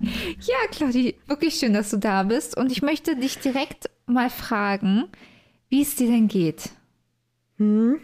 Ja, 0.00 0.56
Claudi, 0.70 1.16
wirklich 1.26 1.54
schön, 1.54 1.72
dass 1.72 1.90
du 1.90 1.98
da 1.98 2.22
bist. 2.22 2.56
Und 2.56 2.70
ich 2.70 2.82
möchte 2.82 3.16
dich 3.16 3.38
direkt 3.38 3.90
mal 4.06 4.30
fragen, 4.30 5.04
wie 5.68 5.82
es 5.82 5.96
dir 5.96 6.08
denn 6.08 6.28
geht. 6.28 6.70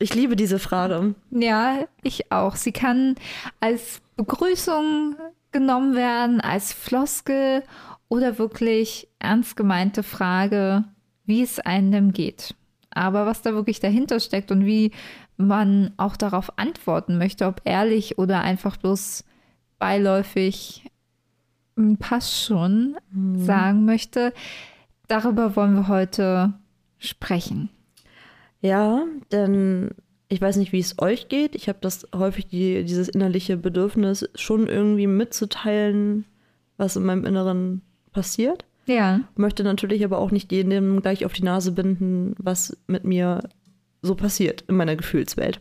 Ich 0.00 0.14
liebe 0.14 0.36
diese 0.36 0.60
Frage. 0.60 1.16
Ja, 1.30 1.88
ich 2.04 2.30
auch. 2.30 2.54
Sie 2.54 2.70
kann 2.70 3.16
als 3.58 4.00
Begrüßung 4.16 5.16
genommen 5.50 5.96
werden, 5.96 6.40
als 6.40 6.72
Floskel 6.72 7.64
oder 8.08 8.38
wirklich 8.38 9.08
ernst 9.18 9.56
gemeinte 9.56 10.04
Frage, 10.04 10.84
wie 11.24 11.42
es 11.42 11.58
einem 11.58 12.12
geht. 12.12 12.54
Aber 12.90 13.26
was 13.26 13.42
da 13.42 13.54
wirklich 13.54 13.80
dahinter 13.80 14.20
steckt 14.20 14.52
und 14.52 14.64
wie 14.64 14.92
man 15.36 15.92
auch 15.96 16.16
darauf 16.16 16.58
antworten 16.58 17.18
möchte, 17.18 17.46
ob 17.46 17.60
ehrlich 17.64 18.18
oder 18.18 18.40
einfach 18.40 18.76
bloß 18.76 19.24
beiläufig 19.78 20.90
"Hm, 21.76 21.96
passt 21.98 22.42
schon 22.44 22.96
sagen 23.36 23.84
möchte, 23.84 24.32
darüber 25.06 25.56
wollen 25.56 25.74
wir 25.74 25.88
heute 25.88 26.54
sprechen. 26.98 27.70
Ja, 28.60 29.04
denn 29.30 29.90
ich 30.28 30.40
weiß 30.40 30.56
nicht, 30.56 30.72
wie 30.72 30.80
es 30.80 31.00
euch 31.00 31.28
geht. 31.28 31.54
Ich 31.54 31.68
habe 31.68 31.78
das 31.80 32.06
häufig 32.14 32.48
die, 32.48 32.84
dieses 32.84 33.08
innerliche 33.08 33.56
Bedürfnis, 33.56 34.28
schon 34.34 34.68
irgendwie 34.68 35.06
mitzuteilen, 35.06 36.24
was 36.76 36.96
in 36.96 37.04
meinem 37.04 37.24
Inneren 37.24 37.82
passiert. 38.12 38.64
Ja, 38.86 39.20
Möchte 39.36 39.64
natürlich 39.64 40.04
aber 40.04 40.18
auch 40.18 40.30
nicht 40.30 40.50
jedem 40.50 41.00
gleich 41.02 41.24
auf 41.24 41.32
die 41.32 41.44
Nase 41.44 41.72
binden, 41.72 42.34
was 42.38 42.76
mit 42.86 43.04
mir 43.04 43.40
so 44.02 44.14
passiert 44.14 44.64
in 44.68 44.76
meiner 44.76 44.96
Gefühlswelt. 44.96 45.60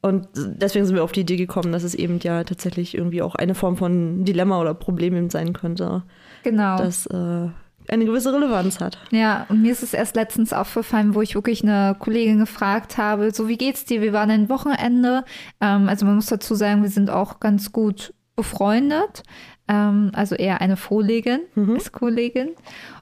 Und 0.00 0.28
deswegen 0.34 0.86
sind 0.86 0.94
wir 0.94 1.02
auf 1.02 1.12
die 1.12 1.22
Idee 1.22 1.36
gekommen, 1.36 1.72
dass 1.72 1.82
es 1.82 1.94
eben 1.94 2.20
ja 2.20 2.44
tatsächlich 2.44 2.96
irgendwie 2.96 3.22
auch 3.22 3.34
eine 3.34 3.54
Form 3.54 3.76
von 3.76 4.24
Dilemma 4.24 4.60
oder 4.60 4.74
Problem 4.74 5.16
eben 5.16 5.30
sein 5.30 5.52
könnte, 5.52 6.04
genau. 6.44 6.78
das 6.78 7.06
äh, 7.06 7.48
eine 7.88 8.04
gewisse 8.04 8.32
Relevanz 8.32 8.80
hat. 8.80 8.98
Ja, 9.10 9.46
und 9.48 9.62
mir 9.62 9.72
ist 9.72 9.82
es 9.82 9.94
erst 9.94 10.14
letztens 10.14 10.52
aufgefallen, 10.52 11.14
wo 11.14 11.22
ich 11.22 11.34
wirklich 11.34 11.62
eine 11.62 11.96
Kollegin 11.98 12.38
gefragt 12.38 12.96
habe, 12.96 13.32
so 13.32 13.48
wie 13.48 13.56
geht's 13.56 13.86
dir? 13.86 14.00
Wir 14.00 14.12
waren 14.12 14.30
ein 14.30 14.48
Wochenende. 14.48 15.24
Ähm, 15.60 15.88
also 15.88 16.06
man 16.06 16.14
muss 16.14 16.26
dazu 16.26 16.54
sagen, 16.54 16.82
wir 16.82 16.90
sind 16.90 17.10
auch 17.10 17.40
ganz 17.40 17.72
gut 17.72 18.14
befreundet. 18.36 19.24
Ähm, 19.66 20.12
also 20.14 20.34
eher 20.34 20.60
eine 20.60 20.76
Vorlegin 20.76 21.40
als 21.74 21.90
Kollegin. 21.90 22.50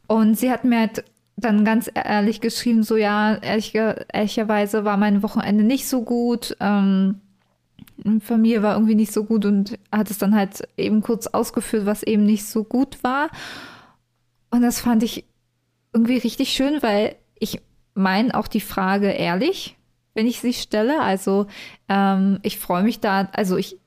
Und 0.06 0.38
sie 0.38 0.50
hat 0.50 0.64
mir 0.64 0.80
halt 0.80 1.04
dann 1.36 1.64
ganz 1.64 1.90
ehrlich 1.92 2.40
geschrieben, 2.40 2.82
so 2.82 2.96
ja, 2.96 3.36
ehrlich, 3.36 3.74
ehrlicherweise 3.74 4.84
war 4.84 4.96
mein 4.96 5.22
Wochenende 5.22 5.64
nicht 5.64 5.86
so 5.86 6.02
gut. 6.02 6.56
Ähm, 6.60 7.20
Familie 8.20 8.62
war 8.62 8.74
irgendwie 8.74 8.94
nicht 8.94 9.12
so 9.12 9.24
gut 9.24 9.44
und 9.44 9.78
hat 9.92 10.10
es 10.10 10.18
dann 10.18 10.34
halt 10.34 10.66
eben 10.76 11.02
kurz 11.02 11.26
ausgeführt, 11.26 11.86
was 11.86 12.02
eben 12.02 12.24
nicht 12.24 12.46
so 12.46 12.64
gut 12.64 13.02
war. 13.02 13.28
Und 14.50 14.62
das 14.62 14.80
fand 14.80 15.02
ich 15.02 15.24
irgendwie 15.92 16.18
richtig 16.18 16.50
schön, 16.50 16.82
weil 16.82 17.16
ich 17.38 17.60
meine 17.94 18.34
auch 18.34 18.48
die 18.48 18.60
Frage 18.60 19.08
ehrlich, 19.08 19.76
wenn 20.14 20.26
ich 20.26 20.40
sie 20.40 20.52
stelle. 20.52 21.00
Also 21.00 21.46
ähm, 21.88 22.38
ich 22.42 22.58
freue 22.58 22.82
mich 22.82 23.00
da, 23.00 23.28
also 23.32 23.56
ich 23.56 23.78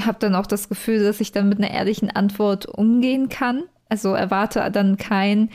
habe 0.00 0.18
dann 0.18 0.34
auch 0.34 0.46
das 0.46 0.68
Gefühl, 0.68 1.02
dass 1.02 1.20
ich 1.20 1.32
dann 1.32 1.48
mit 1.48 1.58
einer 1.58 1.70
ehrlichen 1.70 2.10
Antwort 2.10 2.66
umgehen 2.66 3.28
kann. 3.28 3.64
Also 3.88 4.14
erwarte 4.14 4.70
dann 4.72 4.96
kein, 4.96 5.50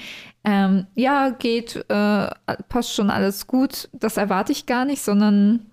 ähm, 0.47 0.87
ja, 0.95 1.31
geht, 1.31 1.75
äh, 1.89 2.27
passt 2.69 2.93
schon 2.93 3.09
alles 3.09 3.47
gut. 3.47 3.89
Das 3.91 4.15
erwarte 4.15 4.53
ich 4.53 4.65
gar 4.65 4.85
nicht, 4.85 5.01
sondern 5.01 5.65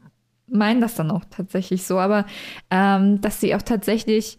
meine 0.48 0.80
das 0.80 0.96
dann 0.96 1.12
auch 1.12 1.24
tatsächlich 1.30 1.86
so. 1.86 2.00
Aber 2.00 2.26
ähm, 2.72 3.20
dass 3.20 3.40
sie 3.40 3.54
auch 3.54 3.62
tatsächlich 3.62 4.36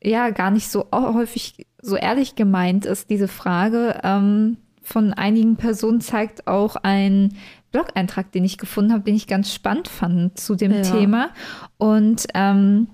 ja 0.00 0.30
gar 0.30 0.52
nicht 0.52 0.68
so 0.68 0.86
häufig 0.92 1.66
so 1.80 1.96
ehrlich 1.96 2.36
gemeint 2.36 2.86
ist, 2.86 3.10
diese 3.10 3.26
Frage 3.26 4.00
ähm, 4.04 4.58
von 4.80 5.12
einigen 5.12 5.56
Personen 5.56 6.00
zeigt 6.00 6.46
auch 6.46 6.76
ein 6.76 7.36
Blog-Eintrag, 7.72 8.30
den 8.30 8.44
ich 8.44 8.58
gefunden 8.58 8.92
habe, 8.92 9.02
den 9.02 9.16
ich 9.16 9.26
ganz 9.26 9.52
spannend 9.52 9.88
fand 9.88 10.38
zu 10.38 10.54
dem 10.54 10.70
Ja. 10.72 10.82
Thema. 10.82 11.30
Und 11.78 12.26
ähm, 12.34 12.86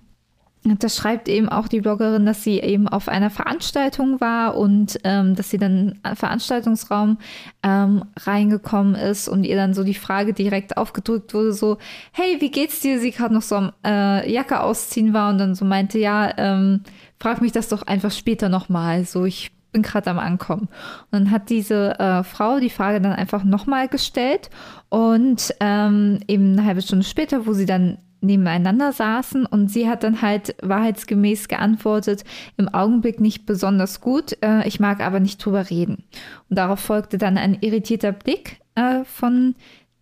da 0.76 0.88
schreibt 0.88 1.28
eben 1.28 1.48
auch 1.48 1.68
die 1.68 1.80
Bloggerin, 1.80 2.26
dass 2.26 2.42
sie 2.42 2.60
eben 2.60 2.88
auf 2.88 3.08
einer 3.08 3.30
Veranstaltung 3.30 4.20
war 4.20 4.56
und 4.56 4.98
ähm, 5.04 5.34
dass 5.34 5.50
sie 5.50 5.58
dann 5.58 5.98
im 6.04 6.16
Veranstaltungsraum 6.16 7.18
ähm, 7.62 8.04
reingekommen 8.16 8.94
ist 8.94 9.28
und 9.28 9.44
ihr 9.44 9.56
dann 9.56 9.74
so 9.74 9.84
die 9.84 9.94
Frage 9.94 10.32
direkt 10.32 10.76
aufgedrückt 10.76 11.34
wurde, 11.34 11.52
so, 11.52 11.78
hey, 12.12 12.40
wie 12.40 12.50
geht's 12.50 12.80
dir? 12.80 13.00
Sie 13.00 13.10
gerade 13.10 13.34
noch 13.34 13.42
so 13.42 13.56
am 13.56 13.72
äh, 13.84 14.30
Jacke 14.30 14.60
ausziehen 14.60 15.14
war 15.14 15.30
und 15.30 15.38
dann 15.38 15.54
so 15.54 15.64
meinte, 15.64 15.98
ja, 15.98 16.32
ähm, 16.36 16.82
frag 17.18 17.40
mich 17.40 17.52
das 17.52 17.68
doch 17.68 17.82
einfach 17.82 18.10
später 18.10 18.48
nochmal. 18.48 19.04
So, 19.04 19.24
ich 19.24 19.52
bin 19.72 19.82
gerade 19.82 20.10
am 20.10 20.18
Ankommen. 20.18 20.68
Und 21.10 21.12
dann 21.12 21.30
hat 21.30 21.50
diese 21.50 21.98
äh, 21.98 22.22
Frau 22.24 22.58
die 22.58 22.70
Frage 22.70 23.00
dann 23.00 23.12
einfach 23.12 23.44
nochmal 23.44 23.88
gestellt 23.88 24.50
und 24.88 25.54
ähm, 25.60 26.20
eben 26.26 26.52
eine 26.52 26.64
halbe 26.64 26.82
Stunde 26.82 27.04
später, 27.04 27.46
wo 27.46 27.52
sie 27.52 27.66
dann 27.66 27.98
nebeneinander 28.20 28.92
saßen 28.92 29.46
und 29.46 29.70
sie 29.70 29.88
hat 29.88 30.02
dann 30.02 30.22
halt 30.22 30.56
wahrheitsgemäß 30.62 31.48
geantwortet, 31.48 32.24
im 32.56 32.68
Augenblick 32.68 33.20
nicht 33.20 33.46
besonders 33.46 34.00
gut, 34.00 34.36
äh, 34.42 34.66
ich 34.66 34.80
mag 34.80 35.00
aber 35.00 35.20
nicht 35.20 35.44
drüber 35.44 35.70
reden. 35.70 36.04
Und 36.48 36.58
darauf 36.58 36.80
folgte 36.80 37.18
dann 37.18 37.38
ein 37.38 37.58
irritierter 37.60 38.12
Blick 38.12 38.60
äh, 38.74 39.04
von 39.04 39.54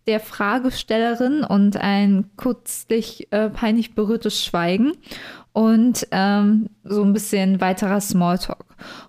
der 0.07 0.19
Fragestellerin 0.19 1.43
und 1.43 1.77
ein 1.77 2.29
kürzlich 2.37 3.27
äh, 3.31 3.49
peinlich 3.49 3.93
berührtes 3.93 4.43
Schweigen 4.43 4.93
und 5.51 6.07
ähm, 6.11 6.69
so 6.83 7.03
ein 7.03 7.13
bisschen 7.13 7.59
weiterer 7.59 7.99
Smalltalk. 7.99 8.65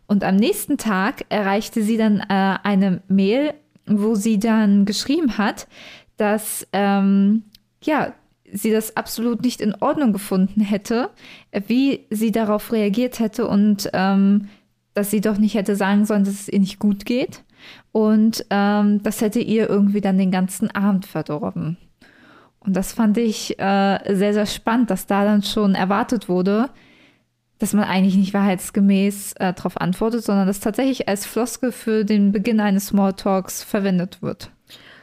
Und 0.07 0.25
am 0.25 0.37
nächsten 0.37 0.77
Tag 0.77 1.25
erreichte 1.29 1.83
sie 1.83 1.97
dann 1.97 2.21
äh, 2.21 2.59
eine 2.63 3.03
Mail, 3.09 3.55
wo 3.87 4.17
sie 4.17 4.39
dann 4.39 4.85
geschrieben 4.85 5.39
hat, 5.39 5.69
dass 6.17 6.67
ähm, 6.73 7.45
ja 7.83 8.13
sie 8.53 8.71
das 8.71 8.97
absolut 8.97 9.43
nicht 9.43 9.61
in 9.61 9.75
Ordnung 9.81 10.13
gefunden 10.13 10.61
hätte, 10.61 11.11
wie 11.67 12.07
sie 12.11 12.33
darauf 12.33 12.73
reagiert 12.73 13.19
hätte 13.19 13.47
und 13.47 13.91
ähm, 13.93 14.49
dass 14.95 15.11
sie 15.11 15.21
doch 15.21 15.39
nicht 15.39 15.55
hätte 15.55 15.77
sagen 15.77 16.05
sollen, 16.05 16.25
dass 16.25 16.35
es 16.35 16.49
ihr 16.49 16.59
nicht 16.59 16.79
gut 16.79 17.05
geht. 17.05 17.45
Und 17.93 18.45
ähm, 18.51 19.03
das 19.03 19.21
hätte 19.21 19.41
ihr 19.41 19.69
irgendwie 19.69 20.01
dann 20.01 20.19
den 20.19 20.31
ganzen 20.31 20.71
Abend 20.71 21.07
verdorben. 21.07 21.77
Und 22.61 22.75
das 22.75 22.93
fand 22.93 23.17
ich 23.19 23.59
äh, 23.59 24.15
sehr, 24.15 24.35
sehr 24.35 24.47
spannend, 24.47 24.91
dass 24.91 25.07
da 25.07 25.25
dann 25.25 25.43
schon 25.43 25.75
erwartet 25.75 26.29
wurde, 26.29 26.71
dass 27.59 27.73
man 27.73 27.85
eigentlich 27.85 28.17
nicht 28.17 28.35
wahrheitsgemäß 28.35 29.35
äh, 29.35 29.53
darauf 29.53 29.81
antwortet, 29.81 30.25
sondern 30.25 30.47
das 30.47 30.61
tatsächlich 30.61 31.09
als 31.09 31.27
Floskel 31.27 31.73
für 31.73 32.05
den 32.05 32.33
Beginn 32.33 32.61
eines 32.61 32.89
Smalltalks 32.89 33.63
verwendet 33.63 34.23
wird. 34.23 34.51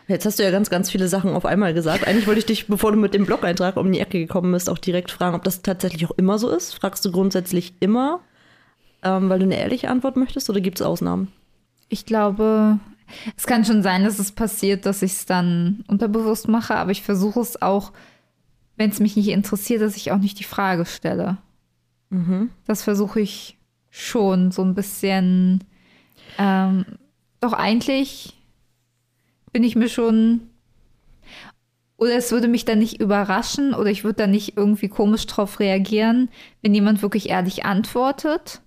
Jetzt 0.07 0.25
hast 0.25 0.37
du 0.37 0.43
ja 0.43 0.51
ganz, 0.51 0.69
ganz 0.69 0.91
viele 0.91 1.07
Sachen 1.07 1.33
auf 1.33 1.45
einmal 1.45 1.73
gesagt. 1.73 2.07
Eigentlich 2.07 2.27
wollte 2.27 2.39
ich 2.39 2.45
dich, 2.45 2.67
bevor 2.67 2.91
du 2.91 2.97
mit 2.97 3.13
dem 3.13 3.25
Blog-Eintrag 3.25 3.77
um 3.77 3.91
die 3.91 3.99
Ecke 3.99 4.19
gekommen 4.19 4.51
bist, 4.51 4.69
auch 4.69 4.77
direkt 4.77 5.09
fragen, 5.09 5.35
ob 5.35 5.43
das 5.43 5.63
tatsächlich 5.63 6.05
auch 6.05 6.17
immer 6.17 6.37
so 6.37 6.49
ist. 6.49 6.75
Fragst 6.75 7.03
du 7.05 7.11
grundsätzlich 7.11 7.73
immer, 7.79 8.19
ähm, 9.03 9.29
weil 9.29 9.39
du 9.39 9.45
eine 9.45 9.57
ehrliche 9.57 9.89
Antwort 9.89 10.15
möchtest 10.15 10.49
oder 10.49 10.61
gibt 10.61 10.79
es 10.79 10.85
Ausnahmen? 10.85 11.31
Ich 11.89 12.05
glaube, 12.05 12.79
es 13.35 13.47
kann 13.47 13.65
schon 13.65 13.81
sein, 13.81 14.03
dass 14.03 14.19
es 14.19 14.31
passiert, 14.31 14.85
dass 14.85 15.01
ich 15.01 15.13
es 15.13 15.25
dann 15.25 15.83
unterbewusst 15.87 16.47
mache, 16.47 16.75
aber 16.75 16.91
ich 16.91 17.01
versuche 17.01 17.39
es 17.39 17.61
auch, 17.61 17.91
wenn 18.77 18.91
es 18.91 18.99
mich 18.99 19.15
nicht 19.15 19.29
interessiert, 19.29 19.81
dass 19.81 19.95
ich 19.95 20.11
auch 20.11 20.17
nicht 20.17 20.39
die 20.39 20.43
Frage 20.43 20.85
stelle. 20.85 21.37
Das 22.67 22.83
versuche 22.83 23.21
ich 23.21 23.57
schon 23.89 24.51
so 24.51 24.61
ein 24.63 24.75
bisschen. 24.75 25.63
Ähm, 26.37 26.85
doch 27.39 27.53
eigentlich 27.53 28.35
bin 29.55 29.63
ich 29.63 29.77
mir 29.77 29.87
schon. 29.87 30.41
Oder 31.95 32.17
es 32.17 32.33
würde 32.33 32.49
mich 32.49 32.65
dann 32.65 32.79
nicht 32.79 32.99
überraschen 32.99 33.73
oder 33.73 33.89
ich 33.89 34.03
würde 34.03 34.17
dann 34.17 34.31
nicht 34.31 34.57
irgendwie 34.57 34.89
komisch 34.89 35.25
drauf 35.27 35.61
reagieren, 35.61 36.27
wenn 36.61 36.73
jemand 36.73 37.01
wirklich 37.01 37.29
ehrlich 37.29 37.63
antwortet. 37.63 38.59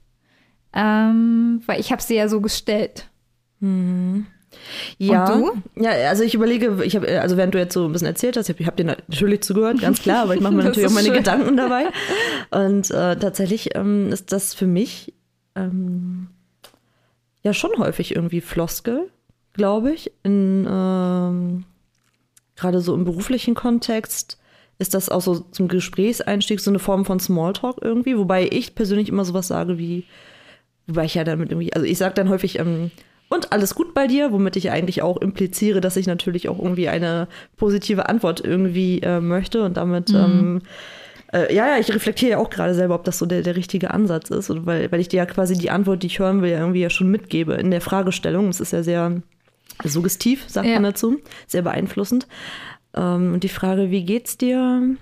Ähm, 0.72 1.60
weil 1.66 1.78
ich 1.78 1.92
habe 1.92 2.00
sie 2.00 2.14
ja 2.14 2.26
so 2.26 2.40
gestellt. 2.40 3.10
Ja, 4.96 5.30
Und 5.30 5.62
ja, 5.76 5.90
also 6.08 6.22
ich 6.22 6.32
überlege, 6.32 6.82
ich 6.82 6.96
habe, 6.96 7.20
also 7.20 7.36
während 7.36 7.52
du 7.52 7.58
jetzt 7.58 7.74
so 7.74 7.84
ein 7.84 7.92
bisschen 7.92 8.08
erzählt 8.08 8.38
hast, 8.38 8.48
ich 8.48 8.56
habe 8.56 8.64
hab 8.64 8.78
dir 8.78 8.86
natürlich 8.86 9.42
zugehört, 9.42 9.78
ganz 9.82 10.00
klar, 10.00 10.22
aber 10.22 10.36
ich 10.36 10.40
mache 10.40 10.54
mir 10.54 10.64
natürlich 10.64 10.88
auch 10.88 10.94
meine 10.94 11.08
schön. 11.08 11.18
Gedanken 11.18 11.58
dabei. 11.58 11.88
Und 12.50 12.90
äh, 12.90 13.14
tatsächlich 13.16 13.76
ähm, 13.76 14.10
ist 14.10 14.32
das 14.32 14.54
für 14.54 14.66
mich 14.66 15.12
ähm, 15.54 16.28
ja 17.42 17.52
schon 17.52 17.72
häufig 17.76 18.16
irgendwie 18.16 18.40
Floskel, 18.40 19.10
glaube 19.58 19.92
ich. 19.92 20.10
In 20.22 20.66
ähm, 20.70 21.64
gerade 22.56 22.80
so 22.80 22.94
im 22.94 23.04
beruflichen 23.04 23.54
Kontext 23.54 24.38
ist 24.78 24.94
das 24.94 25.10
auch 25.10 25.20
so 25.20 25.40
zum 25.40 25.68
Gesprächseinstieg 25.68 26.60
so 26.60 26.70
eine 26.70 26.78
Form 26.78 27.04
von 27.04 27.20
Smalltalk 27.20 27.78
irgendwie, 27.82 28.16
wobei 28.16 28.48
ich 28.50 28.74
persönlich 28.74 29.08
immer 29.08 29.24
sowas 29.24 29.48
sage 29.48 29.76
wie, 29.76 30.04
wobei 30.86 31.04
ich 31.04 31.14
ja 31.14 31.24
damit 31.24 31.50
irgendwie, 31.50 31.72
also 31.72 31.84
ich 31.84 31.98
sage 31.98 32.14
dann 32.14 32.28
häufig, 32.30 32.58
ähm, 32.58 32.90
und 33.28 33.52
alles 33.52 33.74
gut 33.74 33.92
bei 33.92 34.06
dir, 34.06 34.32
womit 34.32 34.56
ich 34.56 34.70
eigentlich 34.70 35.02
auch 35.02 35.18
impliziere, 35.18 35.82
dass 35.82 35.96
ich 35.96 36.06
natürlich 36.06 36.48
auch 36.48 36.58
irgendwie 36.58 36.88
eine 36.88 37.28
positive 37.56 38.08
Antwort 38.08 38.42
irgendwie 38.42 39.00
äh, 39.02 39.20
möchte 39.20 39.64
und 39.64 39.76
damit, 39.76 40.10
mhm. 40.10 40.16
ähm, 40.16 40.62
äh, 41.32 41.54
ja, 41.54 41.66
ja, 41.66 41.78
ich 41.78 41.92
reflektiere 41.92 42.30
ja 42.32 42.38
auch 42.38 42.48
gerade 42.48 42.72
selber, 42.72 42.94
ob 42.94 43.04
das 43.04 43.18
so 43.18 43.26
der, 43.26 43.42
der 43.42 43.56
richtige 43.56 43.90
Ansatz 43.90 44.30
ist, 44.30 44.48
und 44.48 44.64
weil, 44.64 44.90
weil 44.90 45.00
ich 45.00 45.08
dir 45.08 45.18
ja 45.18 45.26
quasi 45.26 45.58
die 45.58 45.70
Antwort, 45.70 46.02
die 46.02 46.06
ich 46.06 46.20
hören 46.20 46.40
will, 46.40 46.50
ja 46.50 46.60
irgendwie 46.60 46.80
ja 46.80 46.88
schon 46.88 47.10
mitgebe 47.10 47.54
in 47.54 47.70
der 47.70 47.82
Fragestellung. 47.82 48.48
Es 48.48 48.60
ist 48.60 48.72
ja 48.72 48.82
sehr 48.82 49.20
suggestiv, 49.84 50.44
sagt 50.48 50.66
ja. 50.66 50.74
man 50.74 50.84
dazu, 50.84 51.18
sehr 51.46 51.62
beeinflussend. 51.62 52.26
Ähm, 52.94 53.34
und 53.34 53.44
die 53.44 53.48
Frage, 53.48 53.90
wie 53.90 54.04
geht's 54.04 54.38
dir, 54.38 54.96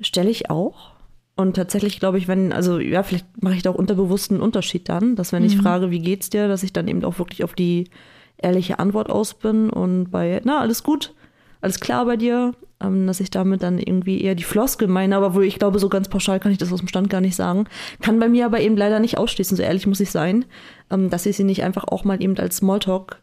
stelle 0.00 0.30
ich 0.30 0.50
auch. 0.50 0.92
Und 1.36 1.54
tatsächlich 1.54 2.00
glaube 2.00 2.18
ich, 2.18 2.26
wenn, 2.26 2.52
also 2.52 2.80
ja, 2.80 3.02
vielleicht 3.02 3.26
mache 3.40 3.54
ich 3.54 3.62
da 3.62 3.70
auch 3.70 3.76
unterbewussten 3.76 4.40
Unterschied 4.40 4.88
dann, 4.88 5.14
dass 5.14 5.32
wenn 5.32 5.42
mhm. 5.42 5.48
ich 5.48 5.56
frage, 5.56 5.90
wie 5.90 6.00
geht's 6.00 6.30
dir, 6.30 6.48
dass 6.48 6.64
ich 6.64 6.72
dann 6.72 6.88
eben 6.88 7.04
auch 7.04 7.18
wirklich 7.18 7.44
auf 7.44 7.54
die 7.54 7.90
ehrliche 8.38 8.78
Antwort 8.78 9.08
aus 9.10 9.34
bin 9.34 9.70
und 9.70 10.10
bei, 10.10 10.40
na, 10.44 10.60
alles 10.60 10.82
gut, 10.82 11.14
alles 11.60 11.80
klar 11.80 12.04
bei 12.06 12.16
dir, 12.16 12.54
ähm, 12.80 13.06
dass 13.06 13.20
ich 13.20 13.30
damit 13.30 13.62
dann 13.62 13.78
irgendwie 13.78 14.20
eher 14.20 14.34
die 14.34 14.44
Floskel 14.44 14.88
meine, 14.88 15.16
aber 15.16 15.34
wo 15.34 15.40
ich 15.40 15.58
glaube, 15.58 15.78
so 15.78 15.88
ganz 15.88 16.08
pauschal 16.08 16.40
kann 16.40 16.52
ich 16.52 16.58
das 16.58 16.72
aus 16.72 16.80
dem 16.80 16.88
Stand 16.88 17.10
gar 17.10 17.20
nicht 17.20 17.36
sagen. 17.36 17.66
Kann 18.00 18.18
bei 18.18 18.28
mir 18.28 18.46
aber 18.46 18.60
eben 18.60 18.76
leider 18.76 19.00
nicht 19.00 19.18
ausschließen, 19.18 19.56
so 19.56 19.62
ehrlich 19.62 19.86
muss 19.86 20.00
ich 20.00 20.10
sein, 20.10 20.44
ähm, 20.90 21.10
dass 21.10 21.26
ich 21.26 21.36
sie 21.36 21.44
nicht 21.44 21.62
einfach 21.62 21.84
auch 21.84 22.04
mal 22.04 22.22
eben 22.22 22.36
als 22.38 22.56
Smalltalk 22.58 23.20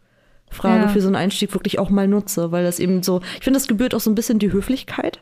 Frage 0.50 0.84
ja. 0.84 0.88
für 0.88 1.00
so 1.00 1.08
einen 1.08 1.16
Einstieg 1.16 1.52
wirklich 1.54 1.78
auch 1.78 1.90
mal 1.90 2.08
nutze, 2.08 2.52
weil 2.52 2.64
das 2.64 2.78
eben 2.78 3.02
so, 3.02 3.20
ich 3.38 3.44
finde, 3.44 3.58
das 3.58 3.68
gebührt 3.68 3.94
auch 3.94 4.00
so 4.00 4.10
ein 4.10 4.14
bisschen 4.14 4.38
die 4.38 4.52
Höflichkeit 4.52 5.20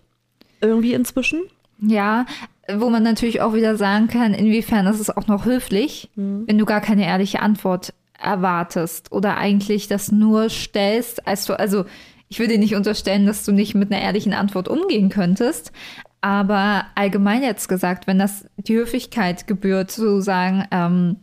irgendwie 0.61 0.95
inzwischen. 0.95 1.43
Ja, 1.81 2.27
wo 2.73 2.89
man 2.89 3.03
natürlich 3.03 3.41
auch 3.41 3.55
wieder 3.55 3.77
sagen 3.77 4.09
kann, 4.09 4.33
inwiefern 4.33 4.87
ist 4.87 5.01
es 5.01 5.11
auch 5.11 5.27
noch 5.27 5.45
höflich, 5.45 6.11
mhm. 6.15 6.45
wenn 6.47 6.59
du 6.59 6.65
gar 6.65 6.81
keine 6.81 7.05
ehrliche 7.05 7.41
Antwort 7.41 7.93
erwartest 8.19 9.13
oder 9.13 9.37
eigentlich 9.37 9.89
das 9.89 10.11
nur 10.11 10.49
stellst, 10.49 11.27
als 11.27 11.45
du, 11.45 11.59
also 11.59 11.85
ich 12.29 12.39
würde 12.39 12.55
dir 12.55 12.59
nicht 12.59 12.75
unterstellen, 12.75 13.27
dass 13.27 13.45
du 13.45 13.53
nicht 13.53 13.75
mit 13.75 13.93
einer 13.93 14.01
ehrlichen 14.01 14.33
Antwort 14.33 14.69
umgehen 14.69 15.11
könntest, 15.11 15.73
aber 16.21 16.87
allgemein 16.95 17.43
jetzt 17.43 17.69
gesagt, 17.69 18.07
wenn 18.07 18.19
das 18.19 18.47
die 18.57 18.77
Höflichkeit 18.77 19.47
gebührt, 19.47 19.91
zu 19.91 20.23
sagen, 20.23 20.67
ähm, 20.71 21.17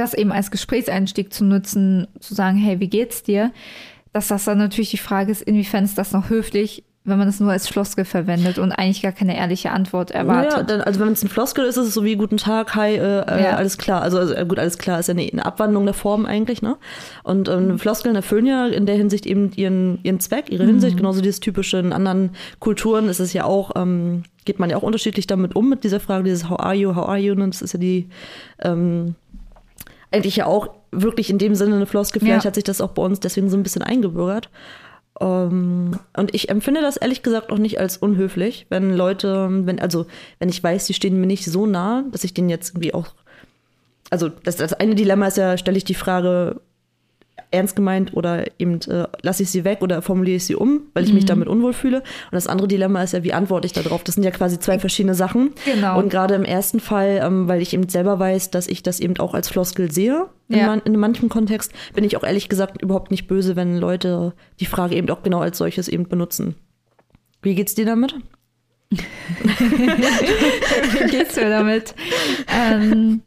das 0.00 0.14
eben 0.14 0.32
als 0.32 0.50
Gesprächseinstieg 0.50 1.32
zu 1.32 1.44
nutzen, 1.44 2.08
zu 2.18 2.34
sagen, 2.34 2.56
hey, 2.56 2.80
wie 2.80 2.88
geht's 2.88 3.22
dir? 3.22 3.52
Dass 4.12 4.28
das 4.28 4.44
dann 4.44 4.58
natürlich 4.58 4.90
die 4.90 4.98
Frage 4.98 5.30
ist, 5.30 5.42
inwiefern 5.42 5.84
ist 5.84 5.98
das 5.98 6.12
noch 6.12 6.30
höflich, 6.30 6.84
wenn 7.04 7.18
man 7.18 7.28
es 7.28 7.40
nur 7.40 7.50
als 7.50 7.66
Floskel 7.66 8.04
verwendet 8.04 8.58
und 8.58 8.72
eigentlich 8.72 9.00
gar 9.00 9.12
keine 9.12 9.36
ehrliche 9.36 9.70
Antwort 9.70 10.10
erwartet. 10.10 10.52
Ja, 10.52 10.62
dann, 10.62 10.80
also 10.82 11.00
wenn 11.00 11.12
es 11.12 11.22
ein 11.22 11.28
Floskel 11.28 11.64
ist, 11.64 11.78
ist 11.78 11.88
es 11.88 11.94
so 11.94 12.04
wie 12.04 12.14
guten 12.16 12.36
Tag, 12.36 12.74
hi, 12.74 12.94
äh, 12.94 12.98
äh 12.98 13.44
ja. 13.44 13.56
alles 13.56 13.78
klar. 13.78 14.02
Also, 14.02 14.18
also, 14.18 14.34
gut, 14.46 14.58
alles 14.58 14.76
klar 14.76 15.00
ist 15.00 15.08
ja 15.08 15.14
eine, 15.14 15.26
eine, 15.30 15.46
Abwandlung 15.46 15.86
der 15.86 15.94
Form 15.94 16.26
eigentlich, 16.26 16.60
ne? 16.60 16.76
Und 17.22 17.48
ähm, 17.48 17.68
mhm. 17.68 17.78
Floskeln 17.78 18.16
erfüllen 18.16 18.44
ja 18.44 18.66
in 18.66 18.84
der 18.84 18.96
Hinsicht 18.96 19.24
eben 19.24 19.50
ihren, 19.52 19.98
ihren 20.02 20.20
Zweck, 20.20 20.50
ihre 20.50 20.66
Hinsicht, 20.66 20.94
mhm. 20.94 20.98
genauso 20.98 21.22
dieses 21.22 21.40
typische 21.40 21.78
in 21.78 21.94
anderen 21.94 22.30
Kulturen 22.58 23.08
ist 23.08 23.20
es 23.20 23.32
ja 23.32 23.44
auch, 23.44 23.72
ähm, 23.76 24.24
geht 24.44 24.58
man 24.58 24.68
ja 24.68 24.76
auch 24.76 24.82
unterschiedlich 24.82 25.26
damit 25.26 25.56
um, 25.56 25.70
mit 25.70 25.84
dieser 25.84 26.00
Frage, 26.00 26.24
dieses 26.24 26.50
How 26.50 26.60
are 26.60 26.74
you, 26.74 26.94
how 26.94 27.08
are 27.08 27.18
you? 27.18 27.32
Und 27.32 27.54
das 27.54 27.62
ist 27.62 27.72
ja 27.72 27.80
die 27.80 28.08
ähm, 28.62 29.14
eigentlich 30.12 30.36
ja 30.36 30.46
auch 30.46 30.74
wirklich 30.90 31.30
in 31.30 31.38
dem 31.38 31.54
Sinne 31.54 31.76
eine 31.76 31.86
Floskel. 31.86 32.20
Vielleicht 32.20 32.44
ja. 32.44 32.48
hat 32.48 32.54
sich 32.54 32.64
das 32.64 32.80
auch 32.80 32.90
bei 32.90 33.02
uns 33.02 33.20
deswegen 33.20 33.48
so 33.48 33.56
ein 33.56 33.62
bisschen 33.62 33.82
eingebürgert. 33.82 34.50
Um, 35.20 35.28
ähm, 35.28 35.98
und 36.16 36.34
ich 36.34 36.48
empfinde 36.48 36.80
das 36.80 36.96
ehrlich 36.96 37.22
gesagt 37.22 37.52
auch 37.52 37.58
nicht 37.58 37.78
als 37.78 37.98
unhöflich, 37.98 38.66
wenn 38.70 38.96
Leute, 38.96 39.48
wenn, 39.66 39.78
also 39.78 40.06
wenn 40.38 40.48
ich 40.48 40.62
weiß, 40.62 40.86
die 40.86 40.94
stehen 40.94 41.20
mir 41.20 41.26
nicht 41.26 41.44
so 41.44 41.66
nah, 41.66 42.04
dass 42.10 42.24
ich 42.24 42.32
denen 42.32 42.48
jetzt 42.48 42.70
irgendwie 42.70 42.94
auch. 42.94 43.08
Also 44.08 44.28
das, 44.28 44.56
das 44.56 44.72
eine 44.72 44.94
Dilemma 44.94 45.26
ist 45.26 45.36
ja, 45.36 45.58
stelle 45.58 45.76
ich 45.76 45.84
die 45.84 45.94
Frage, 45.94 46.62
ernst 47.50 47.74
gemeint 47.76 48.14
oder 48.14 48.46
eben 48.58 48.80
äh, 48.82 49.06
lasse 49.22 49.42
ich 49.42 49.50
sie 49.50 49.64
weg 49.64 49.78
oder 49.82 50.02
formuliere 50.02 50.36
ich 50.36 50.44
sie 50.44 50.54
um, 50.54 50.82
weil 50.94 51.04
ich 51.04 51.10
mhm. 51.10 51.16
mich 51.16 51.24
damit 51.24 51.48
unwohl 51.48 51.72
fühle. 51.72 51.98
Und 51.98 52.32
das 52.32 52.46
andere 52.46 52.68
Dilemma 52.68 53.02
ist 53.02 53.12
ja, 53.12 53.24
wie 53.24 53.32
antworte 53.32 53.66
ich 53.66 53.72
darauf? 53.72 54.04
Das 54.04 54.14
sind 54.14 54.24
ja 54.24 54.30
quasi 54.30 54.58
zwei 54.58 54.78
verschiedene 54.78 55.14
Sachen. 55.14 55.52
Genau. 55.64 55.98
Und 55.98 56.10
gerade 56.10 56.34
im 56.34 56.44
ersten 56.44 56.80
Fall, 56.80 57.20
ähm, 57.22 57.48
weil 57.48 57.60
ich 57.60 57.74
eben 57.74 57.88
selber 57.88 58.18
weiß, 58.18 58.50
dass 58.50 58.66
ich 58.66 58.82
das 58.82 59.00
eben 59.00 59.18
auch 59.18 59.34
als 59.34 59.48
Floskel 59.48 59.90
sehe, 59.90 60.26
in, 60.48 60.58
ja. 60.58 60.66
man, 60.66 60.80
in 60.80 60.96
manchem 60.96 61.28
Kontext, 61.28 61.72
bin 61.94 62.04
ich 62.04 62.16
auch 62.16 62.24
ehrlich 62.24 62.48
gesagt 62.48 62.82
überhaupt 62.82 63.10
nicht 63.10 63.26
böse, 63.26 63.56
wenn 63.56 63.76
Leute 63.76 64.34
die 64.60 64.66
Frage 64.66 64.94
eben 64.94 65.10
auch 65.10 65.22
genau 65.22 65.40
als 65.40 65.58
solches 65.58 65.88
eben 65.88 66.08
benutzen. 66.08 66.54
Wie 67.42 67.54
geht's 67.54 67.74
dir 67.74 67.86
damit? 67.86 68.14
Wie 68.90 68.96
geht's 71.10 71.36
mir 71.36 71.48
damit? 71.48 71.94
ähm, 72.48 73.22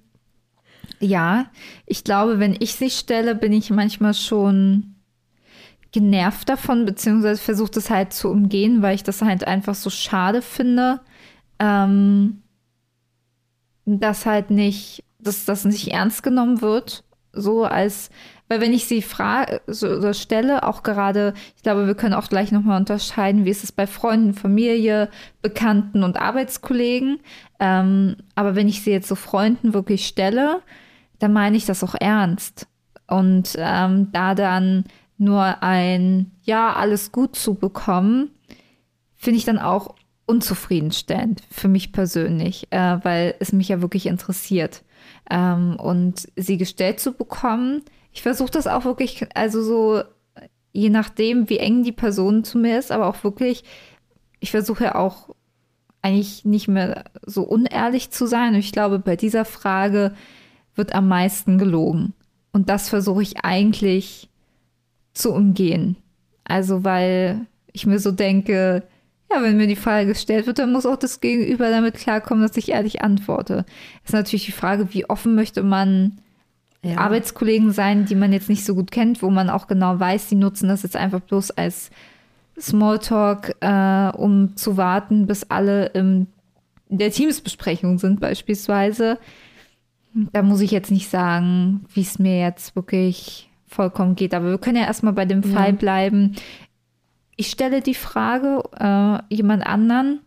ja, 1.03 1.47
ich 1.85 2.03
glaube, 2.03 2.39
wenn 2.39 2.55
ich 2.59 2.75
sie 2.75 2.89
stelle, 2.89 3.35
bin 3.35 3.51
ich 3.53 3.69
manchmal 3.69 4.13
schon 4.13 4.95
genervt 5.91 6.50
davon, 6.50 6.85
beziehungsweise 6.85 7.41
versuche 7.41 7.71
das 7.71 7.89
halt 7.89 8.13
zu 8.13 8.29
umgehen, 8.29 8.81
weil 8.81 8.95
ich 8.95 9.03
das 9.03 9.21
halt 9.21 9.45
einfach 9.45 9.75
so 9.75 9.89
schade 9.89 10.41
finde, 10.41 11.00
ähm, 11.59 12.41
dass 13.85 14.25
halt 14.25 14.50
nicht, 14.50 15.03
dass 15.19 15.45
das 15.45 15.65
nicht 15.65 15.89
ernst 15.89 16.23
genommen 16.23 16.61
wird, 16.61 17.03
so 17.31 17.63
als, 17.63 18.09
weil 18.47 18.59
wenn 18.59 18.73
ich 18.73 18.85
sie 18.85 19.01
frage, 19.01 19.61
so, 19.67 20.01
so 20.01 20.13
stelle, 20.13 20.67
auch 20.67 20.83
gerade, 20.83 21.33
ich 21.55 21.63
glaube, 21.63 21.85
wir 21.85 21.95
können 21.95 22.13
auch 22.13 22.27
gleich 22.27 22.51
nochmal 22.51 22.79
unterscheiden, 22.79 23.45
wie 23.45 23.50
ist 23.51 23.63
es 23.63 23.71
bei 23.71 23.85
Freunden, 23.85 24.33
Familie, 24.33 25.09
Bekannten 25.41 26.03
und 26.03 26.17
Arbeitskollegen, 26.17 27.19
ähm, 27.59 28.15
aber 28.33 28.55
wenn 28.55 28.67
ich 28.67 28.83
sie 28.83 28.91
jetzt 28.91 29.07
so 29.07 29.15
Freunden 29.15 29.73
wirklich 29.73 30.07
stelle, 30.07 30.61
dann 31.23 31.33
meine 31.33 31.55
ich 31.55 31.65
das 31.65 31.83
auch 31.83 31.95
ernst. 31.99 32.67
Und 33.07 33.55
ähm, 33.57 34.11
da 34.11 34.35
dann 34.35 34.83
nur 35.17 35.63
ein 35.63 36.31
Ja, 36.43 36.73
alles 36.73 37.11
gut 37.11 37.35
zu 37.35 37.55
bekommen, 37.55 38.31
finde 39.15 39.37
ich 39.37 39.45
dann 39.45 39.59
auch 39.59 39.95
unzufriedenstellend 40.25 41.41
für 41.49 41.67
mich 41.69 41.93
persönlich, 41.93 42.67
äh, 42.71 42.97
weil 43.03 43.35
es 43.39 43.53
mich 43.53 43.69
ja 43.69 43.81
wirklich 43.81 44.05
interessiert. 44.05 44.83
Ähm, 45.29 45.77
und 45.77 46.27
sie 46.36 46.57
gestellt 46.57 47.00
zu 47.00 47.13
bekommen, 47.13 47.83
ich 48.12 48.21
versuche 48.21 48.51
das 48.51 48.67
auch 48.67 48.83
wirklich, 48.83 49.25
also 49.33 49.63
so, 49.63 50.03
je 50.74 50.89
nachdem, 50.89 51.50
wie 51.50 51.57
eng 51.57 51.83
die 51.83 51.91
Person 51.91 52.43
zu 52.43 52.57
mir 52.57 52.79
ist, 52.79 52.91
aber 52.91 53.07
auch 53.07 53.24
wirklich, 53.24 53.63
ich 54.39 54.51
versuche 54.51 54.86
ja 54.86 54.95
auch 54.95 55.29
eigentlich 56.01 56.43
nicht 56.43 56.67
mehr 56.67 57.05
so 57.25 57.43
unehrlich 57.43 58.12
zu 58.12 58.25
sein. 58.25 58.53
Und 58.53 58.59
ich 58.59 58.74
glaube, 58.74 59.00
bei 59.00 59.15
dieser 59.15 59.45
Frage 59.45 60.13
wird 60.75 60.94
am 60.94 61.08
meisten 61.08 61.58
gelogen. 61.58 62.13
Und 62.51 62.70
das 62.70 62.89
versuche 62.89 63.22
ich 63.22 63.44
eigentlich 63.44 64.30
zu 65.13 65.34
umgehen. 65.34 65.98
Also, 66.44 66.84
weil 66.84 67.48
ich 67.72 67.86
mir 67.86 68.00
so 68.00 68.12
denke, 68.12 68.84
ja, 69.32 69.42
wenn 69.42 69.58
mir 69.58 69.68
die 69.68 69.75
Frage 69.75 70.08
gestellt 70.08 70.46
wird, 70.46 70.60
dann 70.60 70.72
muss 70.72 70.86
auch 70.86 70.98
das 70.98 71.22
Gegenüber 71.22 71.70
damit 71.70 71.96
klarkommen, 71.96 72.44
dass 72.44 72.58
ich 72.58 72.70
ehrlich 72.70 73.01
antworte. 73.01 73.65
Ist 74.06 74.13
natürlich 74.13 74.46
die 74.46 74.51
Frage, 74.51 74.94
wie 74.94 75.10
offen 75.10 75.36
möchte 75.36 75.63
man 75.63 76.20
ja. 76.84 76.98
Arbeitskollegen 76.98 77.72
sein, 77.72 78.06
die 78.06 78.15
man 78.15 78.34
jetzt 78.34 78.50
nicht 78.50 78.65
so 78.65 78.75
gut 78.75 78.92
kennt, 78.92 79.22
wo 79.22 79.30
man 79.30 79.50
auch 79.50 79.68
genau 79.68 80.00
weiß, 80.00 80.27
die 80.27 80.36
nutzen 80.36 80.68
das 80.68 80.84
jetzt 80.84 80.98
einfach 80.98 81.22
bloß 81.22 81.51
als 81.51 81.89
Smalltalk, 82.60 83.56
äh, 83.62 84.10
um 84.15 84.56
zu 84.56 84.77
warten, 84.77 85.25
bis 85.25 85.44
alle 85.50 85.88
in 85.88 86.27
der 86.89 87.12
Teamsbesprechung 87.12 87.98
sind 87.98 88.20
beispielsweise. 88.20 89.18
Da 90.13 90.43
muss 90.43 90.62
ich 90.62 90.72
jetzt 90.72 90.91
nicht 90.91 91.10
sagen, 91.10 91.86
wie 91.93 92.01
es 92.01 92.20
mir 92.20 92.39
jetzt 92.39 92.75
wirklich 92.75 93.50
vollkommen 93.67 94.15
geht. 94.15 94.34
Aber 94.34 94.50
wir 94.50 94.58
können 94.58 94.77
ja 94.77 94.86
erstmal 94.86 95.13
bei 95.13 95.25
dem 95.25 95.41
ja. 95.41 95.50
Fall 95.50 95.74
bleiben. 95.74 96.36
Ich 97.36 97.50
stelle 97.50 97.82
die 97.82 97.96
Frage 97.96 98.63
äh, 98.79 99.34
jemand 99.34 99.65
anderen 99.65 100.20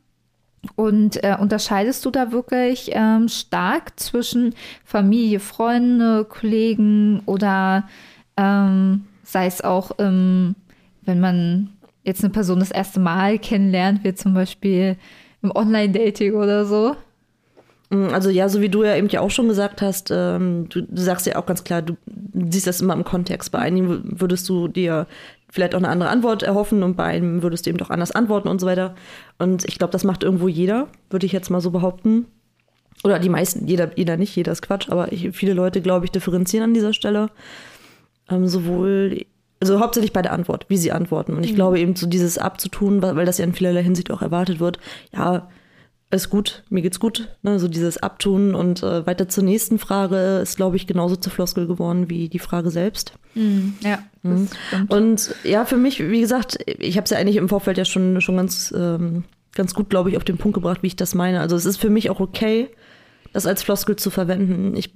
und 0.75 1.23
äh, 1.23 1.37
unterscheidest 1.39 2.05
du 2.05 2.11
da 2.11 2.33
wirklich 2.33 2.91
ähm, 2.93 3.29
stark 3.29 3.99
zwischen 4.01 4.55
Familie, 4.85 5.39
Freunde, 5.39 6.25
Kollegen 6.25 7.21
oder 7.27 7.89
ähm, 8.37 9.05
sei 9.23 9.47
es 9.47 9.63
auch, 9.63 9.93
ähm, 9.99 10.57
wenn 11.03 11.21
man 11.21 11.71
jetzt 12.03 12.25
eine 12.25 12.33
Person 12.33 12.59
das 12.59 12.73
erste 12.73 12.99
Mal 12.99 13.39
kennenlernt, 13.39 14.03
wie 14.03 14.15
zum 14.15 14.35
Beispiel 14.35 14.97
im 15.43 15.53
Online-Dating 15.55 16.35
oder 16.35 16.65
so? 16.65 16.97
Mm, 17.91 18.09
also 18.13 18.31
ja, 18.31 18.49
so 18.49 18.61
wie 18.61 18.69
du 18.69 18.83
ja 18.85 18.97
eben 18.97 19.09
ja 19.09 19.21
auch 19.21 19.31
schon 19.31 19.49
gesagt 19.49 19.83
hast, 19.83 20.11
ähm, 20.11 20.69
du, 20.69 20.83
du, 20.83 21.03
sagst 21.03 21.27
ja 21.27 21.37
auch 21.37 21.47
ganz 21.47 21.65
klar, 21.65 21.83
du 21.83 21.97
siehst 22.51 22.67
das 22.67 22.81
immer 22.81 22.95
im 22.95 23.05
Kontext. 23.05 23.53
Bei 23.53 23.59
einigen 23.59 24.21
würdest 24.21 24.49
du 24.49 24.69
dir 24.69 25.07
vielleicht 25.51 25.75
auch 25.75 25.79
eine 25.79 25.89
andere 25.89 26.11
Antwort 26.11 26.43
erhoffen 26.43 26.83
und 26.83 26.97
bei 26.97 27.05
einem 27.05 27.43
würdest 27.43 27.67
du 27.67 27.71
eben 27.71 27.79
doch 27.79 27.91
anders 27.91 28.13
antworten 28.13 28.49
und 28.49 28.61
so 28.61 28.67
weiter. 28.67 28.95
Und 29.39 29.65
ich 29.65 29.79
glaube, 29.79 29.93
das 29.93 30.05
macht 30.05 30.23
irgendwo 30.23 30.49
jeder, 30.49 30.89
würde 31.11 31.27
ich 31.27 31.33
jetzt 31.33 31.51
mal 31.51 31.61
so 31.61 31.71
behaupten. 31.71 32.27
oder 33.05 33.19
die 33.19 33.29
meisten, 33.29 33.67
jeder, 33.67 33.97
jeder 33.97 34.17
nicht, 34.17 34.35
jeder 34.35 34.53
ist 34.53 34.63
Quatsch, 34.63 34.89
aber 34.91 35.13
ich, 35.13 35.31
viele 35.37 35.55
Leute, 35.55 35.81
glaube 35.81 36.05
ich, 36.05 36.11
differenzieren 36.11 36.65
an 36.65 36.75
dieser 36.75 36.93
Stelle. 36.93 37.31
Ähm, 38.29 38.49
sowohl, 38.49 39.25
also 39.61 39.79
hauptsächlich 39.79 40.13
bei 40.13 40.23
der 40.23 40.33
Antwort, 40.33 40.67
wie 40.69 40.77
sie 40.77 40.91
antworten. 40.91 41.35
Und 41.35 41.45
ich 41.45 41.53
mhm. 41.53 41.57
glaube 41.57 41.79
eben 41.79 41.95
so 41.95 42.07
dieses 42.09 42.39
abzutun, 42.39 43.01
weil, 43.03 43.15
weil 43.15 43.27
das 43.27 43.39
ja 43.39 43.45
in 43.45 43.55
vielerlei 43.55 43.85
Hinsicht 43.85 44.11
auch 44.11 44.23
erwartet 44.23 44.59
wird, 44.59 44.79
ja, 45.15 45.49
alles 46.11 46.31
gut, 46.31 46.63
mir 46.71 46.83
geht's 46.83 47.01
gut. 47.01 47.29
Ne? 47.43 47.59
So 47.59 47.67
dieses 47.67 47.99
Abtun 47.99 48.55
und 48.55 48.83
äh, 48.83 49.07
weiter 49.07 49.29
zur 49.29 49.43
nächsten 49.43 49.79
Frage 49.79 50.39
ist, 50.39 50.57
glaube 50.57 50.77
ich, 50.77 50.87
genauso 50.87 51.17
zur 51.17 51.33
Floskel 51.33 51.67
geworden 51.67 52.09
wie 52.09 52.29
die 52.29 52.39
Frage 52.39 52.71
selbst. 52.71 53.13
Mhm, 53.35 53.75
ja. 53.81 53.99
Mhm. 54.23 54.49
Und 54.89 55.35
ja, 55.43 55.65
für 55.65 55.77
mich, 55.77 56.09
wie 56.09 56.21
gesagt, 56.21 56.59
ich 56.67 56.97
habe 56.97 57.05
es 57.05 57.11
ja 57.11 57.19
eigentlich 57.19 57.37
im 57.37 57.49
Vorfeld 57.49 57.77
ja 57.77 57.85
schon, 57.85 58.21
schon 58.21 58.37
ganz, 58.37 58.73
ähm, 58.77 59.25
ganz 59.55 59.75
gut, 59.75 59.91
glaube 59.91 60.11
ich, 60.11 60.17
auf 60.17 60.25
den 60.25 60.39
Punkt 60.39 60.55
gebracht, 60.55 60.83
wie 60.83 60.89
ich 60.89 60.97
das 60.97 61.15
meine. 61.15 61.41
Also 61.41 61.57
es 61.57 61.67
ist 61.67 61.79
für 61.79 61.91
mich 61.91 62.09
auch 62.09 62.21
okay, 62.21 62.69
das 63.33 63.47
als 63.47 63.65
Floskel 63.65 63.97
zu 63.97 64.11
verwenden. 64.11 64.77
Ich 64.77 64.93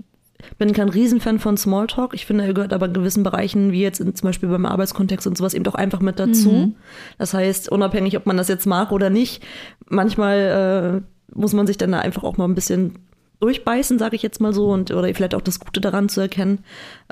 bin 0.58 0.72
kein 0.72 0.88
Riesenfan 0.88 1.38
von 1.38 1.56
Smalltalk. 1.56 2.14
Ich 2.14 2.26
finde, 2.26 2.44
er 2.44 2.54
gehört 2.54 2.72
aber 2.72 2.86
in 2.86 2.92
gewissen 2.92 3.22
Bereichen, 3.22 3.72
wie 3.72 3.82
jetzt 3.82 4.00
in, 4.00 4.14
zum 4.14 4.28
Beispiel 4.28 4.48
beim 4.48 4.66
Arbeitskontext 4.66 5.26
und 5.26 5.36
sowas, 5.36 5.54
eben 5.54 5.64
doch 5.64 5.74
einfach 5.74 6.00
mit 6.00 6.18
dazu. 6.18 6.50
Mhm. 6.50 6.74
Das 7.18 7.34
heißt, 7.34 7.70
unabhängig, 7.70 8.16
ob 8.16 8.26
man 8.26 8.36
das 8.36 8.48
jetzt 8.48 8.66
mag 8.66 8.92
oder 8.92 9.10
nicht, 9.10 9.42
manchmal 9.88 11.02
äh, 11.02 11.36
muss 11.38 11.52
man 11.52 11.66
sich 11.66 11.78
dann 11.78 11.92
da 11.92 12.00
einfach 12.00 12.22
auch 12.22 12.36
mal 12.36 12.46
ein 12.46 12.54
bisschen 12.54 12.98
durchbeißen, 13.40 13.98
sage 13.98 14.16
ich 14.16 14.22
jetzt 14.22 14.40
mal 14.40 14.52
so, 14.52 14.70
und 14.70 14.90
oder 14.90 15.12
vielleicht 15.14 15.34
auch 15.34 15.40
das 15.40 15.60
Gute 15.60 15.80
daran 15.80 16.08
zu 16.08 16.20
erkennen. 16.20 16.58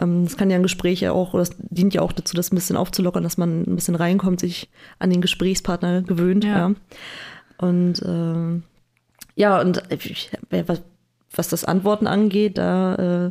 Ähm, 0.01 0.25
das 0.25 0.37
kann 0.37 0.51
ja 0.51 0.57
ein 0.57 0.63
Gespräch 0.63 1.01
ja 1.01 1.13
auch, 1.13 1.33
oder 1.33 1.43
das 1.43 1.57
dient 1.59 1.95
ja 1.95 2.03
auch 2.03 2.13
dazu, 2.13 2.37
das 2.37 2.53
ein 2.53 2.57
bisschen 2.57 2.77
aufzulockern, 2.77 3.23
dass 3.23 3.39
man 3.39 3.63
ein 3.63 3.75
bisschen 3.75 3.95
reinkommt, 3.95 4.41
sich 4.41 4.69
an 4.99 5.11
den 5.11 5.23
Gesprächspartner 5.23 6.03
gewöhnt. 6.03 6.45
Ja. 6.45 6.69
ja. 6.69 6.75
Und 7.59 8.03
äh, 8.03 8.63
ja, 9.35 9.61
und 9.61 9.91
äh, 9.91 10.65
was, 10.67 10.83
was 11.35 11.49
das 11.49 11.65
Antworten 11.65 12.07
angeht, 12.07 12.59
da 12.59 13.27
äh, 13.27 13.31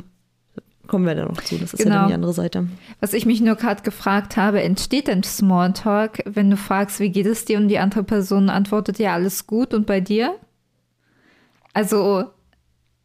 kommen 0.87 1.05
wir 1.05 1.15
dann 1.15 1.27
noch 1.27 1.41
zu. 1.41 1.57
Das 1.57 1.73
ist 1.73 1.83
genau. 1.83 1.89
ja 1.89 1.95
dann 1.95 1.95
genau. 1.95 2.07
die 2.07 2.13
andere 2.13 2.33
Seite. 2.33 2.67
Was 2.99 3.13
ich 3.13 3.25
mich 3.25 3.41
nur 3.41 3.55
gerade 3.55 3.83
gefragt 3.83 4.37
habe, 4.37 4.61
entsteht 4.61 5.07
denn 5.07 5.23
Smalltalk, 5.23 6.23
wenn 6.25 6.49
du 6.49 6.57
fragst, 6.57 6.99
wie 6.99 7.09
geht 7.09 7.25
es 7.25 7.45
dir 7.45 7.57
und 7.57 7.67
die 7.67 7.79
andere 7.79 8.03
Person 8.03 8.49
antwortet, 8.49 8.99
ja, 8.99 9.13
alles 9.13 9.47
gut 9.47 9.73
und 9.73 9.85
bei 9.85 9.99
dir? 9.99 10.35
Also 11.73 12.25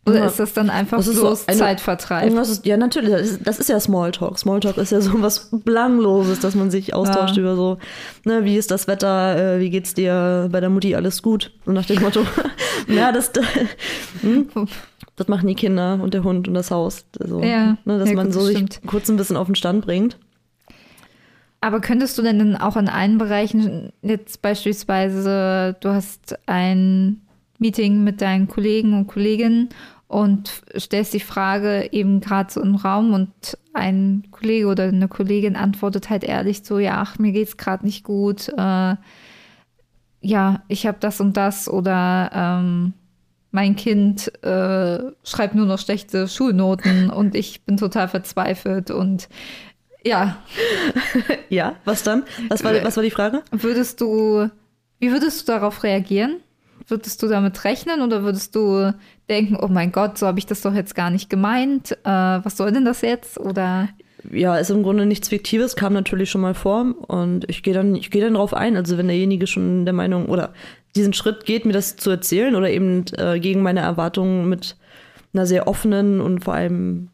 oder 0.05 0.19
ja. 0.19 0.27
ist 0.27 0.41
das 0.41 0.53
dann 0.53 0.69
einfach 0.69 0.97
das 0.97 1.15
bloß 1.15 1.43
so 1.43 1.47
eine, 1.47 1.57
Zeitvertreib? 1.57 2.33
Ist, 2.33 2.67
ja, 2.67 2.77
natürlich. 2.77 3.11
Das 3.11 3.21
ist, 3.23 3.47
das 3.47 3.59
ist, 3.61 3.69
ja 3.69 3.79
Smalltalk. 3.79 4.37
Smalltalk 4.37 4.77
ist 4.77 4.91
ja 4.91 5.01
so 5.01 5.23
was 5.23 5.51
Belangloses, 5.53 6.41
dass 6.41 6.57
man 6.57 6.73
sich 6.73 6.93
austauscht 6.93 7.37
ja. 7.37 7.43
über 7.43 7.55
so, 7.55 7.79
ne, 8.25 8.45
wie 8.45 8.57
ist 8.57 8.73
das 8.73 8.89
Wetter, 8.89 9.37
äh, 9.37 9.61
wie 9.61 9.71
geht's 9.71 9.95
dir 9.95 10.49
bei 10.51 10.59
der 10.59 10.71
Mutti, 10.71 10.97
alles 10.97 11.23
gut? 11.23 11.53
So 11.65 11.71
nach 11.71 11.87
dem 11.87 12.03
Motto. 12.03 12.27
ja, 12.89 13.13
das, 13.13 13.31
hm, 14.23 14.49
das 15.15 15.29
machen 15.29 15.47
die 15.47 15.55
Kinder 15.55 16.01
und 16.03 16.15
der 16.15 16.25
Hund 16.25 16.49
und 16.49 16.55
das 16.55 16.73
Haus. 16.73 17.05
Also, 17.21 17.41
ja, 17.41 17.77
ne, 17.85 17.99
dass 18.01 18.09
ja, 18.09 18.17
man 18.17 18.27
gut, 18.27 18.35
so 18.35 18.41
sich 18.41 18.65
kurz 18.85 19.09
ein 19.09 19.17
bisschen 19.17 19.37
auf 19.37 19.47
den 19.47 19.55
Stand 19.55 19.85
bringt. 19.85 20.19
Aber 21.61 21.81
könntest 21.81 22.19
du 22.19 22.23
denn 22.23 22.57
auch 22.57 22.77
in 22.77 22.89
allen 22.89 23.19
Bereichen, 23.19 23.93
jetzt 24.03 24.43
beispielsweise, 24.43 25.77
du 25.81 25.91
hast 25.91 26.37
ein 26.47 27.23
Meeting 27.63 28.05
mit 28.05 28.21
deinen 28.21 28.49
Kollegen 28.49 28.93
und 28.93 29.07
Kolleginnen 29.07 29.71
und 30.13 30.63
stellst 30.79 31.15
die 31.15 31.21
Frage 31.21 31.89
eben 31.93 32.21
gerade 32.21 32.53
so 32.53 32.61
im 32.61 32.75
Raum 32.75 33.15
und 33.15 33.31
ein 33.73 34.25
Kollege 34.31 34.67
oder 34.67 34.85
eine 34.85 35.09
Kollegin 35.09 35.57
antwortet 35.57 36.11
halt 36.11 36.23
ehrlich 36.23 36.65
so, 36.65 36.79
ja, 36.79 37.01
ach, 37.01 37.19
mir 37.19 37.33
geht's 37.33 37.57
gerade 37.57 37.87
nicht 37.87 38.05
gut, 38.05 38.51
äh, 38.51 38.97
ja, 40.21 40.63
ich 40.69 40.87
habe 40.87 40.99
das 41.01 41.21
und 41.21 41.37
das 41.37 41.69
oder 41.69 42.31
ähm, 42.33 42.93
mein 43.53 43.75
Kind 43.75 44.33
äh, 44.45 45.01
schreibt 45.25 45.55
nur 45.55 45.67
noch 45.67 45.79
schlechte 45.79 46.29
Schulnoten 46.29 47.09
und 47.15 47.35
ich 47.35 47.63
bin 47.65 47.79
total 47.79 48.09
verzweifelt 48.09 48.91
und 48.91 49.31
ja. 50.05 50.37
ja, 51.49 51.77
was 51.87 52.03
dann? 52.03 52.25
Was 52.49 52.63
war, 52.63 52.75
was 52.85 52.97
war 52.97 53.03
die 53.03 53.11
Frage? 53.11 53.43
Würdest 53.51 54.01
du, 54.03 54.51
wie 54.99 55.11
würdest 55.11 55.49
du 55.49 55.53
darauf 55.53 55.85
reagieren? 55.85 56.41
Würdest 56.89 57.23
du 57.23 57.29
damit 57.29 57.65
rechnen 57.65 58.03
oder 58.03 58.23
würdest 58.23 58.55
du 58.55 58.95
denken, 59.29 59.57
oh 59.61 59.69
mein 59.69 59.93
Gott, 59.93 60.19
so 60.19 60.27
habe 60.27 60.39
ich 60.39 60.47
das 60.47 60.61
doch 60.63 60.75
jetzt 60.75 60.95
gar 60.95 61.11
nicht 61.11 61.31
gemeint? 61.31 61.93
Äh, 62.05 62.09
was 62.09 62.57
soll 62.57 62.73
denn 62.73 62.85
das 62.85 63.03
jetzt? 63.03 63.39
Oder 63.39 63.89
ja, 64.31 64.57
ist 64.57 64.71
im 64.71 64.83
Grunde 64.83 65.07
nichts 65.07 65.29
Fiktives, 65.29 65.77
kam 65.77 65.93
natürlich 65.93 66.31
schon 66.31 66.41
mal 66.41 66.55
vor 66.55 66.95
und 67.09 67.49
ich 67.49 67.63
gehe 67.63 67.75
dann, 67.75 67.97
ich 67.97 68.11
gehe 68.11 68.23
dann 68.23 68.35
drauf 68.35 68.55
ein. 68.55 68.77
Also 68.77 68.97
wenn 68.99 69.09
derjenige 69.09 69.47
schon 69.47 69.85
der 69.85 69.95
Meinung 69.95 70.27
oder 70.27 70.53
diesen 70.95 71.13
Schritt 71.13 71.45
geht, 71.45 71.65
mir 71.65 71.73
das 71.73 71.97
zu 71.97 72.11
erzählen 72.11 72.55
oder 72.55 72.71
eben 72.71 73.05
äh, 73.17 73.41
gegen 73.41 73.63
meine 73.63 73.81
Erwartungen 73.81 74.49
mit 74.49 74.77
einer 75.33 75.47
sehr 75.47 75.67
offenen 75.67 76.21
und 76.21 76.45
vor 76.45 76.55
allem 76.55 77.09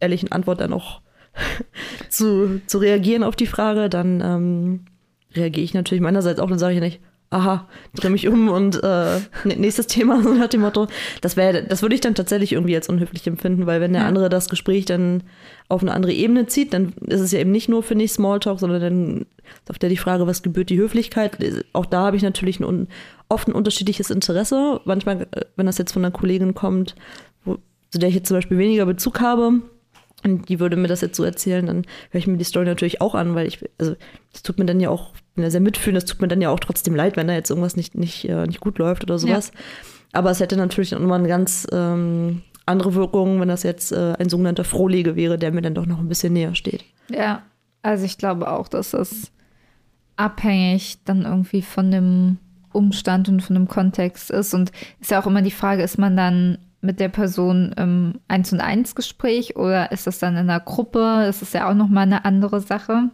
ehrlichen 0.00 0.32
Antwort 0.32 0.60
dann 0.60 0.72
auch 0.72 1.00
zu, 2.08 2.60
zu 2.66 2.78
reagieren 2.78 3.22
auf 3.22 3.36
die 3.36 3.46
Frage, 3.46 3.88
dann 3.88 4.20
ähm, 4.20 4.80
reagiere 5.34 5.64
ich 5.64 5.74
natürlich 5.74 6.02
meinerseits 6.02 6.40
auch, 6.40 6.48
dann 6.48 6.58
sage 6.58 6.74
ich 6.74 6.80
nicht, 6.80 7.00
aha, 7.30 7.68
drehe 7.94 8.10
mich 8.10 8.26
um 8.26 8.48
und 8.48 8.82
äh, 8.82 9.20
nächstes 9.44 9.86
Thema, 9.86 10.22
so 10.22 10.34
nach 10.34 10.48
dem 10.48 10.62
Motto. 10.62 10.88
Das 11.20 11.36
das 11.36 11.82
würde 11.82 11.94
ich 11.94 12.00
dann 12.00 12.16
tatsächlich 12.16 12.52
irgendwie 12.52 12.74
als 12.74 12.88
unhöflich 12.88 13.26
empfinden, 13.26 13.66
weil 13.66 13.80
wenn 13.80 13.92
der 13.92 14.02
ja. 14.02 14.08
andere 14.08 14.28
das 14.28 14.48
Gespräch 14.48 14.84
dann 14.84 15.22
auf 15.68 15.82
eine 15.82 15.92
andere 15.92 16.12
Ebene 16.12 16.46
zieht, 16.46 16.74
dann 16.74 16.92
ist 17.06 17.20
es 17.20 17.30
ja 17.30 17.38
eben 17.38 17.52
nicht 17.52 17.68
nur, 17.68 17.84
finde 17.84 18.04
ich, 18.04 18.12
Smalltalk, 18.12 18.58
sondern 18.58 18.80
dann 18.80 19.26
ist 19.62 19.70
auf 19.70 19.78
der 19.78 19.88
die 19.88 19.96
Frage, 19.96 20.26
was 20.26 20.42
gebührt 20.42 20.70
die 20.70 20.78
Höflichkeit. 20.78 21.38
Auch 21.72 21.86
da 21.86 22.06
habe 22.06 22.16
ich 22.16 22.22
natürlich 22.22 22.58
ein, 22.58 22.88
oft 23.28 23.46
ein 23.46 23.52
unterschiedliches 23.52 24.10
Interesse. 24.10 24.80
Manchmal, 24.84 25.28
äh, 25.30 25.44
wenn 25.56 25.66
das 25.66 25.78
jetzt 25.78 25.92
von 25.92 26.04
einer 26.04 26.12
Kollegin 26.12 26.54
kommt, 26.54 26.96
wo, 27.44 27.58
zu 27.90 28.00
der 28.00 28.08
ich 28.08 28.16
jetzt 28.16 28.28
zum 28.28 28.36
Beispiel 28.36 28.58
weniger 28.58 28.86
Bezug 28.86 29.20
habe, 29.20 29.60
und 30.22 30.48
die 30.48 30.60
würde 30.60 30.76
mir 30.76 30.88
das 30.88 31.00
jetzt 31.00 31.16
so 31.16 31.24
erzählen, 31.24 31.64
dann 31.64 31.86
höre 32.10 32.18
ich 32.18 32.26
mir 32.26 32.36
die 32.36 32.44
Story 32.44 32.66
natürlich 32.66 33.00
auch 33.00 33.14
an, 33.14 33.34
weil 33.34 33.46
ich, 33.46 33.64
also 33.78 33.96
es 34.34 34.42
tut 34.42 34.58
mir 34.58 34.66
dann 34.66 34.80
ja 34.80 34.90
auch, 34.90 35.12
ja 35.42 35.50
sehr 35.50 35.60
mitfühlend, 35.60 36.02
es 36.02 36.08
tut 36.08 36.20
mir 36.20 36.28
dann 36.28 36.40
ja 36.40 36.50
auch 36.50 36.60
trotzdem 36.60 36.94
leid, 36.94 37.16
wenn 37.16 37.28
da 37.28 37.34
jetzt 37.34 37.50
irgendwas 37.50 37.76
nicht, 37.76 37.94
nicht, 37.94 38.28
äh, 38.28 38.46
nicht 38.46 38.60
gut 38.60 38.78
läuft 38.78 39.02
oder 39.04 39.18
sowas. 39.18 39.52
Ja. 39.54 39.60
Aber 40.12 40.30
es 40.30 40.40
hätte 40.40 40.56
natürlich 40.56 40.92
nochmal 40.92 41.18
eine 41.20 41.28
ganz 41.28 41.66
ähm, 41.72 42.42
andere 42.66 42.94
Wirkung, 42.94 43.40
wenn 43.40 43.48
das 43.48 43.62
jetzt 43.62 43.92
äh, 43.92 44.14
ein 44.18 44.28
sogenannter 44.28 44.64
Frohlege 44.64 45.16
wäre, 45.16 45.38
der 45.38 45.52
mir 45.52 45.62
dann 45.62 45.74
doch 45.74 45.86
noch 45.86 45.98
ein 45.98 46.08
bisschen 46.08 46.32
näher 46.32 46.54
steht. 46.54 46.84
Ja, 47.08 47.42
also 47.82 48.04
ich 48.04 48.18
glaube 48.18 48.50
auch, 48.50 48.68
dass 48.68 48.90
das 48.90 49.30
abhängig 50.16 50.98
dann 51.04 51.22
irgendwie 51.22 51.62
von 51.62 51.90
dem 51.90 52.38
Umstand 52.72 53.28
und 53.28 53.42
von 53.42 53.54
dem 53.54 53.68
Kontext 53.68 54.30
ist. 54.30 54.54
Und 54.54 54.70
ist 55.00 55.10
ja 55.10 55.20
auch 55.20 55.26
immer 55.26 55.42
die 55.42 55.50
Frage, 55.50 55.82
ist 55.82 55.98
man 55.98 56.16
dann 56.16 56.58
mit 56.82 57.00
der 57.00 57.08
Person 57.08 57.72
im 57.76 58.20
Eins 58.28 58.52
und 58.52 58.60
Eins 58.60 58.94
Gespräch 58.94 59.56
oder 59.56 59.92
ist 59.92 60.06
das 60.06 60.18
dann 60.18 60.34
in 60.34 60.50
einer 60.50 60.60
Gruppe? 60.60 61.22
Das 61.24 61.42
ist 61.42 61.54
ja 61.54 61.68
auch 61.68 61.74
nochmal 61.74 62.04
eine 62.04 62.24
andere 62.24 62.60
Sache. 62.60 63.10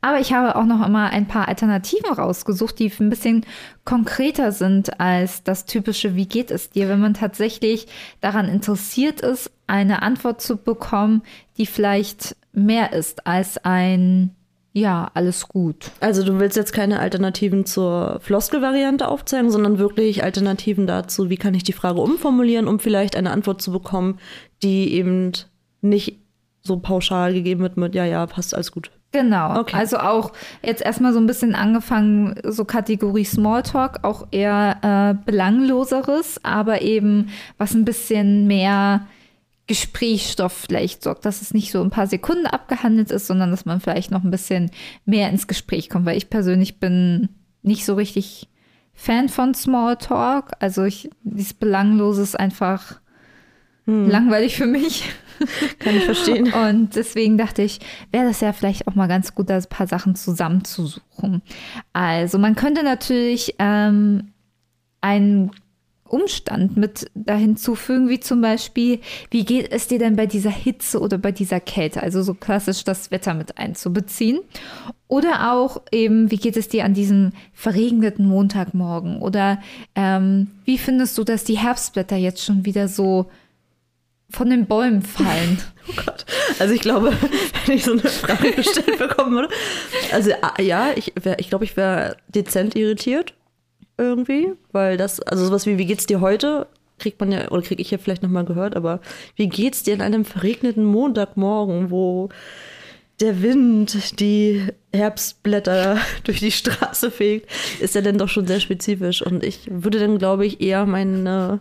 Aber 0.00 0.20
ich 0.20 0.32
habe 0.32 0.56
auch 0.56 0.64
noch 0.64 0.86
immer 0.86 1.10
ein 1.10 1.28
paar 1.28 1.48
Alternativen 1.48 2.12
rausgesucht, 2.12 2.78
die 2.78 2.92
ein 3.00 3.10
bisschen 3.10 3.46
konkreter 3.84 4.52
sind 4.52 5.00
als 5.00 5.42
das 5.42 5.64
typische 5.64 6.16
Wie 6.16 6.26
geht 6.26 6.50
es 6.50 6.70
dir, 6.70 6.88
wenn 6.88 7.00
man 7.00 7.14
tatsächlich 7.14 7.86
daran 8.20 8.48
interessiert 8.48 9.20
ist, 9.20 9.50
eine 9.66 10.02
Antwort 10.02 10.40
zu 10.40 10.56
bekommen, 10.56 11.22
die 11.56 11.66
vielleicht 11.66 12.36
mehr 12.52 12.92
ist 12.92 13.26
als 13.26 13.58
ein 13.64 14.34
ja, 14.74 15.10
alles 15.12 15.48
gut. 15.48 15.90
Also 16.00 16.24
du 16.24 16.38
willst 16.40 16.56
jetzt 16.56 16.72
keine 16.72 16.98
Alternativen 16.98 17.66
zur 17.66 18.18
Floskel-Variante 18.20 19.06
aufzeigen, 19.06 19.50
sondern 19.50 19.78
wirklich 19.78 20.24
Alternativen 20.24 20.86
dazu, 20.86 21.28
wie 21.28 21.36
kann 21.36 21.54
ich 21.54 21.62
die 21.62 21.74
Frage 21.74 22.00
umformulieren, 22.00 22.68
um 22.68 22.78
vielleicht 22.78 23.14
eine 23.14 23.32
Antwort 23.32 23.60
zu 23.60 23.70
bekommen, 23.70 24.18
die 24.62 24.94
eben 24.94 25.32
nicht 25.82 26.20
so 26.62 26.78
pauschal 26.78 27.34
gegeben 27.34 27.60
wird 27.60 27.76
mit, 27.76 27.94
ja, 27.94 28.06
ja, 28.06 28.24
passt 28.26 28.54
alles 28.54 28.72
gut. 28.72 28.90
Genau. 29.12 29.60
Okay. 29.60 29.76
Also 29.76 29.98
auch 29.98 30.32
jetzt 30.64 30.82
erstmal 30.82 31.12
so 31.12 31.20
ein 31.20 31.26
bisschen 31.26 31.54
angefangen, 31.54 32.34
so 32.44 32.64
Kategorie 32.64 33.24
Smalltalk, 33.24 34.00
auch 34.02 34.26
eher 34.30 34.78
äh, 35.20 35.24
belangloseres, 35.30 36.42
aber 36.42 36.80
eben 36.80 37.28
was 37.58 37.74
ein 37.74 37.84
bisschen 37.84 38.46
mehr 38.46 39.06
Gesprächsstoff 39.66 40.52
vielleicht 40.52 41.02
sorgt, 41.02 41.24
dass 41.24 41.42
es 41.42 41.54
nicht 41.54 41.70
so 41.70 41.82
ein 41.82 41.90
paar 41.90 42.06
Sekunden 42.06 42.46
abgehandelt 42.46 43.10
ist, 43.10 43.26
sondern 43.26 43.50
dass 43.50 43.64
man 43.64 43.80
vielleicht 43.80 44.10
noch 44.10 44.24
ein 44.24 44.30
bisschen 44.30 44.70
mehr 45.04 45.28
ins 45.28 45.46
Gespräch 45.46 45.88
kommt, 45.88 46.06
weil 46.06 46.16
ich 46.16 46.30
persönlich 46.30 46.80
bin 46.80 47.28
nicht 47.62 47.84
so 47.84 47.94
richtig 47.94 48.48
Fan 48.94 49.28
von 49.28 49.54
Smalltalk. 49.54 50.52
Also 50.58 50.84
ich, 50.84 51.10
dieses 51.22 51.54
Belanglose 51.54 52.22
ist 52.22 52.38
einfach 52.38 53.00
hm. 53.84 54.08
langweilig 54.08 54.56
für 54.56 54.66
mich. 54.66 55.04
Kann 55.78 55.96
ich 55.96 56.04
verstehen. 56.04 56.52
Und 56.52 56.96
deswegen 56.96 57.38
dachte 57.38 57.62
ich, 57.62 57.80
wäre 58.10 58.26
das 58.26 58.40
ja 58.40 58.52
vielleicht 58.52 58.88
auch 58.88 58.94
mal 58.94 59.08
ganz 59.08 59.34
gut, 59.34 59.50
da 59.50 59.56
ein 59.56 59.64
paar 59.68 59.86
Sachen 59.86 60.14
zusammenzusuchen. 60.14 61.42
Also 61.92 62.38
man 62.38 62.54
könnte 62.54 62.82
natürlich 62.82 63.54
ähm, 63.58 64.32
ein 65.00 65.50
Umstand 66.12 66.76
mit 66.76 67.10
dahin 67.14 67.56
zufügen, 67.56 68.10
wie 68.10 68.20
zum 68.20 68.42
Beispiel, 68.42 69.00
wie 69.30 69.46
geht 69.46 69.72
es 69.72 69.88
dir 69.88 69.98
denn 69.98 70.14
bei 70.14 70.26
dieser 70.26 70.50
Hitze 70.50 71.00
oder 71.00 71.16
bei 71.16 71.32
dieser 71.32 71.58
Kälte? 71.58 72.02
Also 72.02 72.22
so 72.22 72.34
klassisch 72.34 72.84
das 72.84 73.10
Wetter 73.10 73.32
mit 73.32 73.56
einzubeziehen. 73.56 74.40
Oder 75.08 75.52
auch 75.52 75.80
eben, 75.90 76.30
wie 76.30 76.36
geht 76.36 76.58
es 76.58 76.68
dir 76.68 76.84
an 76.84 76.92
diesem 76.92 77.32
verregneten 77.54 78.26
Montagmorgen? 78.26 79.22
Oder 79.22 79.60
ähm, 79.94 80.48
wie 80.66 80.76
findest 80.76 81.16
du, 81.16 81.24
dass 81.24 81.44
die 81.44 81.58
Herbstblätter 81.58 82.16
jetzt 82.16 82.44
schon 82.44 82.66
wieder 82.66 82.88
so 82.88 83.30
von 84.32 84.50
den 84.50 84.66
Bäumen 84.66 85.02
fallen? 85.02 85.58
Oh 85.88 86.00
Gott. 86.06 86.24
Also 86.60 86.74
ich 86.74 86.80
glaube, 86.80 87.12
wenn 87.66 87.74
ich 87.74 87.82
so 87.82 87.90
eine 87.90 88.02
Frage 88.02 88.52
gestellt 88.56 88.98
bekommen 88.98 89.32
würde. 89.32 89.48
Also 90.12 90.30
ja, 90.60 90.90
ich, 90.94 91.12
wär, 91.20 91.40
ich 91.40 91.48
glaube, 91.48 91.64
ich 91.64 91.76
wäre 91.76 92.16
dezent 92.28 92.76
irritiert 92.76 93.34
irgendwie, 93.98 94.52
weil 94.70 94.96
das, 94.96 95.18
also 95.18 95.44
sowas 95.44 95.66
wie, 95.66 95.78
wie 95.78 95.86
geht's 95.86 96.06
dir 96.06 96.20
heute? 96.20 96.68
Kriegt 97.00 97.18
man 97.18 97.32
ja, 97.32 97.50
oder 97.50 97.62
kriege 97.62 97.82
ich 97.82 97.90
ja 97.90 97.98
vielleicht 97.98 98.22
nochmal 98.22 98.44
gehört, 98.44 98.76
aber 98.76 99.00
wie 99.34 99.48
geht's 99.48 99.82
dir 99.82 99.94
an 99.94 100.02
einem 100.02 100.24
verregneten 100.24 100.84
Montagmorgen, 100.84 101.90
wo 101.90 102.28
der 103.20 103.40
Wind 103.40 104.20
die 104.20 104.66
Herbstblätter 104.92 105.98
durch 106.24 106.40
die 106.40 106.50
Straße 106.50 107.10
fegt, 107.10 107.48
ist 107.80 107.94
ja 107.94 108.00
dann 108.00 108.18
doch 108.18 108.28
schon 108.28 108.46
sehr 108.46 108.60
spezifisch. 108.60 109.22
Und 109.22 109.44
ich 109.44 109.68
würde 109.70 110.00
dann, 110.00 110.18
glaube 110.18 110.44
ich, 110.44 110.60
eher 110.60 110.86
meinen, 110.86 111.26
äh, 111.26 111.58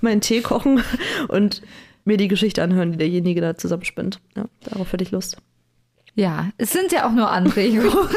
meinen 0.00 0.20
Tee 0.20 0.40
kochen 0.40 0.82
und 1.28 1.62
mir 2.04 2.16
die 2.16 2.28
Geschichte 2.28 2.62
anhören, 2.62 2.92
die 2.92 2.98
derjenige 2.98 3.40
da 3.40 3.56
zusammenspinnt. 3.56 4.20
Ja, 4.36 4.44
darauf 4.60 4.92
hätte 4.92 5.04
ich 5.04 5.10
Lust. 5.10 5.36
Ja, 6.14 6.50
es 6.58 6.72
sind 6.72 6.92
ja 6.92 7.06
auch 7.06 7.12
nur 7.12 7.30
Anregungen. 7.30 7.92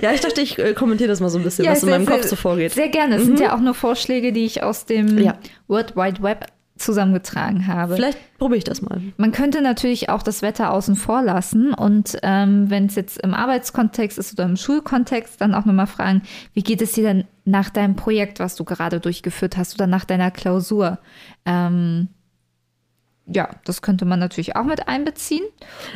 Ja, 0.00 0.12
ich 0.12 0.20
dachte, 0.20 0.40
ich 0.40 0.58
äh, 0.58 0.74
kommentiere 0.74 1.08
das 1.08 1.20
mal 1.20 1.28
so 1.28 1.38
ein 1.38 1.44
bisschen, 1.44 1.64
ja, 1.64 1.72
was 1.72 1.82
in 1.82 1.90
meinem 1.90 2.06
Kopf 2.06 2.26
so 2.26 2.36
vorgeht. 2.36 2.72
Sehr 2.72 2.88
gerne. 2.88 3.16
Es 3.16 3.22
mhm. 3.22 3.26
sind 3.28 3.40
ja 3.40 3.54
auch 3.54 3.60
nur 3.60 3.74
Vorschläge, 3.74 4.32
die 4.32 4.44
ich 4.44 4.62
aus 4.62 4.86
dem 4.86 5.18
ja. 5.18 5.38
World 5.66 5.96
Wide 5.96 6.22
Web 6.22 6.46
zusammengetragen 6.76 7.66
habe. 7.66 7.94
Vielleicht 7.94 8.18
probiere 8.38 8.58
ich 8.58 8.64
das 8.64 8.82
mal. 8.82 9.00
Man 9.16 9.32
könnte 9.32 9.60
natürlich 9.60 10.08
auch 10.08 10.22
das 10.22 10.42
Wetter 10.42 10.72
außen 10.72 10.96
vor 10.96 11.22
lassen 11.22 11.72
und 11.72 12.18
ähm, 12.22 12.70
wenn 12.70 12.86
es 12.86 12.96
jetzt 12.96 13.20
im 13.22 13.34
Arbeitskontext 13.34 14.18
ist 14.18 14.32
oder 14.32 14.44
im 14.44 14.56
Schulkontext, 14.56 15.40
dann 15.40 15.54
auch 15.54 15.64
nochmal 15.64 15.86
fragen, 15.86 16.22
wie 16.54 16.62
geht 16.62 16.82
es 16.82 16.92
dir 16.92 17.04
denn 17.04 17.24
nach 17.44 17.70
deinem 17.70 17.94
Projekt, 17.94 18.40
was 18.40 18.56
du 18.56 18.64
gerade 18.64 19.00
durchgeführt 19.00 19.56
hast 19.56 19.74
oder 19.74 19.86
nach 19.86 20.04
deiner 20.04 20.30
Klausur? 20.30 20.98
Ähm, 21.44 22.08
ja, 23.26 23.50
das 23.64 23.82
könnte 23.82 24.04
man 24.04 24.18
natürlich 24.18 24.56
auch 24.56 24.64
mit 24.64 24.88
einbeziehen. 24.88 25.44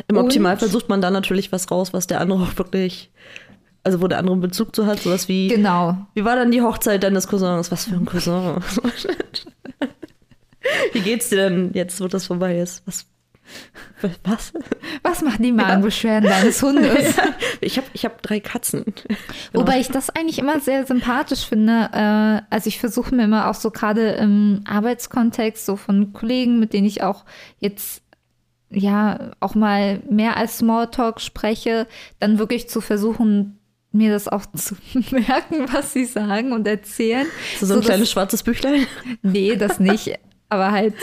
Im 0.09 0.17
Optimalfall 0.17 0.69
sucht 0.69 0.89
man 0.89 1.01
dann 1.01 1.13
natürlich 1.13 1.53
was 1.53 1.71
raus, 1.71 1.93
was 1.93 2.07
der 2.07 2.21
andere 2.21 2.43
auch 2.43 2.59
wirklich 2.59 3.11
also 3.87 4.01
wo 4.01 4.09
der 4.09 4.19
andere 4.19 4.33
einen 4.33 4.43
Bezug 4.43 4.75
zu 4.75 4.85
hat, 4.87 4.99
sowas 4.99 5.29
wie. 5.29 5.47
Genau. 5.47 5.97
Wie 6.15 6.25
war 6.25 6.35
dann 6.35 6.51
die 6.51 6.61
Hochzeit 6.61 7.05
deines 7.05 7.29
Cousins? 7.29 7.71
Was 7.71 7.85
für 7.85 7.95
ein 7.95 8.05
Cousin? 8.05 8.57
wie 10.93 11.01
geht's 11.01 11.29
dir 11.29 11.37
denn 11.37 11.71
jetzt, 11.73 12.01
wo 12.01 12.09
das 12.09 12.27
vorbei 12.27 12.59
ist? 12.59 12.83
Was? 12.85 13.07
Was? 14.25 14.53
Was 15.03 15.23
machen 15.23 15.43
die 15.43 15.53
Magenbeschwerden 15.53 16.29
ja. 16.29 16.39
deines 16.39 16.63
Hundes? 16.63 17.15
ich 17.61 17.77
habe 17.77 17.87
ich 17.93 18.05
hab 18.05 18.23
drei 18.23 18.41
Katzen. 18.41 18.85
Genau. 18.85 19.19
Wobei 19.53 19.81
ich 19.81 19.89
das 19.89 20.11
eigentlich 20.11 20.39
immer 20.39 20.61
sehr 20.61 20.87
sympathisch 20.87 21.47
finde. 21.47 21.91
Äh, 21.93 22.55
also 22.55 22.69
ich 22.69 22.79
versuche 22.79 23.15
mir 23.15 23.25
immer 23.25 23.49
auch 23.49 23.55
so 23.55 23.71
gerade 23.71 24.11
im 24.13 24.63
Arbeitskontext, 24.67 25.65
so 25.65 25.77
von 25.77 26.13
Kollegen, 26.13 26.59
mit 26.59 26.73
denen 26.73 26.87
ich 26.87 27.03
auch 27.03 27.25
jetzt 27.59 28.03
ja 28.71 29.31
auch 29.41 29.55
mal 29.55 30.01
mehr 30.11 30.37
als 30.37 30.59
Smalltalk 30.59 31.21
spreche, 31.21 31.87
dann 32.19 32.39
wirklich 32.39 32.69
zu 32.69 32.81
versuchen, 32.81 33.59
mir 33.93 34.13
das 34.13 34.29
auch 34.29 34.47
zu 34.55 34.77
merken, 35.11 35.67
was 35.73 35.93
sie 35.93 36.05
sagen 36.05 36.53
und 36.53 36.67
erzählen. 36.67 37.27
So, 37.59 37.67
so 37.67 37.75
ein 37.75 37.81
kleines 37.81 38.11
schwarzes 38.11 38.43
Büchlein? 38.43 38.87
Nee, 39.23 39.57
das 39.57 39.81
nicht. 39.81 40.19
Aber 40.49 40.73
halt, 40.73 40.95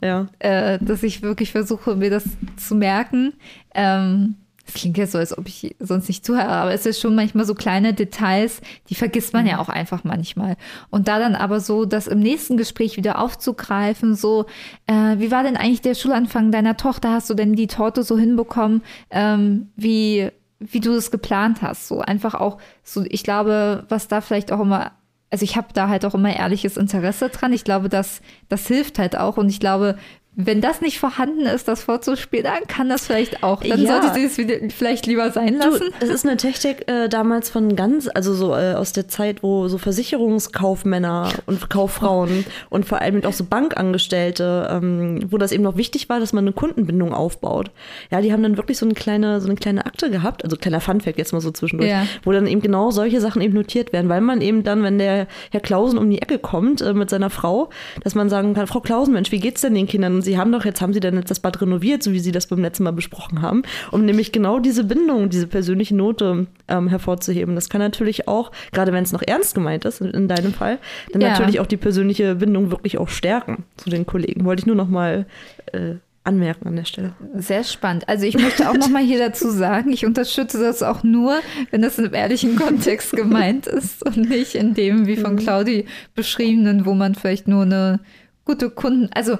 ja. 0.00 0.26
äh, 0.38 0.78
dass 0.80 1.02
ich 1.02 1.22
wirklich 1.22 1.52
versuche, 1.52 1.96
mir 1.96 2.10
das 2.10 2.24
zu 2.56 2.74
merken. 2.74 3.34
Ähm, 3.74 4.36
das 4.64 4.74
klingt 4.74 4.98
jetzt 4.98 5.12
so, 5.12 5.18
als 5.18 5.36
ob 5.36 5.48
ich 5.48 5.74
sonst 5.80 6.06
nicht 6.06 6.24
zuhöre, 6.24 6.48
aber 6.48 6.72
es 6.72 6.86
ist 6.86 7.00
schon 7.00 7.16
manchmal 7.16 7.44
so 7.44 7.54
kleine 7.54 7.92
Details, 7.92 8.60
die 8.88 8.94
vergisst 8.94 9.32
man 9.32 9.46
ja 9.46 9.54
mhm. 9.54 9.60
auch 9.60 9.68
einfach 9.68 10.04
manchmal. 10.04 10.56
Und 10.90 11.08
da 11.08 11.18
dann 11.18 11.34
aber 11.34 11.60
so, 11.60 11.84
das 11.84 12.06
im 12.06 12.20
nächsten 12.20 12.56
Gespräch 12.56 12.96
wieder 12.96 13.18
aufzugreifen, 13.18 14.14
so, 14.14 14.46
äh, 14.86 15.18
wie 15.18 15.30
war 15.30 15.42
denn 15.42 15.56
eigentlich 15.56 15.80
der 15.80 15.94
Schulanfang 15.96 16.52
deiner 16.52 16.76
Tochter? 16.76 17.10
Hast 17.12 17.28
du 17.30 17.34
denn 17.34 17.54
die 17.54 17.66
Torte 17.66 18.04
so 18.04 18.16
hinbekommen, 18.16 18.82
ähm, 19.10 19.70
wie 19.76 20.30
wie 20.60 20.80
du 20.80 20.92
es 20.92 21.10
geplant 21.10 21.62
hast. 21.62 21.88
So 21.88 22.00
einfach 22.00 22.34
auch 22.34 22.58
so, 22.84 23.02
ich 23.08 23.24
glaube, 23.24 23.84
was 23.88 24.08
da 24.08 24.20
vielleicht 24.20 24.52
auch 24.52 24.60
immer, 24.60 24.92
also 25.30 25.44
ich 25.44 25.56
habe 25.56 25.68
da 25.72 25.88
halt 25.88 26.04
auch 26.04 26.14
immer 26.14 26.34
ehrliches 26.34 26.76
Interesse 26.76 27.28
dran. 27.28 27.52
Ich 27.52 27.64
glaube, 27.64 27.88
dass 27.88 28.20
das 28.48 28.66
hilft 28.66 28.98
halt 28.98 29.16
auch 29.16 29.36
und 29.36 29.48
ich 29.48 29.60
glaube, 29.60 29.96
wenn 30.36 30.60
das 30.60 30.80
nicht 30.80 31.00
vorhanden 31.00 31.44
ist, 31.46 31.66
das 31.66 31.82
vorzuspielen, 31.82 32.44
dann 32.44 32.66
kann 32.68 32.88
das 32.88 33.06
vielleicht 33.06 33.42
auch. 33.42 33.62
Dann 33.62 33.82
ja. 33.82 34.00
sollte 34.00 34.14
sie 34.14 34.44
es 34.44 34.72
vielleicht 34.72 35.06
lieber 35.06 35.32
sein 35.32 35.54
lassen. 35.54 35.86
Du, 35.98 36.04
es 36.04 36.08
ist 36.08 36.24
eine 36.24 36.36
Technik 36.36 36.88
äh, 36.88 37.08
damals 37.08 37.50
von 37.50 37.74
ganz, 37.74 38.08
also 38.14 38.32
so 38.32 38.54
äh, 38.54 38.74
aus 38.74 38.92
der 38.92 39.08
Zeit, 39.08 39.42
wo 39.42 39.66
so 39.66 39.76
Versicherungskaufmänner 39.76 41.32
und 41.46 41.68
Kauffrauen 41.68 42.44
und 42.68 42.86
vor 42.86 43.00
allem 43.00 43.24
auch 43.24 43.32
so 43.32 43.44
Bankangestellte, 43.44 44.68
ähm, 44.70 45.20
wo 45.30 45.36
das 45.36 45.50
eben 45.50 45.64
noch 45.64 45.76
wichtig 45.76 46.08
war, 46.08 46.20
dass 46.20 46.32
man 46.32 46.44
eine 46.44 46.52
Kundenbindung 46.52 47.12
aufbaut. 47.12 47.72
Ja, 48.12 48.20
die 48.20 48.32
haben 48.32 48.44
dann 48.44 48.56
wirklich 48.56 48.78
so 48.78 48.86
eine 48.86 48.94
kleine, 48.94 49.40
so 49.40 49.48
eine 49.48 49.56
kleine 49.56 49.84
Akte 49.84 50.10
gehabt, 50.10 50.44
also 50.44 50.56
kleiner 50.56 50.80
Funfact 50.80 51.18
jetzt 51.18 51.32
mal 51.32 51.40
so 51.40 51.50
zwischendurch, 51.50 51.90
ja. 51.90 52.06
wo 52.22 52.30
dann 52.30 52.46
eben 52.46 52.62
genau 52.62 52.92
solche 52.92 53.20
Sachen 53.20 53.42
eben 53.42 53.54
notiert 53.54 53.92
werden, 53.92 54.08
weil 54.08 54.20
man 54.20 54.40
eben 54.40 54.62
dann, 54.62 54.84
wenn 54.84 54.98
der 54.98 55.26
Herr 55.50 55.60
Klausen 55.60 55.98
um 55.98 56.08
die 56.08 56.22
Ecke 56.22 56.38
kommt 56.38 56.82
äh, 56.82 56.94
mit 56.94 57.10
seiner 57.10 57.30
Frau, 57.30 57.68
dass 58.04 58.14
man 58.14 58.28
sagen 58.28 58.54
kann, 58.54 58.68
Frau 58.68 58.80
Klausen, 58.80 59.12
Mensch, 59.14 59.32
wie 59.32 59.40
geht's 59.40 59.62
denn 59.62 59.74
den 59.74 59.88
Kindern? 59.88 60.19
Und 60.20 60.24
sie 60.24 60.36
haben 60.36 60.52
doch, 60.52 60.66
jetzt 60.66 60.82
haben 60.82 60.92
sie 60.92 61.00
dann 61.00 61.14
jetzt 61.14 61.30
das 61.30 61.40
Bad 61.40 61.62
renoviert, 61.62 62.02
so 62.02 62.12
wie 62.12 62.20
sie 62.20 62.30
das 62.30 62.46
beim 62.46 62.60
letzten 62.60 62.82
Mal 62.82 62.90
besprochen 62.90 63.40
haben, 63.40 63.62
um 63.90 64.04
nämlich 64.04 64.32
genau 64.32 64.58
diese 64.58 64.84
Bindung, 64.84 65.30
diese 65.30 65.46
persönliche 65.46 65.96
Note 65.96 66.46
ähm, 66.68 66.88
hervorzuheben. 66.88 67.54
Das 67.54 67.70
kann 67.70 67.80
natürlich 67.80 68.28
auch, 68.28 68.52
gerade 68.70 68.92
wenn 68.92 69.02
es 69.02 69.12
noch 69.12 69.22
ernst 69.26 69.54
gemeint 69.54 69.86
ist, 69.86 70.02
in 70.02 70.28
deinem 70.28 70.52
Fall, 70.52 70.78
dann 71.14 71.22
ja. 71.22 71.30
natürlich 71.30 71.58
auch 71.58 71.66
die 71.66 71.78
persönliche 71.78 72.34
Bindung 72.34 72.70
wirklich 72.70 72.98
auch 72.98 73.08
stärken 73.08 73.64
zu 73.78 73.88
den 73.88 74.04
Kollegen. 74.04 74.44
Wollte 74.44 74.60
ich 74.60 74.66
nur 74.66 74.76
noch 74.76 74.88
mal 74.88 75.24
äh, 75.72 75.94
anmerken 76.22 76.68
an 76.68 76.76
der 76.76 76.84
Stelle. 76.84 77.14
Sehr 77.36 77.64
spannend. 77.64 78.06
Also 78.06 78.26
ich 78.26 78.36
möchte 78.36 78.68
auch 78.68 78.74
noch 78.74 78.90
mal 78.90 79.02
hier 79.02 79.20
dazu 79.20 79.48
sagen, 79.48 79.90
ich 79.90 80.04
unterstütze 80.04 80.60
das 80.60 80.82
auch 80.82 81.02
nur, 81.02 81.40
wenn 81.70 81.80
das 81.80 81.96
in 81.96 82.04
einem 82.04 82.14
ehrlichen 82.14 82.56
Kontext 82.56 83.12
gemeint 83.12 83.66
ist 83.66 84.04
und 84.04 84.18
nicht 84.28 84.54
in 84.54 84.74
dem, 84.74 85.06
wie 85.06 85.16
von 85.16 85.36
mhm. 85.36 85.38
Claudi 85.38 85.86
beschriebenen, 86.14 86.84
wo 86.84 86.92
man 86.92 87.14
vielleicht 87.14 87.48
nur 87.48 87.62
eine 87.62 88.00
gute 88.44 88.68
Kunden, 88.68 89.08
also 89.14 89.38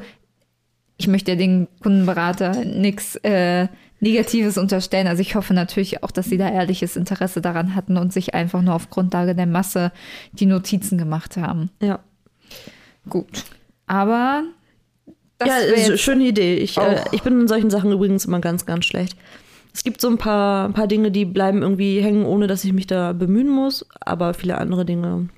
ich 1.01 1.09
möchte 1.09 1.35
den 1.35 1.67
Kundenberater 1.83 2.63
nichts 2.67 3.17
äh, 3.17 3.69
Negatives 4.01 4.59
unterstellen. 4.59 5.07
Also 5.07 5.23
ich 5.23 5.35
hoffe 5.35 5.55
natürlich 5.55 6.03
auch, 6.03 6.11
dass 6.11 6.27
sie 6.27 6.37
da 6.37 6.51
ehrliches 6.51 6.95
Interesse 6.95 7.41
daran 7.41 7.75
hatten 7.75 7.97
und 7.97 8.13
sich 8.13 8.35
einfach 8.35 8.61
nur 8.61 8.75
auf 8.75 8.91
Grundlage 8.91 9.35
der 9.35 9.47
Masse 9.47 9.93
die 10.33 10.45
Notizen 10.45 10.99
gemacht 10.99 11.39
haben. 11.39 11.71
Ja. 11.81 12.01
Gut. 13.09 13.45
Aber 13.87 14.45
das 15.39 15.49
ja, 15.49 15.57
ist 15.57 15.89
eine 15.89 15.99
schöne 15.99 16.25
Idee. 16.25 16.57
Ich, 16.57 16.77
äh, 16.77 17.03
ich 17.13 17.23
bin 17.23 17.41
in 17.41 17.49
solchen 17.49 17.71
Sachen 17.71 17.93
übrigens 17.93 18.27
immer 18.27 18.41
ganz, 18.41 18.67
ganz 18.67 18.85
schlecht. 18.85 19.17
Es 19.73 19.83
gibt 19.83 20.03
so 20.03 20.09
ein 20.09 20.19
paar, 20.19 20.67
ein 20.67 20.75
paar 20.75 20.87
Dinge, 20.87 21.11
die 21.11 21.25
bleiben 21.25 21.63
irgendwie 21.63 22.03
hängen, 22.03 22.27
ohne 22.27 22.47
dass 22.47 22.63
ich 22.63 22.75
mich 22.75 22.87
da 22.87 23.15
bemühen 23.15 23.49
muss. 23.49 23.87
Aber 24.01 24.35
viele 24.35 24.59
andere 24.59 24.85
Dinge 24.85 25.31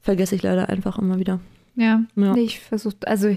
vergesse 0.00 0.34
ich 0.34 0.42
leider 0.42 0.68
einfach 0.68 0.98
immer 0.98 1.20
wieder. 1.20 1.38
Ja, 1.76 2.02
ja. 2.16 2.34
ich 2.34 2.58
versuche, 2.58 2.96
also 3.06 3.36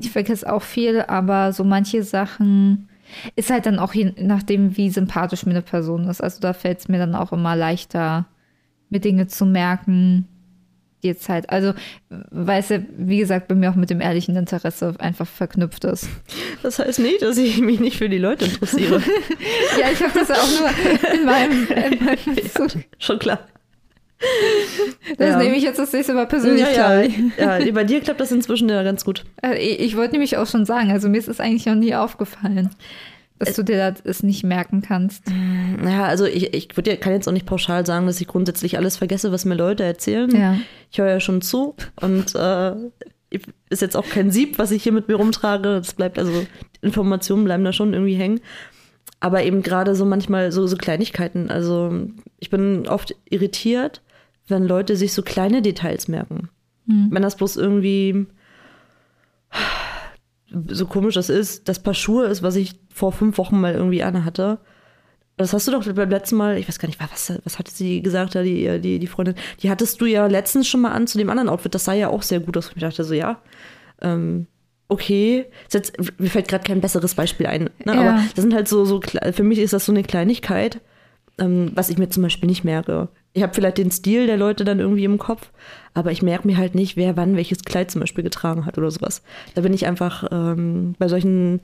ich 0.00 0.10
vergesse 0.10 0.50
auch 0.50 0.62
viel, 0.62 1.02
aber 1.02 1.52
so 1.52 1.64
manche 1.64 2.02
Sachen 2.02 2.88
ist 3.36 3.50
halt 3.50 3.66
dann 3.66 3.78
auch 3.78 3.94
je 3.94 4.12
nachdem, 4.18 4.76
wie 4.76 4.90
sympathisch 4.90 5.44
mir 5.44 5.52
eine 5.52 5.62
Person 5.62 6.08
ist. 6.08 6.20
Also 6.20 6.40
da 6.40 6.52
fällt 6.52 6.80
es 6.80 6.88
mir 6.88 6.98
dann 6.98 7.14
auch 7.14 7.32
immer 7.32 7.56
leichter, 7.56 8.26
mir 8.88 9.00
Dinge 9.00 9.26
zu 9.26 9.46
merken, 9.46 10.28
die 11.02 11.08
jetzt 11.08 11.28
halt, 11.28 11.48
also, 11.50 11.72
weil 12.08 12.60
es 12.60 12.68
ja, 12.68 12.80
wie 12.96 13.18
gesagt, 13.18 13.48
bei 13.48 13.54
mir 13.54 13.70
auch 13.70 13.74
mit 13.74 13.90
dem 13.90 14.00
ehrlichen 14.00 14.36
Interesse 14.36 14.94
einfach 14.98 15.26
verknüpft 15.26 15.84
ist. 15.84 16.08
Das 16.62 16.78
heißt 16.78 16.98
nicht, 16.98 17.22
dass 17.22 17.38
ich 17.38 17.60
mich 17.60 17.80
nicht 17.80 17.96
für 17.96 18.08
die 18.08 18.18
Leute 18.18 18.44
interessiere. 18.44 19.02
ja, 19.80 19.90
ich 19.90 20.02
habe 20.02 20.12
das 20.14 20.30
auch 20.30 20.48
nur 20.58 21.14
in 21.14 21.24
meinem, 21.24 21.68
in 21.68 22.04
meinem 22.04 22.36
ja, 22.36 22.66
Schon 22.98 23.18
klar. 23.18 23.40
Das 25.16 25.30
ja. 25.30 25.38
nehme 25.38 25.56
ich 25.56 25.62
jetzt 25.62 25.78
das 25.78 25.92
nächste 25.92 26.12
Mal 26.12 26.26
persönlich 26.26 26.60
ja, 26.60 26.72
klar. 26.72 27.02
Ja. 27.38 27.58
ja, 27.58 27.72
bei 27.72 27.84
dir 27.84 28.00
klappt 28.00 28.20
das 28.20 28.30
inzwischen 28.30 28.68
ja 28.68 28.82
ganz 28.82 29.04
gut. 29.04 29.24
Äh, 29.42 29.56
ich, 29.58 29.80
ich 29.80 29.96
wollte 29.96 30.12
nämlich 30.12 30.36
auch 30.36 30.46
schon 30.46 30.66
sagen, 30.66 30.90
also 30.90 31.08
mir 31.08 31.18
ist 31.18 31.28
es 31.28 31.40
eigentlich 31.40 31.66
noch 31.66 31.74
nie 31.74 31.94
aufgefallen, 31.94 32.70
dass 33.38 33.54
du 33.54 33.62
dir 33.62 33.94
das 34.04 34.22
nicht 34.22 34.44
merken 34.44 34.82
kannst. 34.82 35.24
Ja, 35.84 36.04
also 36.04 36.26
ich, 36.26 36.52
ich 36.54 36.76
würde 36.76 36.96
kann 36.98 37.14
jetzt 37.14 37.26
auch 37.28 37.32
nicht 37.32 37.46
pauschal 37.46 37.86
sagen, 37.86 38.06
dass 38.06 38.20
ich 38.20 38.26
grundsätzlich 38.26 38.76
alles 38.76 38.98
vergesse, 38.98 39.32
was 39.32 39.46
mir 39.46 39.54
Leute 39.54 39.84
erzählen. 39.84 40.30
Ja. 40.30 40.56
Ich 40.90 40.98
höre 40.98 41.08
ja 41.08 41.20
schon 41.20 41.40
zu 41.40 41.74
und 42.00 42.34
äh, 42.34 42.72
ist 43.70 43.82
jetzt 43.82 43.96
auch 43.96 44.08
kein 44.08 44.30
Sieb, 44.30 44.58
was 44.58 44.70
ich 44.70 44.82
hier 44.82 44.92
mit 44.92 45.08
mir 45.08 45.14
rumtrage. 45.14 45.76
Das 45.78 45.94
bleibt 45.94 46.18
also, 46.18 46.46
Informationen 46.82 47.44
bleiben 47.44 47.64
da 47.64 47.72
schon 47.72 47.94
irgendwie 47.94 48.14
hängen. 48.14 48.40
Aber 49.20 49.44
eben 49.44 49.62
gerade 49.62 49.94
so 49.94 50.04
manchmal 50.04 50.50
so, 50.50 50.66
so 50.66 50.76
Kleinigkeiten. 50.76 51.50
Also 51.50 51.92
ich 52.38 52.50
bin 52.50 52.88
oft 52.88 53.14
irritiert, 53.28 54.02
wenn 54.50 54.66
Leute 54.66 54.96
sich 54.96 55.12
so 55.12 55.22
kleine 55.22 55.62
Details 55.62 56.08
merken. 56.08 56.48
Wenn 57.10 57.22
das 57.22 57.36
bloß 57.36 57.56
irgendwie 57.56 58.26
so 60.68 60.86
komisch 60.86 61.14
das 61.14 61.28
ist, 61.28 61.68
das 61.68 61.82
Paar 61.82 61.94
Schuhe 61.94 62.26
ist, 62.26 62.42
was 62.42 62.56
ich 62.56 62.80
vor 62.92 63.12
fünf 63.12 63.38
Wochen 63.38 63.60
mal 63.60 63.74
irgendwie 63.74 64.02
anhatte. 64.02 64.58
Das 65.36 65.52
hast 65.52 65.68
du 65.68 65.72
doch 65.72 65.86
beim 65.92 66.10
letzten 66.10 66.36
Mal, 66.36 66.58
ich 66.58 66.68
weiß 66.68 66.78
gar 66.78 66.88
nicht, 66.88 67.00
was, 67.00 67.32
was 67.44 67.58
hatte 67.58 67.70
sie 67.70 68.02
gesagt, 68.02 68.34
die, 68.34 68.80
die, 68.80 68.98
die 68.98 69.06
Freundin, 69.06 69.36
die 69.62 69.70
hattest 69.70 70.00
du 70.00 70.06
ja 70.06 70.26
letztens 70.26 70.68
schon 70.68 70.80
mal 70.80 70.92
an 70.92 71.06
zu 71.06 71.18
dem 71.18 71.30
anderen 71.30 71.48
Outfit, 71.48 71.74
das 71.74 71.84
sah 71.84 71.94
ja 71.94 72.08
auch 72.08 72.22
sehr 72.22 72.40
gut 72.40 72.56
aus. 72.56 72.72
Ich 72.74 72.80
dachte 72.80 73.04
so, 73.04 73.14
ja, 73.14 73.40
ähm, 74.02 74.46
okay. 74.88 75.46
Jetzt, 75.70 75.96
mir 76.18 76.28
fällt 76.28 76.48
gerade 76.48 76.64
kein 76.64 76.80
besseres 76.80 77.14
Beispiel 77.14 77.46
ein. 77.46 77.70
Ne? 77.84 77.94
Ja. 77.94 78.00
Aber 78.00 78.24
das 78.34 78.42
sind 78.42 78.52
halt 78.52 78.68
so, 78.68 78.84
so, 78.84 79.00
für 79.32 79.44
mich 79.44 79.60
ist 79.60 79.72
das 79.72 79.86
so 79.86 79.92
eine 79.92 80.02
Kleinigkeit, 80.02 80.80
ähm, 81.40 81.72
was 81.74 81.90
ich 81.90 81.98
mir 81.98 82.08
zum 82.08 82.22
Beispiel 82.22 82.48
nicht 82.48 82.64
merke. 82.64 83.08
Ich 83.32 83.42
habe 83.42 83.54
vielleicht 83.54 83.78
den 83.78 83.90
Stil 83.90 84.26
der 84.26 84.36
Leute 84.36 84.64
dann 84.64 84.80
irgendwie 84.80 85.04
im 85.04 85.18
Kopf, 85.18 85.50
aber 85.94 86.12
ich 86.12 86.22
merke 86.22 86.46
mir 86.46 86.56
halt 86.56 86.74
nicht, 86.74 86.96
wer 86.96 87.16
wann 87.16 87.36
welches 87.36 87.64
Kleid 87.64 87.90
zum 87.90 88.00
Beispiel 88.00 88.24
getragen 88.24 88.66
hat 88.66 88.78
oder 88.78 88.90
sowas. 88.90 89.22
Da 89.54 89.62
bin 89.62 89.72
ich 89.72 89.86
einfach 89.86 90.28
ähm, 90.30 90.94
bei 90.98 91.08
solchen 91.08 91.60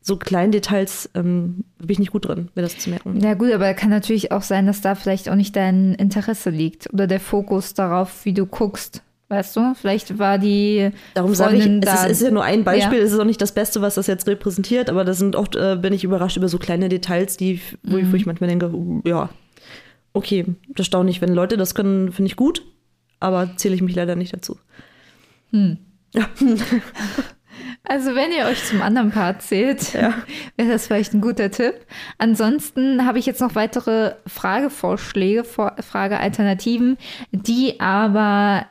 so 0.00 0.16
kleinen 0.16 0.52
Details 0.52 1.10
ähm, 1.14 1.64
bin 1.78 1.90
ich 1.90 1.98
nicht 1.98 2.12
gut 2.12 2.26
drin, 2.26 2.48
mir 2.54 2.62
das 2.62 2.78
zu 2.78 2.90
merken. 2.90 3.20
Ja 3.20 3.34
gut, 3.34 3.52
aber 3.52 3.74
kann 3.74 3.90
natürlich 3.90 4.32
auch 4.32 4.42
sein, 4.42 4.66
dass 4.66 4.80
da 4.80 4.94
vielleicht 4.94 5.28
auch 5.28 5.34
nicht 5.34 5.54
dein 5.54 5.94
Interesse 5.94 6.50
liegt 6.50 6.92
oder 6.92 7.06
der 7.06 7.20
Fokus 7.20 7.74
darauf, 7.74 8.24
wie 8.24 8.32
du 8.32 8.46
guckst. 8.46 9.02
Weißt 9.30 9.54
du, 9.56 9.74
vielleicht 9.74 10.18
war 10.18 10.38
die. 10.38 10.90
Darum 11.14 11.34
sage 11.34 11.56
ich, 11.56 11.62
Freundin 11.64 11.82
es 11.82 11.92
ist, 11.94 12.02
da- 12.02 12.06
es 12.06 12.12
ist 12.20 12.22
ja 12.22 12.30
nur 12.30 12.44
ein 12.44 12.64
Beispiel, 12.64 12.98
Ja. 12.98 13.04
es 13.04 13.12
ist 13.12 13.18
auch 13.18 13.24
nicht 13.26 13.42
das 13.42 13.52
Beste, 13.52 13.82
was 13.82 13.96
das 13.96 14.06
jetzt 14.06 14.26
repräsentiert, 14.26 14.88
aber 14.88 15.04
das 15.04 15.18
sind 15.18 15.36
oft, 15.36 15.54
äh, 15.54 15.76
bin 15.80 15.92
ich 15.92 16.02
überrascht 16.04 16.38
über 16.38 16.48
so 16.48 16.56
kleine 16.58 16.88
Details, 16.88 17.36
die, 17.36 17.60
wo, 17.82 17.98
ich, 17.98 18.06
wo 18.06 18.08
Mhm. 18.10 18.14
ich 18.14 18.24
manchmal 18.26 18.48
denke, 18.48 18.70
uh, 18.72 19.02
ja, 19.04 19.28
okay, 20.14 20.46
das 20.68 20.86
staune 20.86 21.10
ich. 21.10 21.20
Wenn 21.20 21.34
Leute 21.34 21.58
das 21.58 21.74
können, 21.74 22.10
finde 22.10 22.28
ich 22.30 22.36
gut, 22.36 22.62
aber 23.20 23.50
zähle 23.56 23.74
ich 23.74 23.82
mich 23.82 23.94
leider 23.94 24.16
nicht 24.16 24.32
dazu. 24.32 24.58
Also 27.84 28.14
wenn 28.14 28.32
ihr 28.32 28.44
euch 28.44 28.62
zum 28.66 28.82
anderen 28.82 29.10
Part 29.10 29.42
zählt, 29.42 29.94
wäre 30.56 30.68
das 30.70 30.86
vielleicht 30.86 31.14
ein 31.14 31.20
guter 31.20 31.50
Tipp. 31.50 31.74
Ansonsten 32.18 33.04
habe 33.06 33.18
ich 33.18 33.26
jetzt 33.26 33.40
noch 33.40 33.54
weitere 33.54 34.12
Fragevorschläge, 34.26 35.42
Vor- 35.44 35.74
Fragealternativen, 35.80 36.98
die 37.32 37.80
aber, 37.80 38.66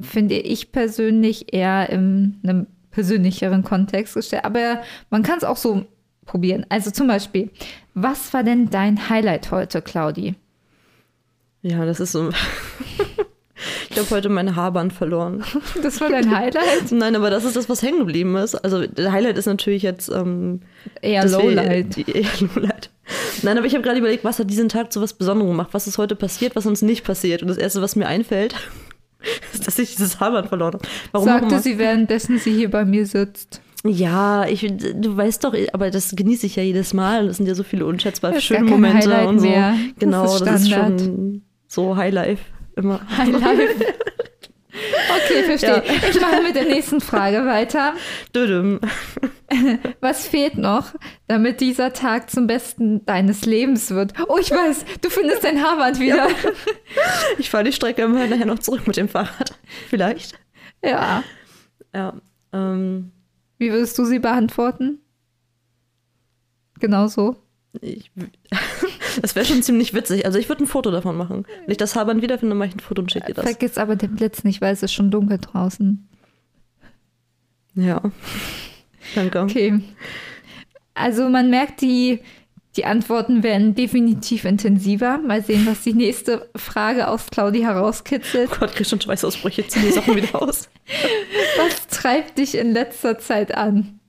finde 0.00 0.36
ich 0.36 0.72
persönlich, 0.72 1.52
eher 1.54 1.88
in 1.90 2.38
einem 2.42 2.66
persönlicheren 2.90 3.62
Kontext 3.62 4.14
gestellt. 4.14 4.44
Aber 4.44 4.82
man 5.10 5.22
kann 5.22 5.38
es 5.38 5.44
auch 5.44 5.56
so 5.56 5.84
probieren. 6.24 6.66
Also 6.68 6.90
zum 6.90 7.06
Beispiel, 7.06 7.50
was 7.94 8.32
war 8.34 8.42
denn 8.42 8.70
dein 8.70 9.08
Highlight 9.08 9.50
heute, 9.50 9.82
Claudi? 9.82 10.34
Ja, 11.62 11.84
das 11.84 12.00
ist 12.00 12.12
so. 12.12 12.30
ich 13.90 13.98
habe 13.98 14.10
heute 14.10 14.28
mein 14.28 14.54
Haarband 14.56 14.92
verloren. 14.92 15.44
Das 15.82 16.00
war 16.00 16.08
dein 16.10 16.30
Highlight? 16.34 16.90
Nein, 16.92 17.16
aber 17.16 17.30
das 17.30 17.44
ist 17.44 17.56
das, 17.56 17.68
was 17.68 17.82
hängen 17.82 17.98
geblieben 18.00 18.36
ist. 18.36 18.54
Also, 18.54 18.86
der 18.86 19.12
Highlight 19.12 19.36
ist 19.38 19.46
natürlich 19.46 19.82
jetzt. 19.82 20.08
Ähm, 20.08 20.60
Eher 21.02 21.24
wir- 21.24 21.30
Lowlight. 21.30 21.96
die- 21.96 22.10
Eher 22.10 22.30
Lowlight. 22.40 22.90
Nein, 23.42 23.56
aber 23.58 23.66
ich 23.66 23.74
habe 23.74 23.82
gerade 23.84 23.98
überlegt, 23.98 24.24
was 24.24 24.38
hat 24.38 24.50
diesen 24.50 24.68
Tag 24.68 24.92
zu 24.92 25.00
was 25.00 25.12
Besonderem 25.12 25.50
gemacht? 25.50 25.68
Was 25.72 25.86
ist 25.86 25.98
heute 25.98 26.16
passiert, 26.16 26.56
was 26.56 26.66
uns 26.66 26.82
nicht 26.82 27.04
passiert? 27.04 27.42
Und 27.42 27.48
das 27.48 27.56
Erste, 27.58 27.80
was 27.82 27.94
mir 27.94 28.06
einfällt, 28.06 28.54
dass 29.64 29.78
ich 29.78 29.94
dieses 29.96 30.20
Haarband 30.20 30.48
verloren 30.48 30.74
habe. 30.74 30.84
Warum 31.12 31.26
Sagte 31.26 31.58
sie, 31.60 31.78
währenddessen 31.78 32.38
sie 32.38 32.52
hier 32.52 32.70
bei 32.70 32.84
mir 32.84 33.06
sitzt. 33.06 33.60
Ja, 33.84 34.46
ich, 34.46 34.66
du 34.66 35.16
weißt 35.16 35.44
doch, 35.44 35.54
aber 35.72 35.90
das 35.90 36.14
genieße 36.16 36.46
ich 36.46 36.56
ja 36.56 36.62
jedes 36.62 36.92
Mal. 36.92 37.28
Das 37.28 37.36
sind 37.36 37.46
ja 37.46 37.54
so 37.54 37.62
viele 37.62 37.86
unschätzbar 37.86 38.32
Das 38.32 38.42
schöne 38.42 38.64
Momente 38.64 38.98
Highlight 38.98 39.26
und 39.28 39.38
so. 39.38 39.46
mehr. 39.48 39.70
Das 39.72 39.98
Genau, 39.98 40.24
ist 40.24 40.40
das 40.40 40.62
ist, 40.62 40.70
schon 40.70 41.42
so 41.68 41.96
Highlife 41.96 42.42
immer. 42.74 43.00
Highlight. 43.16 43.70
Okay, 45.16 45.42
verstehe. 45.44 45.82
Ich 46.10 46.20
mache 46.20 46.42
mit 46.42 46.54
der 46.54 46.64
nächsten 46.64 47.00
Frage 47.00 47.46
weiter. 47.46 47.94
Dödüm. 48.34 48.80
Was 50.00 50.26
fehlt 50.26 50.58
noch, 50.58 50.94
damit 51.28 51.60
dieser 51.60 51.92
Tag 51.92 52.30
zum 52.30 52.46
Besten 52.46 53.04
deines 53.06 53.46
Lebens 53.46 53.90
wird? 53.90 54.12
Oh, 54.28 54.38
ich 54.38 54.50
weiß, 54.50 54.84
du 55.00 55.08
findest 55.08 55.44
dein 55.44 55.62
Haarband 55.62 56.00
wieder. 56.00 56.28
Ich 57.38 57.50
fahre 57.50 57.64
die 57.64 57.72
Strecke 57.72 58.02
immer 58.02 58.26
nachher 58.26 58.46
noch 58.46 58.58
zurück 58.58 58.86
mit 58.86 58.96
dem 58.96 59.08
Fahrrad. 59.08 59.58
Vielleicht. 59.88 60.38
Ja. 60.82 61.22
Ja. 61.94 62.14
Ähm, 62.52 63.12
Wie 63.58 63.70
würdest 63.70 63.98
du 63.98 64.04
sie 64.04 64.18
beantworten? 64.18 65.00
Genau 66.78 67.06
so. 67.06 67.36
ich, 67.80 68.10
das 69.22 69.34
wäre 69.34 69.44
schon 69.44 69.62
ziemlich 69.62 69.94
witzig. 69.94 70.26
Also 70.26 70.38
ich 70.38 70.48
würde 70.48 70.64
ein 70.64 70.66
Foto 70.66 70.90
davon 70.90 71.16
machen. 71.16 71.46
Wenn 71.64 71.70
ich 71.70 71.76
das 71.76 71.96
Haarband 71.96 72.22
wiederfinde, 72.22 72.54
mache 72.54 72.68
ich 72.68 72.76
ein 72.76 72.80
Foto 72.80 73.02
und 73.02 73.12
schicke 73.12 73.26
dir 73.26 73.34
das. 73.34 73.44
Vergiss 73.44 73.78
aber 73.78 73.96
den 73.96 74.14
Blitz 74.16 74.44
nicht, 74.44 74.60
weil 74.60 74.72
es 74.72 74.82
ist 74.82 74.92
schon 74.92 75.10
dunkel 75.10 75.38
draußen. 75.38 76.08
Ja. 77.74 78.02
Danke. 79.14 79.40
Okay. 79.42 79.80
Also 80.94 81.28
man 81.28 81.50
merkt, 81.50 81.82
die, 81.82 82.20
die 82.76 82.84
Antworten 82.84 83.42
werden 83.42 83.74
definitiv 83.74 84.44
intensiver. 84.44 85.18
Mal 85.18 85.42
sehen, 85.42 85.66
was 85.66 85.82
die 85.82 85.92
nächste 85.92 86.48
Frage 86.56 87.08
aus 87.08 87.26
Claudi 87.26 87.60
herauskitzelt. 87.60 88.50
Oh 88.52 88.56
Gott, 88.60 88.74
krieg 88.74 88.86
schon 88.86 89.00
Schweißausbrüche, 89.00 89.66
zieh 89.68 89.80
die 89.80 89.92
Sachen 89.92 90.16
wieder 90.16 90.42
aus. 90.42 90.68
Was 91.58 91.86
treibt 91.88 92.38
dich 92.38 92.56
in 92.56 92.72
letzter 92.72 93.18
Zeit 93.18 93.54
an? 93.54 94.00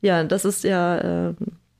Ja, 0.00 0.22
das 0.24 0.44
ist 0.44 0.64
ja, 0.64 1.02
ähm, 1.02 1.36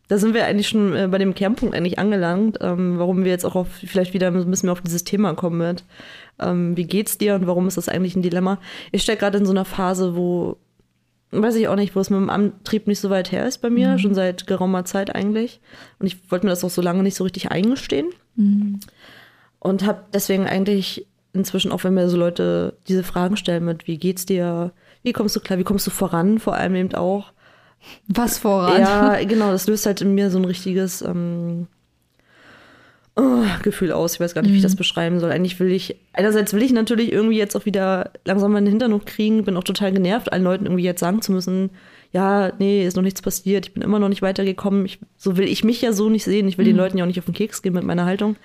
da 0.08 0.18
sind 0.18 0.34
wir 0.34 0.46
eigentlich 0.46 0.68
schon 0.68 0.94
äh, 0.94 1.08
bei 1.10 1.18
dem 1.18 1.34
Kernpunkt 1.34 1.74
eigentlich 1.74 1.98
angelangt, 1.98 2.58
ähm, 2.60 2.98
warum 2.98 3.24
wir 3.24 3.30
jetzt 3.30 3.44
auch 3.44 3.56
auf, 3.56 3.68
vielleicht 3.68 4.14
wieder 4.14 4.28
ein 4.28 4.50
bisschen 4.50 4.66
mehr 4.66 4.72
auf 4.72 4.80
dieses 4.80 5.04
Thema 5.04 5.34
kommen 5.34 5.58
mit. 5.58 5.84
Ähm, 6.38 6.76
wie 6.76 6.84
geht's 6.84 7.18
dir 7.18 7.34
und 7.34 7.46
warum 7.46 7.66
ist 7.66 7.76
das 7.76 7.88
eigentlich 7.88 8.14
ein 8.14 8.22
Dilemma? 8.22 8.58
Ich 8.92 9.02
stecke 9.02 9.20
gerade 9.20 9.38
in 9.38 9.46
so 9.46 9.52
einer 9.52 9.64
Phase, 9.64 10.14
wo, 10.16 10.58
weiß 11.32 11.56
ich 11.56 11.68
auch 11.68 11.76
nicht, 11.76 11.96
wo 11.96 12.00
es 12.00 12.10
mit 12.10 12.20
dem 12.20 12.30
Antrieb 12.30 12.86
nicht 12.86 13.00
so 13.00 13.10
weit 13.10 13.32
her 13.32 13.46
ist 13.46 13.58
bei 13.58 13.70
mir, 13.70 13.98
schon 13.98 14.14
seit 14.14 14.46
geraumer 14.46 14.84
Zeit 14.84 15.14
eigentlich. 15.14 15.60
Und 15.98 16.06
ich 16.06 16.30
wollte 16.30 16.46
mir 16.46 16.50
das 16.50 16.62
auch 16.62 16.70
so 16.70 16.82
lange 16.82 17.02
nicht 17.02 17.16
so 17.16 17.24
richtig 17.24 17.50
eingestehen. 17.50 18.08
Und 19.58 19.84
habe 19.84 20.04
deswegen 20.12 20.46
eigentlich 20.46 21.06
inzwischen, 21.32 21.72
auch 21.72 21.84
wenn 21.84 21.94
mir 21.94 22.08
so 22.08 22.16
Leute 22.16 22.76
diese 22.86 23.02
Fragen 23.02 23.36
stellen 23.36 23.64
mit, 23.64 23.86
wie 23.86 23.98
geht's 23.98 24.24
dir, 24.26 24.72
wie 25.02 25.12
kommst 25.12 25.34
du 25.36 25.40
klar, 25.40 25.58
wie 25.58 25.64
kommst 25.64 25.86
du 25.86 25.90
voran, 25.90 26.38
vor 26.38 26.54
allem 26.54 26.74
eben 26.76 26.94
auch, 26.94 27.32
Was 28.08 28.38
voran? 28.38 28.80
ja, 28.80 29.24
genau, 29.24 29.50
das 29.50 29.66
löst 29.66 29.86
halt 29.86 30.00
in 30.00 30.14
mir 30.14 30.30
so 30.30 30.38
ein 30.38 30.44
richtiges 30.44 31.02
ähm, 31.02 31.66
oh, 33.16 33.44
Gefühl 33.62 33.92
aus. 33.92 34.14
Ich 34.14 34.20
weiß 34.20 34.34
gar 34.34 34.42
nicht, 34.42 34.52
wie 34.52 34.56
ich 34.56 34.62
das 34.62 34.76
beschreiben 34.76 35.18
soll. 35.18 35.32
Eigentlich 35.32 35.58
will 35.58 35.72
ich, 35.72 35.96
einerseits 36.12 36.52
will 36.52 36.62
ich 36.62 36.72
natürlich 36.72 37.12
irgendwie 37.12 37.38
jetzt 37.38 37.56
auch 37.56 37.64
wieder 37.64 38.10
langsam 38.24 38.52
meinen 38.52 38.66
Hintern 38.66 38.92
hochkriegen, 38.92 39.44
bin 39.44 39.56
auch 39.56 39.64
total 39.64 39.92
genervt, 39.92 40.32
allen 40.32 40.44
Leuten 40.44 40.66
irgendwie 40.66 40.84
jetzt 40.84 41.00
sagen 41.00 41.22
zu 41.22 41.32
müssen, 41.32 41.70
ja, 42.12 42.52
nee, 42.58 42.86
ist 42.86 42.96
noch 42.96 43.02
nichts 43.02 43.20
passiert, 43.20 43.66
ich 43.66 43.74
bin 43.74 43.82
immer 43.82 43.98
noch 43.98 44.08
nicht 44.08 44.22
weitergekommen. 44.22 44.86
Ich, 44.86 45.00
so 45.16 45.36
will 45.36 45.48
ich 45.48 45.64
mich 45.64 45.82
ja 45.82 45.92
so 45.92 46.08
nicht 46.08 46.24
sehen. 46.24 46.48
Ich 46.48 46.56
will 46.56 46.64
den 46.64 46.76
Leuten 46.76 46.96
ja 46.96 47.04
auch 47.04 47.08
nicht 47.08 47.18
auf 47.18 47.24
den 47.24 47.34
Keks 47.34 47.62
gehen 47.62 47.74
mit 47.74 47.84
meiner 47.84 48.04
Haltung. 48.04 48.36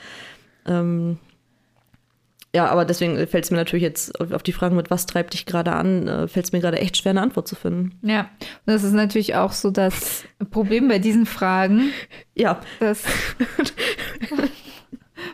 Ähm, 0.66 1.18
ja, 2.54 2.68
aber 2.68 2.84
deswegen 2.84 3.16
fällt 3.28 3.46
es 3.46 3.52
mir 3.52 3.58
natürlich 3.58 3.84
jetzt 3.84 4.20
auf 4.20 4.44
die 4.44 4.52
Fragen 4.52 4.76
mit, 4.76 4.92
was 4.92 5.06
treibt 5.06 5.34
dich 5.34 5.46
gerade 5.46 5.72
an, 5.72 6.08
äh, 6.08 6.28
fällt 6.28 6.46
es 6.48 6.52
mir 6.52 6.60
gerade 6.60 6.80
echt 6.80 6.98
schwer, 6.98 7.12
eine 7.12 7.22
Antwort 7.22 7.48
zu 7.48 7.56
finden. 7.56 7.98
Ja, 8.02 8.22
und 8.22 8.74
das 8.74 8.84
ist 8.84 8.92
natürlich 8.94 9.36
auch 9.36 9.54
so 9.54 9.72
das 9.72 10.24
Problem 10.50 10.88
bei 10.88 11.00
diesen 11.00 11.26
Fragen, 11.26 11.92
Ja, 12.36 12.60
dass. 12.80 13.04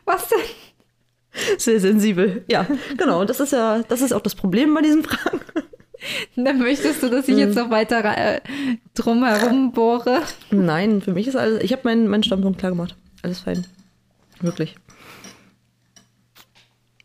Was 0.06 0.27
denn? 0.30 0.39
Sehr 1.58 1.80
sensibel. 1.80 2.43
Ja, 2.49 2.67
genau. 2.97 3.21
Und 3.21 3.30
das 3.30 3.39
ist 3.39 3.53
ja, 3.53 3.84
das 3.84 4.01
ist 4.01 4.12
auch 4.12 4.21
das 4.21 4.36
Problem 4.36 4.73
bei 4.73 4.82
diesen 4.82 5.03
Fragen. 5.03 5.39
Dann 6.36 6.60
möchtest 6.60 7.01
du, 7.01 7.10
dass 7.10 7.27
ich 7.27 7.38
jetzt 7.38 7.56
noch 7.56 7.69
weiter 7.69 8.03
äh, 8.03 8.41
drum 8.93 9.23
herum 9.23 9.71
bohre? 9.71 10.21
Nein, 10.51 11.01
für 11.01 11.13
mich 11.13 11.27
ist 11.27 11.36
alles. 11.36 11.63
Ich 11.63 11.71
habe 11.71 11.82
meinen, 11.86 12.08
meinen 12.08 12.23
Standpunkt 12.23 12.60
klar 12.60 12.71
gemacht. 12.71 12.95
Alles 13.23 13.39
fein. 13.39 13.65
Wirklich. 14.41 14.75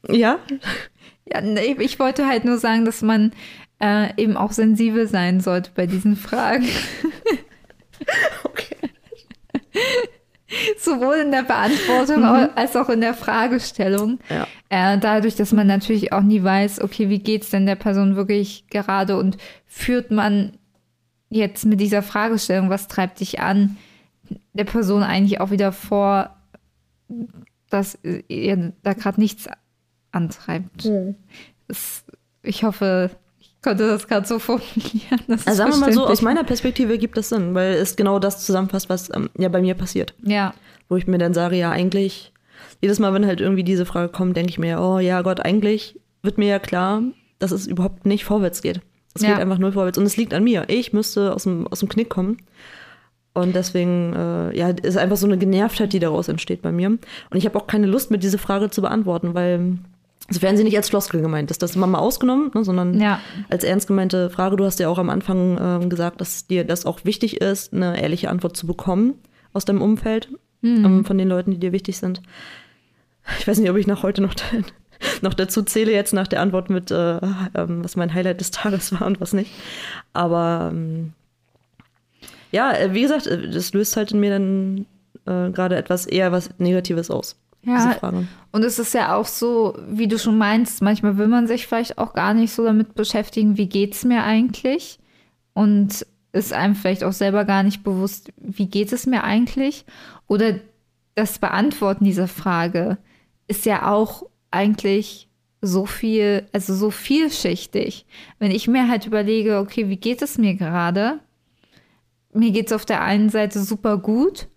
Ja? 0.08 0.38
Ja, 1.24 1.40
nee, 1.40 1.76
ich 1.78 1.98
wollte 1.98 2.26
halt 2.26 2.44
nur 2.44 2.58
sagen, 2.58 2.84
dass 2.84 3.02
man 3.02 3.32
äh, 3.80 4.10
eben 4.20 4.36
auch 4.36 4.52
sensibel 4.52 5.06
sein 5.08 5.40
sollte 5.40 5.70
bei 5.74 5.86
diesen 5.86 6.16
Fragen. 6.16 6.68
Okay. 8.42 8.76
Sowohl 10.76 11.14
in 11.16 11.30
der 11.30 11.44
Beantwortung 11.44 12.24
als 12.24 12.76
auch 12.76 12.88
in 12.88 13.00
der 13.00 13.14
Fragestellung. 13.14 14.18
Ja. 14.28 14.46
Äh, 14.68 14.98
dadurch, 14.98 15.36
dass 15.36 15.52
man 15.52 15.66
natürlich 15.66 16.12
auch 16.12 16.22
nie 16.22 16.42
weiß, 16.42 16.80
okay, 16.82 17.08
wie 17.08 17.20
geht's 17.20 17.50
denn 17.50 17.64
der 17.64 17.76
Person 17.76 18.16
wirklich 18.16 18.66
gerade 18.68 19.16
und 19.16 19.38
führt 19.66 20.10
man 20.10 20.58
jetzt 21.30 21.64
mit 21.64 21.80
dieser 21.80 22.02
Fragestellung, 22.02 22.68
was 22.68 22.88
treibt 22.88 23.20
dich 23.20 23.40
an, 23.40 23.76
der 24.52 24.64
Person 24.64 25.02
eigentlich 25.02 25.40
auch 25.40 25.50
wieder 25.50 25.72
vor, 25.72 26.36
dass 27.70 27.98
ihr 28.02 28.72
da 28.82 28.92
gerade 28.92 29.20
nichts 29.20 29.48
antreibt. 30.12 30.88
Das, 31.68 32.04
ich 32.42 32.64
hoffe, 32.64 33.10
ich 33.40 33.54
konnte 33.62 33.88
das 33.88 34.06
gerade 34.08 34.26
so 34.26 34.38
formulieren. 34.38 35.20
es 35.28 35.46
Also 35.46 35.58
sagen 35.58 35.72
wir 35.72 35.78
mal 35.78 35.92
so, 35.92 36.06
aus 36.06 36.22
meiner 36.22 36.44
Perspektive 36.44 36.98
gibt 36.98 37.16
das 37.16 37.28
Sinn, 37.30 37.54
weil 37.54 37.74
es 37.74 37.96
genau 37.96 38.18
das 38.18 38.44
zusammenfasst, 38.44 38.88
was 38.88 39.10
ähm, 39.14 39.30
ja 39.38 39.48
bei 39.48 39.60
mir 39.60 39.74
passiert. 39.74 40.14
Ja, 40.22 40.54
Wo 40.88 40.96
ich 40.96 41.06
mir 41.06 41.18
dann 41.18 41.34
sage, 41.34 41.56
ja, 41.56 41.70
eigentlich, 41.70 42.32
jedes 42.80 42.98
Mal, 42.98 43.14
wenn 43.14 43.26
halt 43.26 43.40
irgendwie 43.40 43.64
diese 43.64 43.86
Frage 43.86 44.10
kommt, 44.10 44.36
denke 44.36 44.50
ich 44.50 44.58
mir, 44.58 44.80
oh 44.80 44.98
ja 44.98 45.22
Gott, 45.22 45.40
eigentlich 45.40 45.98
wird 46.22 46.38
mir 46.38 46.48
ja 46.48 46.58
klar, 46.58 47.02
dass 47.38 47.50
es 47.50 47.66
überhaupt 47.66 48.06
nicht 48.06 48.24
vorwärts 48.24 48.62
geht. 48.62 48.80
Es 49.14 49.22
Ja. 49.22 49.30
geht 49.30 49.38
einfach 49.40 49.58
null 49.58 49.72
vorwärts. 49.72 49.98
Und 49.98 50.04
es 50.04 50.16
liegt 50.16 50.32
an 50.34 50.44
mir. 50.44 50.64
Ich 50.68 50.92
müsste 50.92 51.34
aus 51.34 51.42
dem, 51.44 51.66
aus 51.68 51.80
dem 51.80 51.88
Knick 51.88 52.08
kommen. 52.08 52.38
Und 53.34 53.54
deswegen, 53.54 54.14
äh, 54.14 54.56
ja, 54.56 54.68
ist 54.68 54.96
einfach 54.98 55.16
so 55.16 55.26
eine 55.26 55.38
Genervtheit, 55.38 55.92
die 55.92 55.98
daraus 55.98 56.28
entsteht 56.28 56.60
bei 56.62 56.70
mir. 56.72 56.88
Und 56.88 57.00
ich 57.32 57.46
habe 57.46 57.58
auch 57.58 57.66
keine 57.66 57.86
Lust, 57.86 58.10
mir 58.10 58.18
diese 58.18 58.38
Frage 58.38 58.70
zu 58.70 58.82
beantworten, 58.82 59.34
weil, 59.34 59.78
sofern 60.30 60.56
sie 60.56 60.64
nicht 60.64 60.76
als 60.76 60.88
Floskel 60.88 61.20
gemeint 61.20 61.50
ist, 61.50 61.62
das 61.62 61.72
ist 61.72 61.76
mal 61.76 61.94
ausgenommen, 61.98 62.50
ne, 62.54 62.64
sondern 62.64 62.98
Ja. 63.00 63.20
als 63.48 63.64
ernst 63.64 63.86
gemeinte 63.86 64.30
Frage. 64.30 64.56
Du 64.56 64.64
hast 64.64 64.78
ja 64.80 64.88
auch 64.88 64.98
am 64.98 65.10
Anfang 65.10 65.58
ähm, 65.60 65.90
gesagt, 65.90 66.20
dass 66.20 66.46
dir 66.46 66.64
das 66.64 66.86
auch 66.86 67.04
wichtig 67.04 67.40
ist, 67.40 67.72
eine 67.72 68.00
ehrliche 68.00 68.30
Antwort 68.30 68.56
zu 68.56 68.66
bekommen 68.66 69.14
aus 69.52 69.64
deinem 69.64 69.82
Umfeld, 69.82 70.28
ähm, 70.64 71.04
von 71.04 71.18
den 71.18 71.28
Leuten, 71.28 71.50
die 71.50 71.58
dir 71.58 71.72
wichtig 71.72 71.98
sind. 71.98 72.22
Ich 73.38 73.46
weiß 73.48 73.58
nicht, 73.58 73.70
ob 73.70 73.76
ich 73.76 73.86
nach 73.86 74.02
heute 74.04 74.22
noch, 74.22 74.34
noch 75.22 75.34
dazu 75.34 75.62
zähle, 75.62 75.92
jetzt 75.92 76.14
nach 76.14 76.28
der 76.28 76.40
Antwort 76.40 76.70
mit, 76.70 76.90
äh, 76.90 77.16
ähm, 77.54 77.82
was 77.84 77.96
mein 77.96 78.14
Highlight 78.14 78.40
des 78.40 78.50
Tages 78.52 78.92
war 78.92 79.06
und 79.06 79.20
was 79.20 79.32
nicht. 79.32 79.50
Aber 80.12 80.70
ähm, 80.72 81.12
ja, 82.52 82.72
äh, 82.72 82.94
wie 82.94 83.02
gesagt, 83.02 83.26
äh, 83.26 83.50
das 83.50 83.72
löst 83.74 83.96
halt 83.96 84.12
in 84.12 84.20
mir 84.20 84.30
dann 84.30 84.86
äh, 85.26 85.50
gerade 85.50 85.76
etwas 85.76 86.06
eher 86.06 86.32
was 86.32 86.50
Negatives 86.58 87.10
aus. 87.10 87.36
Ja. 87.64 87.96
Und 88.50 88.64
es 88.64 88.78
ist 88.78 88.92
ja 88.92 89.14
auch 89.14 89.26
so, 89.26 89.78
wie 89.88 90.08
du 90.08 90.18
schon 90.18 90.36
meinst, 90.36 90.82
manchmal 90.82 91.16
will 91.16 91.28
man 91.28 91.46
sich 91.46 91.66
vielleicht 91.66 91.98
auch 91.98 92.12
gar 92.12 92.34
nicht 92.34 92.52
so 92.52 92.64
damit 92.64 92.94
beschäftigen, 92.94 93.56
wie 93.56 93.68
geht's 93.68 94.04
mir 94.04 94.24
eigentlich? 94.24 94.98
Und 95.54 96.06
ist 96.32 96.52
einem 96.52 96.74
vielleicht 96.74 97.04
auch 97.04 97.12
selber 97.12 97.44
gar 97.44 97.62
nicht 97.62 97.84
bewusst, 97.84 98.32
wie 98.36 98.66
geht 98.66 98.92
es 98.92 99.06
mir 99.06 99.22
eigentlich? 99.22 99.84
Oder 100.26 100.54
das 101.14 101.38
Beantworten 101.38 102.04
dieser 102.04 102.28
Frage 102.28 102.98
ist 103.46 103.66
ja 103.66 103.90
auch 103.92 104.24
eigentlich 104.50 105.28
so 105.60 105.86
viel, 105.86 106.46
also 106.52 106.74
so 106.74 106.90
vielschichtig. 106.90 108.06
Wenn 108.38 108.50
ich 108.50 108.66
mir 108.66 108.88
halt 108.88 109.06
überlege, 109.06 109.58
okay, 109.58 109.88
wie 109.88 109.96
geht 109.96 110.22
es 110.22 110.38
mir 110.38 110.54
gerade? 110.54 111.20
Mir 112.32 112.50
geht 112.50 112.66
es 112.66 112.72
auf 112.72 112.86
der 112.86 113.02
einen 113.02 113.28
Seite 113.28 113.60
super 113.60 113.98
gut, 113.98 114.48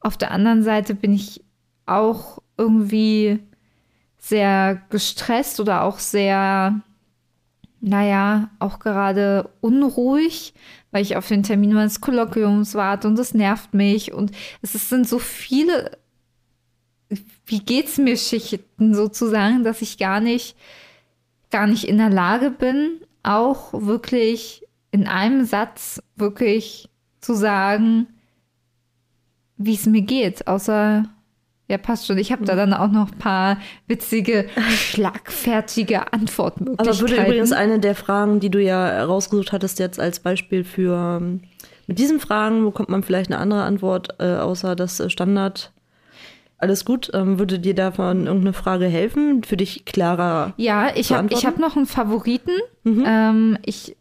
auf 0.00 0.16
der 0.16 0.32
anderen 0.32 0.62
Seite 0.62 0.94
bin 0.94 1.12
ich 1.12 1.42
auch 1.86 2.39
irgendwie 2.60 3.40
sehr 4.18 4.82
gestresst 4.90 5.58
oder 5.60 5.82
auch 5.82 5.98
sehr, 5.98 6.80
naja, 7.80 8.50
auch 8.58 8.78
gerade 8.78 9.48
unruhig, 9.60 10.52
weil 10.90 11.02
ich 11.02 11.16
auf 11.16 11.26
den 11.26 11.42
Termin 11.42 11.72
meines 11.72 12.00
Kolloquiums 12.00 12.74
warte 12.74 13.08
und 13.08 13.18
das 13.18 13.32
nervt 13.32 13.72
mich. 13.72 14.12
Und 14.12 14.32
es 14.60 14.72
sind 14.88 15.08
so 15.08 15.18
viele, 15.18 15.96
wie 17.46 17.60
geht's 17.60 17.96
mir 17.96 18.16
Schichten 18.16 18.94
sozusagen, 18.94 19.64
dass 19.64 19.80
ich 19.82 19.96
gar 19.96 20.20
nicht, 20.20 20.54
gar 21.50 21.66
nicht 21.66 21.84
in 21.84 21.96
der 21.96 22.10
Lage 22.10 22.50
bin, 22.50 23.00
auch 23.22 23.72
wirklich 23.72 24.62
in 24.90 25.06
einem 25.06 25.44
Satz 25.44 26.02
wirklich 26.16 26.88
zu 27.20 27.34
sagen, 27.34 28.06
wie 29.56 29.74
es 29.74 29.86
mir 29.86 30.02
geht, 30.02 30.46
außer 30.46 31.04
ja, 31.70 31.78
passt 31.78 32.06
schon. 32.06 32.18
Ich 32.18 32.32
habe 32.32 32.44
da 32.44 32.56
dann 32.56 32.74
auch 32.74 32.90
noch 32.90 33.12
ein 33.12 33.18
paar 33.18 33.58
witzige, 33.86 34.46
schlagfertige 34.70 36.12
Antwortmöglichkeiten. 36.12 36.88
Aber 36.88 37.00
würde 37.00 37.22
übrigens 37.22 37.52
eine 37.52 37.78
der 37.78 37.94
Fragen, 37.94 38.40
die 38.40 38.50
du 38.50 38.60
ja 38.60 39.04
rausgesucht 39.04 39.52
hattest, 39.52 39.78
jetzt 39.78 40.00
als 40.00 40.18
Beispiel 40.18 40.64
für 40.64 41.20
ähm, 41.20 41.42
mit 41.86 41.98
diesen 41.98 42.20
Fragen 42.20 42.64
bekommt 42.64 42.88
man 42.88 43.02
vielleicht 43.02 43.30
eine 43.30 43.40
andere 43.40 43.62
Antwort, 43.62 44.16
äh, 44.18 44.36
außer 44.36 44.76
das 44.76 45.02
Standard. 45.12 45.72
Alles 46.58 46.84
gut. 46.84 47.10
Ähm, 47.14 47.38
würde 47.38 47.58
dir 47.58 47.74
davon 47.74 48.26
irgendeine 48.26 48.52
Frage 48.52 48.86
helfen, 48.86 49.42
für 49.44 49.56
dich 49.56 49.84
klarer? 49.84 50.52
Ja, 50.56 50.90
ich 50.94 51.12
habe 51.12 51.34
hab 51.34 51.58
noch 51.58 51.76
einen 51.76 51.86
Favoriten. 51.86 52.52
Ähm, 52.84 53.58
ich 53.64 53.96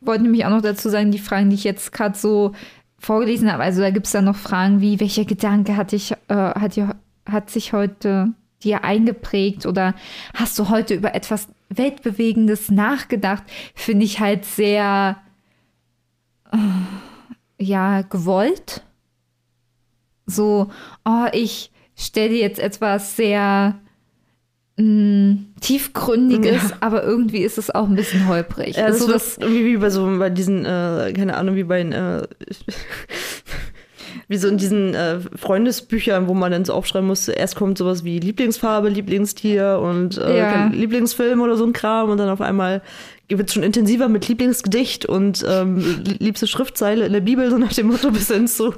wollte 0.00 0.22
nämlich 0.22 0.44
auch 0.44 0.50
noch 0.50 0.62
dazu 0.62 0.88
sagen, 0.88 1.10
die 1.10 1.18
Fragen, 1.18 1.50
die 1.50 1.56
ich 1.56 1.64
jetzt 1.64 1.92
gerade 1.92 2.16
so 2.16 2.52
vorgelesen 2.98 3.52
habe, 3.52 3.62
also 3.62 3.80
da 3.80 3.90
gibt 3.90 4.06
es 4.06 4.12
dann 4.12 4.24
noch 4.24 4.36
Fragen 4.36 4.80
wie, 4.80 5.00
welcher 5.00 5.24
Gedanke 5.24 5.76
hat, 5.76 5.92
dich, 5.92 6.12
äh, 6.28 6.34
hat, 6.34 6.76
dir, 6.76 6.96
hat 7.26 7.50
sich 7.50 7.72
heute 7.72 8.32
dir 8.62 8.84
eingeprägt 8.84 9.66
oder 9.66 9.94
hast 10.34 10.58
du 10.58 10.68
heute 10.68 10.94
über 10.94 11.14
etwas 11.14 11.48
Weltbewegendes 11.68 12.70
nachgedacht? 12.70 13.44
Finde 13.74 14.04
ich 14.04 14.20
halt 14.20 14.44
sehr, 14.44 15.16
äh, 16.52 17.62
ja, 17.62 18.02
gewollt. 18.02 18.82
So, 20.26 20.70
oh, 21.04 21.26
ich 21.32 21.70
stelle 21.94 22.34
jetzt 22.34 22.58
etwas 22.58 23.16
sehr 23.16 23.78
mh, 24.78 25.36
tiefgründiges, 25.60 26.70
Ja. 26.70 26.76
aber 26.80 27.02
irgendwie 27.04 27.38
ist 27.42 27.58
es 27.58 27.70
auch 27.74 27.86
ein 27.88 27.94
bisschen 27.96 28.26
holprig. 28.28 28.76
Ja, 28.76 28.86
das 28.88 29.02
also 29.02 29.12
ist 29.12 29.42
irgendwie 29.42 29.64
wie 29.66 29.76
bei 29.76 29.90
so 29.90 30.06
bei 30.18 30.30
diesen, 30.30 30.64
äh, 30.64 31.12
keine 31.14 31.36
Ahnung, 31.36 31.56
wie 31.56 31.64
bei 31.64 31.80
äh, 31.82 32.22
wie 34.28 34.36
so 34.36 34.48
in 34.48 34.58
diesen 34.58 34.94
äh, 34.94 35.20
Freundesbüchern, 35.36 36.28
wo 36.28 36.34
man 36.34 36.52
dann 36.52 36.64
so 36.64 36.72
aufschreiben 36.74 37.06
muss, 37.06 37.28
erst 37.28 37.56
kommt 37.56 37.78
sowas 37.78 38.04
wie 38.04 38.18
Lieblingsfarbe, 38.18 38.88
Lieblingstier 38.88 39.80
und 39.82 40.18
äh, 40.18 40.38
Ja. 40.38 40.66
Lieblingsfilm 40.72 41.40
oder 41.40 41.56
so 41.56 41.64
ein 41.64 41.72
Kram 41.72 42.10
und 42.10 42.18
dann 42.18 42.28
auf 42.28 42.40
einmal 42.40 42.82
wird 43.30 43.48
es 43.48 43.54
schon 43.54 43.62
intensiver 43.62 44.08
mit 44.08 44.26
Lieblingsgedicht 44.28 45.04
und 45.06 45.44
ähm, 45.48 45.76
li- 46.04 46.16
liebste 46.18 46.46
Schriftzeile 46.46 47.04
in 47.06 47.12
der 47.12 47.20
Bibel, 47.20 47.50
so 47.50 47.58
nach 47.58 47.72
dem 47.72 47.88
Motto 47.88 48.10
bis 48.10 48.28
hin 48.28 48.46
zu 48.48 48.72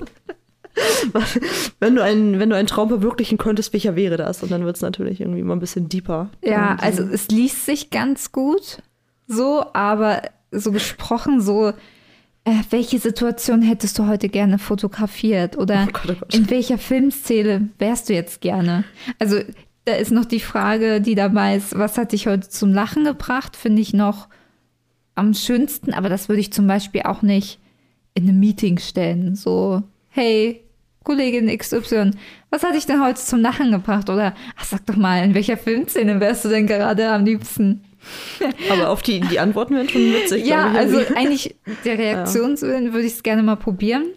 wenn 1.81 1.95
du 1.97 2.03
einen, 2.03 2.39
wenn 2.39 2.51
du 2.51 2.57
einen 2.57 2.67
Traum 2.69 2.89
verwirklichen 2.89 3.39
könntest, 3.39 3.73
welcher 3.73 3.97
wäre 3.97 4.17
das? 4.17 4.43
Und 4.43 4.51
dann 4.51 4.65
wird 4.65 4.77
es 4.77 4.83
natürlich 4.83 5.21
irgendwie 5.21 5.43
mal 5.43 5.55
ein 5.55 5.61
bisschen 5.61 5.89
deeper. 5.89 6.31
Ja, 6.45 6.73
Und, 6.73 6.83
also 6.83 7.03
es 7.05 7.29
liest 7.29 7.67
sich 7.67 7.91
ganz 7.91 8.33
gut 8.33 8.79
so, 9.27 9.65
aber 9.73 10.23
so 10.51 10.73
gesprochen 10.73 11.41
so, 11.41 11.69
äh, 12.45 12.53
welche 12.71 12.99
Situation 12.99 13.63
hättest 13.63 13.99
du 13.99 14.07
heute 14.07 14.29
gerne 14.29 14.59
fotografiert? 14.59 15.57
Oder 15.59 15.87
Oh 15.89 15.93
Gott, 15.93 16.03
oh 16.11 16.15
Gott. 16.21 16.35
in 16.35 16.51
welcher 16.51 16.79
Filmszene 16.79 17.69
wärst 17.79 18.09
du 18.09 18.15
jetzt 18.15 18.41
gerne? 18.41 18.85
Also 19.19 19.37
da 19.85 19.95
ist 19.95 20.11
noch 20.11 20.25
die 20.25 20.41
Frage, 20.41 21.01
die 21.01 21.15
dabei 21.15 21.57
ist, 21.57 21.79
was 21.79 21.97
hat 21.99 22.13
dich 22.13 22.27
heute 22.27 22.49
zum 22.49 22.73
Lachen 22.73 23.05
gebracht, 23.05 23.57
finde 23.57 23.83
ich 23.83 23.93
noch 23.95 24.29
am 25.15 25.35
schönsten, 25.35 25.93
aber 25.93 26.09
das 26.09 26.29
würde 26.29 26.41
ich 26.41 26.53
zum 26.53 26.67
Beispiel 26.67 27.03
auch 27.03 27.23
nicht 27.23 27.59
in 28.15 28.29
einem 28.29 28.41
Meeting 28.41 28.79
stellen. 28.79 29.37
So, 29.37 29.83
hey, 30.09 30.63
Kollegin 31.05 31.57
XY, 31.57 32.13
was 32.51 32.63
hat 32.63 32.75
dich 32.75 32.87
denn 32.87 33.03
heute 33.03 33.21
zum 33.21 33.41
Lachen 33.41 33.73
gebracht? 33.73 34.11
Oder, 34.11 34.35
ach, 34.57 34.65
sag 34.65 34.85
doch 34.87 34.97
mal, 34.97 35.25
in 35.25 35.35
welcher 35.35 35.57
Filmszene 35.57 36.21
wärst 36.21 36.45
du 36.45 36.49
denn 36.51 36.67
gerade 36.67 37.11
am 37.11 37.25
liebsten? 37.25 37.85
Aber 38.71 38.91
auf 38.91 39.03
die, 39.03 39.21
die 39.21 39.41
Antworten 39.41 39.75
werden 39.75 39.89
schon 39.89 40.13
witzig. 40.13 40.47
Ja, 40.47 40.71
also 40.71 40.99
eigentlich 41.15 41.57
der 41.85 41.99
Reaktionswillen 41.99 42.93
würde 42.93 43.07
ich 43.07 43.15
es 43.15 43.23
gerne 43.23 43.43
mal 43.43 43.57
probieren. 43.57 44.13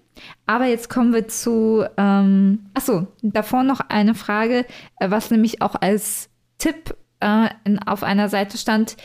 Aber 0.46 0.66
jetzt 0.66 0.90
kommen 0.90 1.14
wir 1.14 1.28
zu, 1.28 1.86
ähm, 1.98 2.60
achso, 2.74 3.08
davor 3.22 3.64
noch 3.64 3.82
eine 3.90 4.16
Frage, 4.16 4.66
äh, 5.00 5.10
was 5.10 5.32
nämlich 5.32 5.62
auch 5.62 5.76
als 5.76 6.30
Tipp 6.58 6.96
äh, 7.20 7.50
in, 7.66 7.80
auf 7.80 8.04
einer 8.04 8.30
Seite 8.30 8.58
stand. 8.58 8.96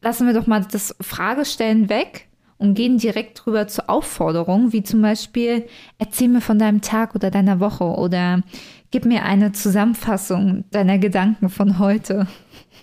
Lassen 0.00 0.26
wir 0.26 0.34
doch 0.34 0.46
mal 0.46 0.64
das 0.70 0.94
Fragestellen 1.00 1.88
weg 1.88 2.27
und 2.58 2.74
gehen 2.74 2.98
direkt 2.98 3.46
rüber 3.46 3.68
zur 3.68 3.88
Aufforderung, 3.88 4.72
wie 4.72 4.82
zum 4.82 5.00
Beispiel, 5.00 5.66
erzähl 5.98 6.28
mir 6.28 6.40
von 6.40 6.58
deinem 6.58 6.80
Tag 6.80 7.14
oder 7.14 7.30
deiner 7.30 7.60
Woche 7.60 7.84
oder 7.84 8.42
gib 8.90 9.04
mir 9.04 9.24
eine 9.24 9.52
Zusammenfassung 9.52 10.64
deiner 10.70 10.98
Gedanken 10.98 11.48
von 11.48 11.78
heute. 11.78 12.26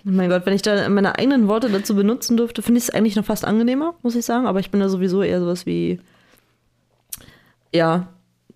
Oh 0.06 0.10
mein 0.10 0.30
Gott, 0.30 0.46
wenn 0.46 0.54
ich 0.54 0.62
da 0.62 0.88
meine 0.88 1.18
eigenen 1.18 1.48
Worte 1.48 1.68
dazu 1.68 1.94
benutzen 1.94 2.36
dürfte, 2.36 2.62
finde 2.62 2.78
ich 2.78 2.84
es 2.84 2.90
eigentlich 2.90 3.16
noch 3.16 3.24
fast 3.24 3.44
angenehmer, 3.44 3.94
muss 4.02 4.14
ich 4.14 4.24
sagen. 4.24 4.46
Aber 4.46 4.60
ich 4.60 4.70
bin 4.70 4.80
da 4.80 4.88
sowieso 4.88 5.22
eher 5.22 5.40
sowas 5.40 5.66
wie, 5.66 6.00
ja, 7.72 8.08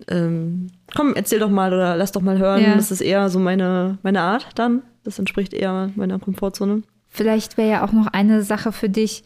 ähm, 0.07 0.67
komm, 0.95 1.13
erzähl 1.13 1.39
doch 1.39 1.49
mal 1.49 1.73
oder 1.73 1.95
lass 1.97 2.11
doch 2.11 2.21
mal 2.21 2.37
hören. 2.37 2.61
Ja. 2.61 2.75
Das 2.75 2.89
ist 2.89 3.01
eher 3.01 3.29
so 3.29 3.39
meine, 3.39 3.97
meine 4.01 4.21
Art 4.21 4.47
dann. 4.55 4.81
Das 5.03 5.19
entspricht 5.19 5.53
eher 5.53 5.91
meiner 5.95 6.19
Komfortzone. 6.19 6.83
Vielleicht 7.07 7.57
wäre 7.57 7.69
ja 7.69 7.85
auch 7.85 7.91
noch 7.91 8.07
eine 8.07 8.43
Sache 8.43 8.71
für 8.71 8.89
dich. 8.89 9.23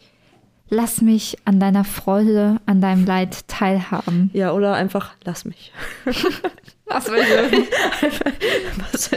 Lass 0.68 1.00
mich 1.00 1.36
an 1.44 1.60
deiner 1.60 1.84
Freude, 1.84 2.56
an 2.66 2.80
deinem 2.80 3.04
Leid 3.06 3.46
teilhaben. 3.48 4.30
Ja, 4.32 4.52
oder 4.52 4.74
einfach 4.74 5.14
lass 5.24 5.44
mich. 5.44 5.72
Was 6.86 7.08
will 7.10 7.18
ich? 7.52 7.68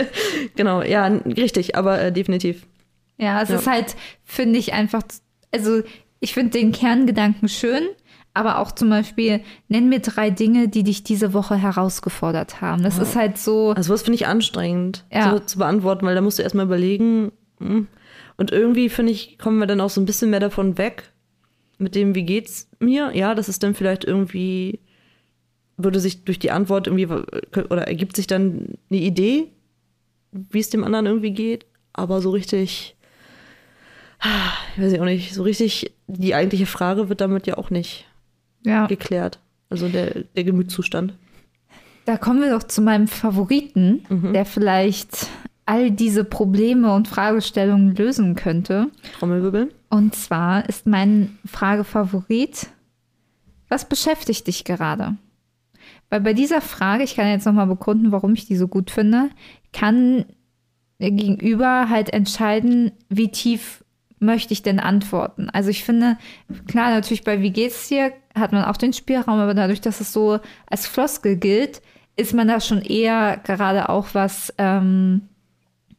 Genau, 0.56 0.82
ja, 0.82 1.06
richtig, 1.08 1.76
aber 1.76 2.00
äh, 2.02 2.12
definitiv. 2.12 2.66
Ja, 3.18 3.42
es 3.42 3.50
Ja. 3.50 3.56
ist 3.56 3.68
halt, 3.68 3.96
finde 4.24 4.60
ich 4.60 4.74
einfach, 4.74 5.02
also 5.54 5.82
ich 6.20 6.34
finde 6.34 6.52
den 6.52 6.72
Kerngedanken 6.72 7.48
schön, 7.50 7.84
aber 8.34 8.60
auch 8.60 8.72
zum 8.72 8.90
Beispiel, 8.90 9.42
nenn 9.68 9.90
mir 9.90 10.00
drei 10.00 10.30
Dinge, 10.30 10.68
die 10.68 10.84
dich 10.84 11.04
diese 11.04 11.34
Woche 11.34 11.56
herausgefordert 11.56 12.62
haben. 12.62 12.84
Das 12.84 12.98
ist 13.00 13.16
halt 13.16 13.38
so, 13.38 13.72
Also 13.76 13.94
was 13.94 14.04
finde 14.04 14.16
ich 14.16 14.28
anstrengend 14.28 15.06
Ja. 15.12 15.32
so, 15.32 15.40
zu 15.40 15.58
beantworten, 15.60 16.06
weil 16.06 16.16
da 16.16 16.22
musst 16.22 16.40
du 16.40 16.44
erstmal 16.44 16.66
überlegen. 16.66 17.32
hm. 17.60 17.88
Und 18.38 18.52
irgendwie, 18.52 18.88
finde 18.88 19.12
ich, 19.12 19.38
kommen 19.38 19.60
wir 19.60 19.68
dann 19.68 19.82
auch 19.82 19.90
so 19.90 20.00
ein 20.00 20.06
bisschen 20.06 20.30
mehr 20.30 20.40
davon 20.40 20.78
weg, 20.78 21.12
mit 21.80 21.96
dem, 21.96 22.14
wie 22.16 22.24
geht's 22.24 22.70
mir? 22.80 23.12
Ja, 23.16 23.34
das 23.36 23.50
ist 23.50 23.64
dann 23.64 23.74
vielleicht 23.74 24.04
irgendwie, 24.06 24.80
würde 25.78 26.00
sich 26.00 26.24
durch 26.26 26.38
die 26.40 26.52
Antwort 26.52 26.88
irgendwie, 26.88 27.08
oder 27.08 27.88
ergibt 27.88 28.16
sich 28.16 28.28
dann 28.28 28.76
eine 28.90 29.00
Idee, 29.00 29.48
wie 30.32 30.60
es 30.60 30.70
dem 30.70 30.84
anderen 30.84 31.06
irgendwie 31.08 31.32
geht, 31.32 31.66
aber 31.94 32.22
so 32.22 32.30
richtig, 32.32 32.96
ich 34.76 34.82
weiß 34.84 34.92
ich 34.94 35.00
auch 35.02 35.06
nicht, 35.06 35.34
so 35.34 35.44
richtig, 35.44 35.94
die 36.08 36.36
eigentliche 36.36 36.66
Frage 36.66 37.10
wird 37.10 37.22
damit 37.22 37.48
ja 37.48 37.58
auch 37.58 37.70
nicht 37.70 38.06
Ja. 38.66 38.88
geklärt. 38.88 39.40
Also 39.70 39.88
der, 39.88 40.24
der 40.36 40.44
Gemütszustand. 40.44 41.14
Da 42.06 42.18
kommen 42.18 42.42
wir 42.42 42.50
doch 42.52 42.64
zu 42.64 42.82
meinem 42.82 43.08
Favoriten, 43.08 44.04
der 44.34 44.46
vielleicht 44.46 45.28
all 45.70 45.92
diese 45.92 46.24
Probleme 46.24 46.92
und 46.96 47.08
Fragestellungen 47.08 47.96
lösen 47.96 48.34
könnte. 48.34 48.90
Trommelwirbel. 49.20 49.72
Und 49.92 50.16
zwar 50.16 50.68
ist 50.68 50.88
mein 50.88 51.38
Fragefavorit, 51.46 52.70
was 53.68 53.88
beschäftigt 53.88 54.48
dich 54.48 54.64
gerade? 54.64 55.16
Weil 56.10 56.22
bei 56.22 56.34
dieser 56.34 56.62
Frage, 56.62 57.04
ich 57.04 57.16
kann 57.16 57.28
jetzt 57.28 57.46
nochmal 57.46 57.68
begründen, 57.68 58.12
warum 58.12 58.34
ich 58.34 58.48
die 58.48 58.56
so 58.56 58.68
gut 58.68 58.90
finde, 58.90 59.30
kann 59.72 60.26
der 61.00 61.12
Gegenüber 61.12 61.88
halt 61.88 62.12
entscheiden, 62.14 62.92
wie 63.10 63.30
tief 63.30 63.86
möchte 64.18 64.54
ich 64.54 64.64
denn 64.64 64.80
antworten. 64.80 65.52
Also 65.52 65.70
ich 65.70 65.84
finde, 65.84 66.18
klar, 66.68 66.90
natürlich 66.90 67.24
bei 67.24 67.44
Wie 67.44 67.52
geht's 67.52 67.88
dir, 67.90 68.12
hat 68.34 68.54
man 68.54 68.66
auch 68.66 68.76
den 68.76 68.92
Spielraum, 68.92 69.40
aber 69.40 69.54
dadurch, 69.54 69.82
dass 69.82 70.02
es 70.02 70.12
so 70.12 70.40
als 70.66 70.88
Floskel 70.88 71.38
gilt, 71.38 71.84
ist 72.16 72.34
man 72.34 72.48
da 72.48 72.60
schon 72.60 72.82
eher 72.82 73.38
gerade 73.38 73.88
auch 73.88 74.08
was 74.14 74.52
ähm, 74.58 75.29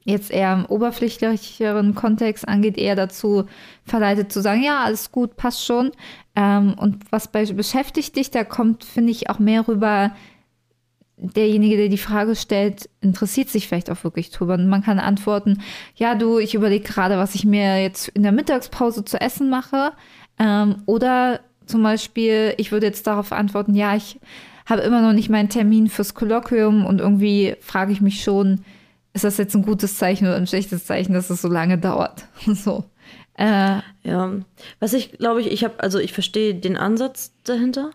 jetzt 0.05 0.31
eher 0.31 0.55
im 0.55 0.67
oberflächlicheren 0.67 1.95
Kontext 1.95 2.49
angeht, 2.49 2.79
eher 2.79 2.97
dazu 2.97 3.45
verleitet 3.85 4.33
zu 4.33 4.41
sagen, 4.41 4.63
ja, 4.63 4.83
alles 4.83 5.13
gut, 5.13 5.37
passt 5.37 5.65
schon. 5.65 5.93
Ähm, 6.35 6.75
und 6.79 7.11
was 7.11 7.29
bei 7.29 7.45
beschäftigt 7.45 8.17
dich, 8.17 8.31
da 8.31 8.45
kommt, 8.45 8.85
finde 8.85 9.11
ich, 9.11 9.29
auch 9.29 9.39
mehr 9.39 9.67
rüber, 9.69 10.13
derjenige, 11.17 11.77
der 11.77 11.89
die 11.89 11.99
Frage 11.99 12.35
stellt, 12.35 12.89
interessiert 13.01 13.49
sich 13.49 13.69
vielleicht 13.69 13.91
auch 13.91 14.05
wirklich 14.05 14.31
drüber. 14.31 14.55
Und 14.55 14.69
man 14.69 14.83
kann 14.83 14.99
antworten, 14.99 15.63
ja, 15.95 16.15
du, 16.15 16.39
ich 16.39 16.55
überlege 16.55 16.85
gerade, 16.85 17.19
was 17.19 17.35
ich 17.35 17.45
mir 17.45 17.83
jetzt 17.83 18.09
in 18.09 18.23
der 18.23 18.33
Mittagspause 18.33 19.05
zu 19.05 19.21
essen 19.21 19.51
mache. 19.51 19.93
Ähm, 20.39 20.83
oder 20.87 21.41
zum 21.67 21.83
Beispiel, 21.83 22.55
ich 22.57 22.73
würde 22.73 22.87
jetzt 22.87 23.07
darauf 23.07 23.33
antworten, 23.33 23.75
ja, 23.75 23.95
ich 23.95 24.19
habe 24.67 24.83
immer 24.83 25.03
noch 25.03 25.13
nicht 25.13 25.29
meinen 25.29 25.49
Termin 25.49 25.89
fürs 25.89 26.15
Kolloquium 26.15 26.87
und 26.87 27.01
irgendwie 27.01 27.57
frage 27.61 27.93
ich 27.93 28.01
mich 28.01 28.23
schon, 28.23 28.65
ist 29.13 29.25
das 29.25 29.39
jetzt 29.39 29.55
ein 29.55 29.63
gutes 29.63 29.97
Zeichen 29.97 30.27
oder 30.27 30.37
ein 30.37 30.47
schlechtes 30.47 30.85
Zeichen, 30.87 31.13
dass 31.15 31.31
es 31.31 31.43
so 31.43 31.49
lange 31.49 31.79
dauert? 31.79 32.27
so. 32.47 32.85
Äh, 33.35 33.81
Ja, 34.03 34.33
was 34.79 34.93
ich 34.93 35.13
glaube 35.13 35.41
ich, 35.41 35.51
ich 35.51 35.65
habe, 35.65 35.81
also 35.81 35.99
ich 35.99 36.13
verstehe 36.13 36.55
den 36.55 36.77
Ansatz 36.77 37.33
dahinter. 37.45 37.91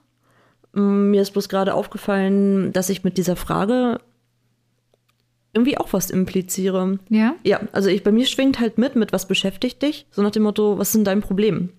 Mir 0.74 1.22
ist 1.22 1.32
bloß 1.32 1.48
gerade 1.48 1.74
aufgefallen, 1.74 2.74
dass 2.74 2.90
ich 2.90 3.04
mit 3.04 3.18
dieser 3.18 3.36
Frage 3.38 4.00
irgendwie 5.54 5.78
auch 5.78 5.94
was 5.94 6.10
impliziere. 6.10 7.00
ja? 7.10 7.36
Ja, 7.46 7.62
also 7.72 7.90
ich, 7.90 8.04
bei 8.04 8.12
mir 8.12 8.26
schwingt 8.26 8.60
halt 8.60 8.78
mit, 8.78 8.98
mit 8.98 9.14
was 9.14 9.26
beschäftigt 9.26 9.82
dich, 9.82 10.06
so 10.12 10.22
nach 10.22 10.32
dem 10.32 10.44
Motto, 10.44 10.78
was 10.78 10.92
sind 10.92 11.06
dein 11.06 11.22
Problem? 11.22 11.70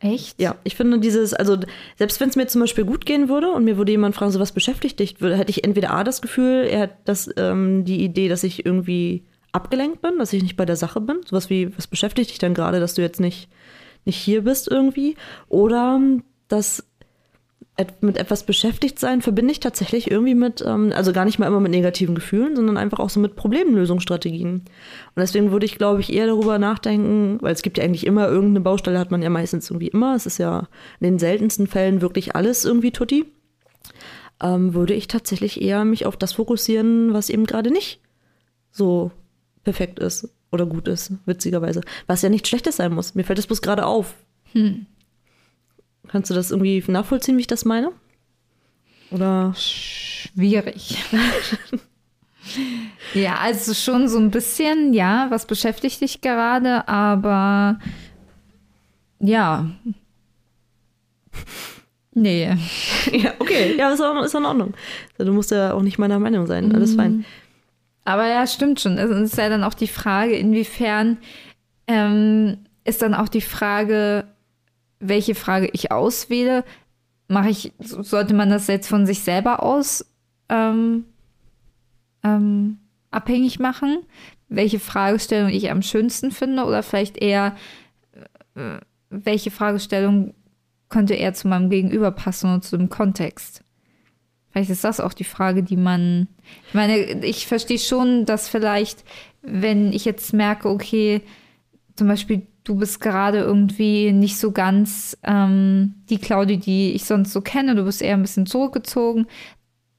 Echt? 0.00 0.40
Ja, 0.40 0.56
ich 0.64 0.76
finde 0.76 0.98
dieses, 0.98 1.34
also 1.34 1.58
selbst 1.96 2.20
wenn 2.20 2.30
es 2.30 2.36
mir 2.36 2.46
zum 2.46 2.62
Beispiel 2.62 2.84
gut 2.84 3.04
gehen 3.04 3.28
würde 3.28 3.50
und 3.50 3.64
mir 3.64 3.76
würde 3.76 3.92
jemand 3.92 4.14
fragen, 4.14 4.32
so 4.32 4.40
was 4.40 4.52
beschäftigt 4.52 4.98
dich, 4.98 5.20
würde, 5.20 5.36
hätte 5.36 5.50
ich 5.50 5.62
entweder 5.62 5.92
A 5.92 6.04
das 6.04 6.22
Gefühl, 6.22 6.66
er 6.68 6.80
hat 6.82 6.96
das, 7.04 7.28
ähm, 7.36 7.84
die 7.84 8.02
Idee, 8.02 8.28
dass 8.28 8.42
ich 8.42 8.64
irgendwie 8.64 9.24
abgelenkt 9.52 10.00
bin, 10.00 10.18
dass 10.18 10.32
ich 10.32 10.42
nicht 10.42 10.56
bei 10.56 10.64
der 10.64 10.76
Sache 10.76 11.02
bin. 11.02 11.20
Sowas 11.26 11.50
wie, 11.50 11.76
was 11.76 11.86
beschäftigt 11.86 12.30
dich 12.30 12.38
denn 12.38 12.54
gerade, 12.54 12.80
dass 12.80 12.94
du 12.94 13.02
jetzt 13.02 13.20
nicht, 13.20 13.50
nicht 14.06 14.16
hier 14.16 14.42
bist 14.42 14.68
irgendwie? 14.68 15.16
Oder 15.48 16.00
dass 16.48 16.89
mit 18.00 18.16
etwas 18.16 18.44
beschäftigt 18.44 18.98
sein 18.98 19.22
verbinde 19.22 19.52
ich 19.52 19.60
tatsächlich 19.60 20.10
irgendwie 20.10 20.34
mit, 20.34 20.62
ähm, 20.66 20.92
also 20.94 21.12
gar 21.12 21.24
nicht 21.24 21.38
mal 21.38 21.46
immer 21.46 21.60
mit 21.60 21.70
negativen 21.70 22.14
Gefühlen, 22.14 22.56
sondern 22.56 22.76
einfach 22.76 22.98
auch 22.98 23.10
so 23.10 23.20
mit 23.20 23.36
Problemlösungsstrategien. 23.36 24.52
Und 24.54 24.64
deswegen 25.16 25.52
würde 25.52 25.66
ich, 25.66 25.78
glaube 25.78 26.00
ich, 26.00 26.12
eher 26.12 26.26
darüber 26.26 26.58
nachdenken, 26.58 27.38
weil 27.40 27.52
es 27.52 27.62
gibt 27.62 27.78
ja 27.78 27.84
eigentlich 27.84 28.06
immer 28.06 28.28
irgendeine 28.28 28.60
Baustelle, 28.60 28.98
hat 28.98 29.10
man 29.10 29.22
ja 29.22 29.30
meistens 29.30 29.70
irgendwie 29.70 29.88
immer. 29.88 30.14
Es 30.14 30.26
ist 30.26 30.38
ja 30.38 30.68
in 31.00 31.04
den 31.04 31.18
seltensten 31.18 31.66
Fällen 31.66 32.00
wirklich 32.00 32.34
alles 32.34 32.64
irgendwie 32.64 32.92
tutti. 32.92 33.24
Ähm, 34.42 34.74
würde 34.74 34.94
ich 34.94 35.06
tatsächlich 35.06 35.60
eher 35.60 35.84
mich 35.84 36.06
auf 36.06 36.16
das 36.16 36.32
fokussieren, 36.32 37.12
was 37.12 37.28
eben 37.28 37.44
gerade 37.44 37.70
nicht 37.70 38.00
so 38.70 39.10
perfekt 39.64 39.98
ist 39.98 40.28
oder 40.50 40.66
gut 40.66 40.88
ist, 40.88 41.12
witzigerweise. 41.26 41.82
Was 42.06 42.22
ja 42.22 42.28
nichts 42.28 42.48
Schlechtes 42.48 42.76
sein 42.76 42.92
muss. 42.92 43.14
Mir 43.14 43.24
fällt 43.24 43.38
das 43.38 43.46
bloß 43.46 43.62
gerade 43.62 43.86
auf. 43.86 44.14
Kannst 46.10 46.28
du 46.28 46.34
das 46.34 46.50
irgendwie 46.50 46.82
nachvollziehen, 46.88 47.36
wie 47.36 47.42
ich 47.42 47.46
das 47.46 47.64
meine? 47.64 47.92
Oder? 49.12 49.54
Schwierig. 49.56 50.98
ja, 53.14 53.36
also 53.36 53.74
schon 53.74 54.08
so 54.08 54.18
ein 54.18 54.32
bisschen, 54.32 54.92
ja, 54.92 55.28
was 55.30 55.46
beschäftigt 55.46 56.00
dich 56.00 56.20
gerade, 56.20 56.88
aber 56.88 57.78
ja. 59.20 59.70
Nee. 62.12 62.56
Ja, 63.12 63.34
okay. 63.38 63.76
Ja, 63.78 63.92
ist, 63.92 64.00
auch, 64.00 64.20
ist 64.24 64.34
in 64.34 64.44
Ordnung. 64.44 64.74
Du 65.16 65.32
musst 65.32 65.52
ja 65.52 65.74
auch 65.74 65.82
nicht 65.82 65.98
meiner 65.98 66.18
Meinung 66.18 66.48
sein. 66.48 66.74
Alles 66.74 66.96
fein. 66.96 67.24
Aber 68.04 68.26
ja, 68.26 68.48
stimmt 68.48 68.80
schon. 68.80 68.98
Es 68.98 69.10
ist 69.10 69.38
ja 69.38 69.48
dann 69.48 69.62
auch 69.62 69.74
die 69.74 69.86
Frage, 69.86 70.34
inwiefern 70.34 71.18
ähm, 71.86 72.58
ist 72.82 73.00
dann 73.00 73.14
auch 73.14 73.28
die 73.28 73.40
Frage, 73.40 74.24
welche 75.00 75.34
Frage 75.34 75.68
ich 75.72 75.90
auswähle. 75.90 76.64
Mache 77.28 77.50
ich, 77.50 77.72
sollte 77.78 78.34
man 78.34 78.50
das 78.50 78.66
jetzt 78.66 78.88
von 78.88 79.06
sich 79.06 79.20
selber 79.20 79.62
aus 79.62 80.04
ähm, 80.48 81.04
ähm, 82.22 82.78
abhängig 83.10 83.58
machen, 83.58 84.00
welche 84.48 84.80
Fragestellung 84.80 85.50
ich 85.50 85.70
am 85.70 85.82
schönsten 85.82 86.30
finde 86.30 86.64
oder 86.64 86.82
vielleicht 86.82 87.16
eher, 87.18 87.56
äh, 88.54 88.78
welche 89.10 89.50
Fragestellung 89.50 90.34
könnte 90.88 91.14
eher 91.14 91.34
zu 91.34 91.48
meinem 91.48 91.70
Gegenüber 91.70 92.10
passen 92.10 92.52
und 92.52 92.64
zu 92.64 92.76
dem 92.76 92.88
Kontext. 92.88 93.64
Vielleicht 94.50 94.70
ist 94.70 94.82
das 94.82 94.98
auch 94.98 95.12
die 95.12 95.24
Frage, 95.24 95.62
die 95.62 95.76
man. 95.76 96.26
Ich 96.68 96.74
meine, 96.74 97.24
ich 97.24 97.46
verstehe 97.46 97.78
schon, 97.78 98.26
dass 98.26 98.48
vielleicht, 98.48 99.04
wenn 99.42 99.92
ich 99.92 100.04
jetzt 100.04 100.32
merke, 100.32 100.68
okay, 100.68 101.22
zum 101.94 102.08
Beispiel, 102.08 102.42
du 102.64 102.76
bist 102.76 103.00
gerade 103.00 103.38
irgendwie 103.38 104.12
nicht 104.12 104.38
so 104.38 104.52
ganz 104.52 105.16
ähm, 105.22 105.94
die 106.08 106.18
Claudi, 106.18 106.58
die 106.58 106.92
ich 106.92 107.04
sonst 107.04 107.32
so 107.32 107.40
kenne, 107.40 107.74
du 107.74 107.84
bist 107.84 108.02
eher 108.02 108.14
ein 108.14 108.22
bisschen 108.22 108.46
zurückgezogen. 108.46 109.26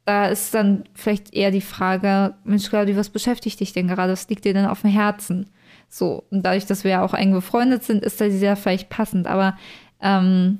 Da 0.05 0.27
ist 0.27 0.53
dann 0.53 0.83
vielleicht 0.93 1.33
eher 1.33 1.51
die 1.51 1.61
Frage, 1.61 2.35
Mensch, 2.43 2.69
Claudi, 2.69 2.97
was 2.97 3.09
beschäftigt 3.09 3.59
dich 3.59 3.73
denn 3.73 3.87
gerade? 3.87 4.13
Was 4.13 4.29
liegt 4.29 4.45
dir 4.45 4.53
denn 4.53 4.65
auf 4.65 4.81
dem 4.81 4.89
Herzen? 4.89 5.49
So, 5.89 6.23
und 6.29 6.43
dadurch, 6.43 6.65
dass 6.65 6.83
wir 6.83 6.91
ja 6.91 7.03
auch 7.03 7.13
eng 7.13 7.33
befreundet 7.33 7.83
sind, 7.83 8.03
ist 8.03 8.21
das 8.21 8.41
ja 8.41 8.55
vielleicht 8.55 8.89
passend. 8.89 9.27
Aber 9.27 9.57
ähm, 10.01 10.59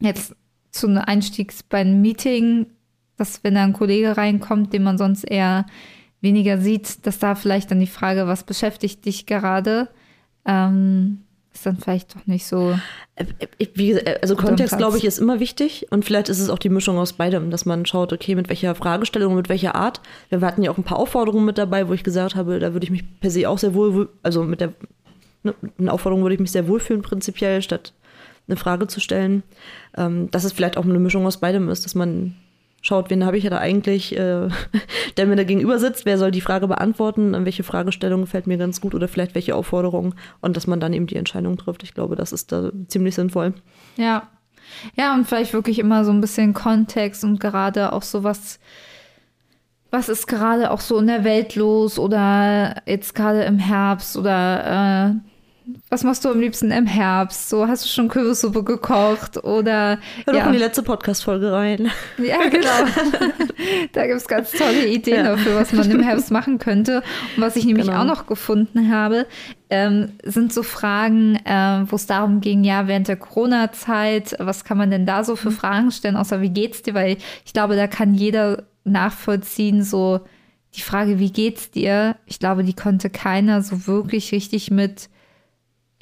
jetzt 0.00 0.34
zu 0.70 0.88
einem 0.88 0.98
Einstiegs 0.98 1.62
bei 1.62 1.80
einem 1.80 2.00
Meeting, 2.00 2.66
dass 3.16 3.44
wenn 3.44 3.54
da 3.54 3.64
ein 3.64 3.72
Kollege 3.72 4.16
reinkommt, 4.16 4.72
den 4.72 4.82
man 4.82 4.98
sonst 4.98 5.24
eher 5.24 5.66
weniger 6.20 6.58
sieht, 6.58 7.06
dass 7.06 7.18
da 7.18 7.34
vielleicht 7.34 7.70
dann 7.70 7.80
die 7.80 7.86
Frage, 7.86 8.26
was 8.26 8.44
beschäftigt 8.44 9.04
dich 9.04 9.26
gerade, 9.26 9.88
ähm, 10.46 11.24
ist 11.54 11.66
dann 11.66 11.76
vielleicht 11.78 12.14
doch 12.14 12.26
nicht 12.26 12.46
so. 12.46 12.76
Äh, 13.14 13.24
äh, 13.58 13.66
gesagt, 13.66 14.22
also 14.22 14.34
Guter 14.34 14.48
Kontext, 14.48 14.76
glaube 14.76 14.98
ich, 14.98 15.04
ist 15.04 15.18
immer 15.18 15.40
wichtig. 15.40 15.86
Und 15.90 16.04
vielleicht 16.04 16.28
ist 16.28 16.40
es 16.40 16.50
auch 16.50 16.58
die 16.58 16.68
Mischung 16.68 16.98
aus 16.98 17.12
beidem, 17.12 17.50
dass 17.50 17.64
man 17.64 17.86
schaut, 17.86 18.12
okay, 18.12 18.34
mit 18.34 18.48
welcher 18.48 18.74
Fragestellung, 18.74 19.36
mit 19.36 19.48
welcher 19.48 19.74
Art. 19.74 20.00
Wir 20.30 20.40
hatten 20.40 20.62
ja 20.62 20.70
auch 20.70 20.78
ein 20.78 20.84
paar 20.84 20.98
Aufforderungen 20.98 21.44
mit 21.44 21.56
dabei, 21.56 21.88
wo 21.88 21.92
ich 21.92 22.02
gesagt 22.02 22.34
habe, 22.34 22.58
da 22.58 22.72
würde 22.72 22.84
ich 22.84 22.90
mich 22.90 23.20
per 23.20 23.30
se 23.30 23.48
auch 23.48 23.58
sehr 23.58 23.74
wohl, 23.74 24.08
also 24.22 24.42
mit 24.42 24.60
der 24.60 24.72
ne, 25.42 25.54
Aufforderung 25.92 26.22
würde 26.22 26.34
ich 26.34 26.40
mich 26.40 26.52
sehr 26.52 26.66
wohlfühlen, 26.66 27.02
prinzipiell, 27.02 27.62
statt 27.62 27.92
eine 28.48 28.56
Frage 28.56 28.88
zu 28.88 29.00
stellen. 29.00 29.44
Ähm, 29.96 30.30
dass 30.32 30.44
es 30.44 30.52
vielleicht 30.52 30.76
auch 30.76 30.84
eine 30.84 30.98
Mischung 30.98 31.24
aus 31.24 31.38
beidem 31.38 31.68
ist, 31.68 31.84
dass 31.84 31.94
man 31.94 32.34
schaut, 32.84 33.08
wen 33.08 33.24
habe 33.24 33.38
ich 33.38 33.44
ja 33.44 33.50
da 33.50 33.58
eigentlich, 33.58 34.16
äh, 34.16 34.48
der 35.16 35.26
mir 35.26 35.36
da 35.36 35.44
gegenüber 35.44 35.78
sitzt, 35.78 36.04
wer 36.04 36.18
soll 36.18 36.30
die 36.30 36.42
Frage 36.42 36.68
beantworten, 36.68 37.34
an 37.34 37.46
welche 37.46 37.62
Fragestellung 37.62 38.20
gefällt 38.20 38.46
mir 38.46 38.58
ganz 38.58 38.80
gut 38.80 38.94
oder 38.94 39.08
vielleicht 39.08 39.34
welche 39.34 39.56
Aufforderung 39.56 40.14
und 40.40 40.56
dass 40.56 40.66
man 40.66 40.80
dann 40.80 40.92
eben 40.92 41.06
die 41.06 41.16
Entscheidung 41.16 41.56
trifft. 41.56 41.82
Ich 41.82 41.94
glaube, 41.94 42.14
das 42.14 42.32
ist 42.32 42.52
da 42.52 42.70
ziemlich 42.88 43.14
sinnvoll. 43.14 43.54
Ja. 43.96 44.28
Ja, 44.96 45.14
und 45.14 45.26
vielleicht 45.26 45.52
wirklich 45.52 45.78
immer 45.78 46.04
so 46.04 46.12
ein 46.12 46.20
bisschen 46.20 46.52
Kontext 46.52 47.24
und 47.24 47.40
gerade 47.40 47.92
auch 47.92 48.02
so 48.02 48.22
was, 48.22 48.58
was 49.90 50.08
ist 50.08 50.26
gerade 50.26 50.70
auch 50.70 50.80
so 50.80 50.98
in 50.98 51.06
der 51.06 51.24
Welt 51.24 51.54
los 51.54 51.98
oder 51.98 52.82
jetzt 52.86 53.14
gerade 53.14 53.44
im 53.44 53.58
Herbst 53.58 54.16
oder 54.16 55.10
äh, 55.10 55.33
was 55.88 56.04
machst 56.04 56.24
du 56.24 56.28
am 56.28 56.40
liebsten 56.40 56.70
im 56.70 56.86
Herbst? 56.86 57.48
So, 57.48 57.66
hast 57.66 57.84
du 57.84 57.88
schon 57.88 58.08
Kürbissuppe 58.08 58.62
gekocht 58.64 59.42
oder 59.44 59.98
Hör 60.24 60.34
doch 60.34 60.40
ja, 60.40 60.46
in 60.46 60.52
die 60.52 60.58
letzte 60.58 60.82
Podcast-Folge 60.82 61.52
rein. 61.52 61.90
ja, 62.18 62.46
genau. 62.48 62.68
da 63.92 64.06
gibt 64.06 64.18
es 64.18 64.28
ganz 64.28 64.52
tolle 64.52 64.86
Ideen 64.86 65.16
Ja. 65.24 65.36
dafür, 65.36 65.54
was 65.56 65.72
man 65.72 65.90
im 65.90 66.02
Herbst 66.02 66.30
machen 66.30 66.58
könnte. 66.58 67.02
Und 67.36 67.42
was 67.42 67.56
ich 67.56 67.64
nämlich 67.64 67.86
Genau. 67.86 68.00
auch 68.00 68.04
noch 68.06 68.26
gefunden 68.26 68.90
habe, 68.92 69.26
ähm, 69.70 70.12
sind 70.22 70.52
so 70.52 70.62
Fragen, 70.62 71.38
ähm, 71.46 71.86
wo 71.90 71.96
es 71.96 72.06
darum 72.06 72.40
ging, 72.40 72.64
ja, 72.64 72.86
während 72.86 73.08
der 73.08 73.16
Corona-Zeit, 73.16 74.36
was 74.38 74.64
kann 74.64 74.76
man 74.78 74.90
denn 74.90 75.06
da 75.06 75.24
so 75.24 75.36
für 75.36 75.50
Mhm. 75.50 75.54
Fragen 75.54 75.90
stellen, 75.90 76.16
außer 76.16 76.40
wie 76.42 76.50
geht's 76.50 76.82
dir? 76.82 76.94
Weil 76.94 77.16
ich 77.44 77.52
glaube, 77.52 77.76
da 77.76 77.86
kann 77.86 78.14
jeder 78.14 78.64
nachvollziehen, 78.84 79.82
so 79.82 80.20
die 80.74 80.80
Frage, 80.82 81.18
wie 81.18 81.30
geht's 81.32 81.70
dir? 81.70 82.16
Ich 82.26 82.38
glaube, 82.38 82.64
die 82.64 82.74
konnte 82.74 83.08
keiner 83.08 83.62
so 83.62 83.86
wirklich 83.86 84.32
richtig 84.32 84.70
mit 84.70 85.08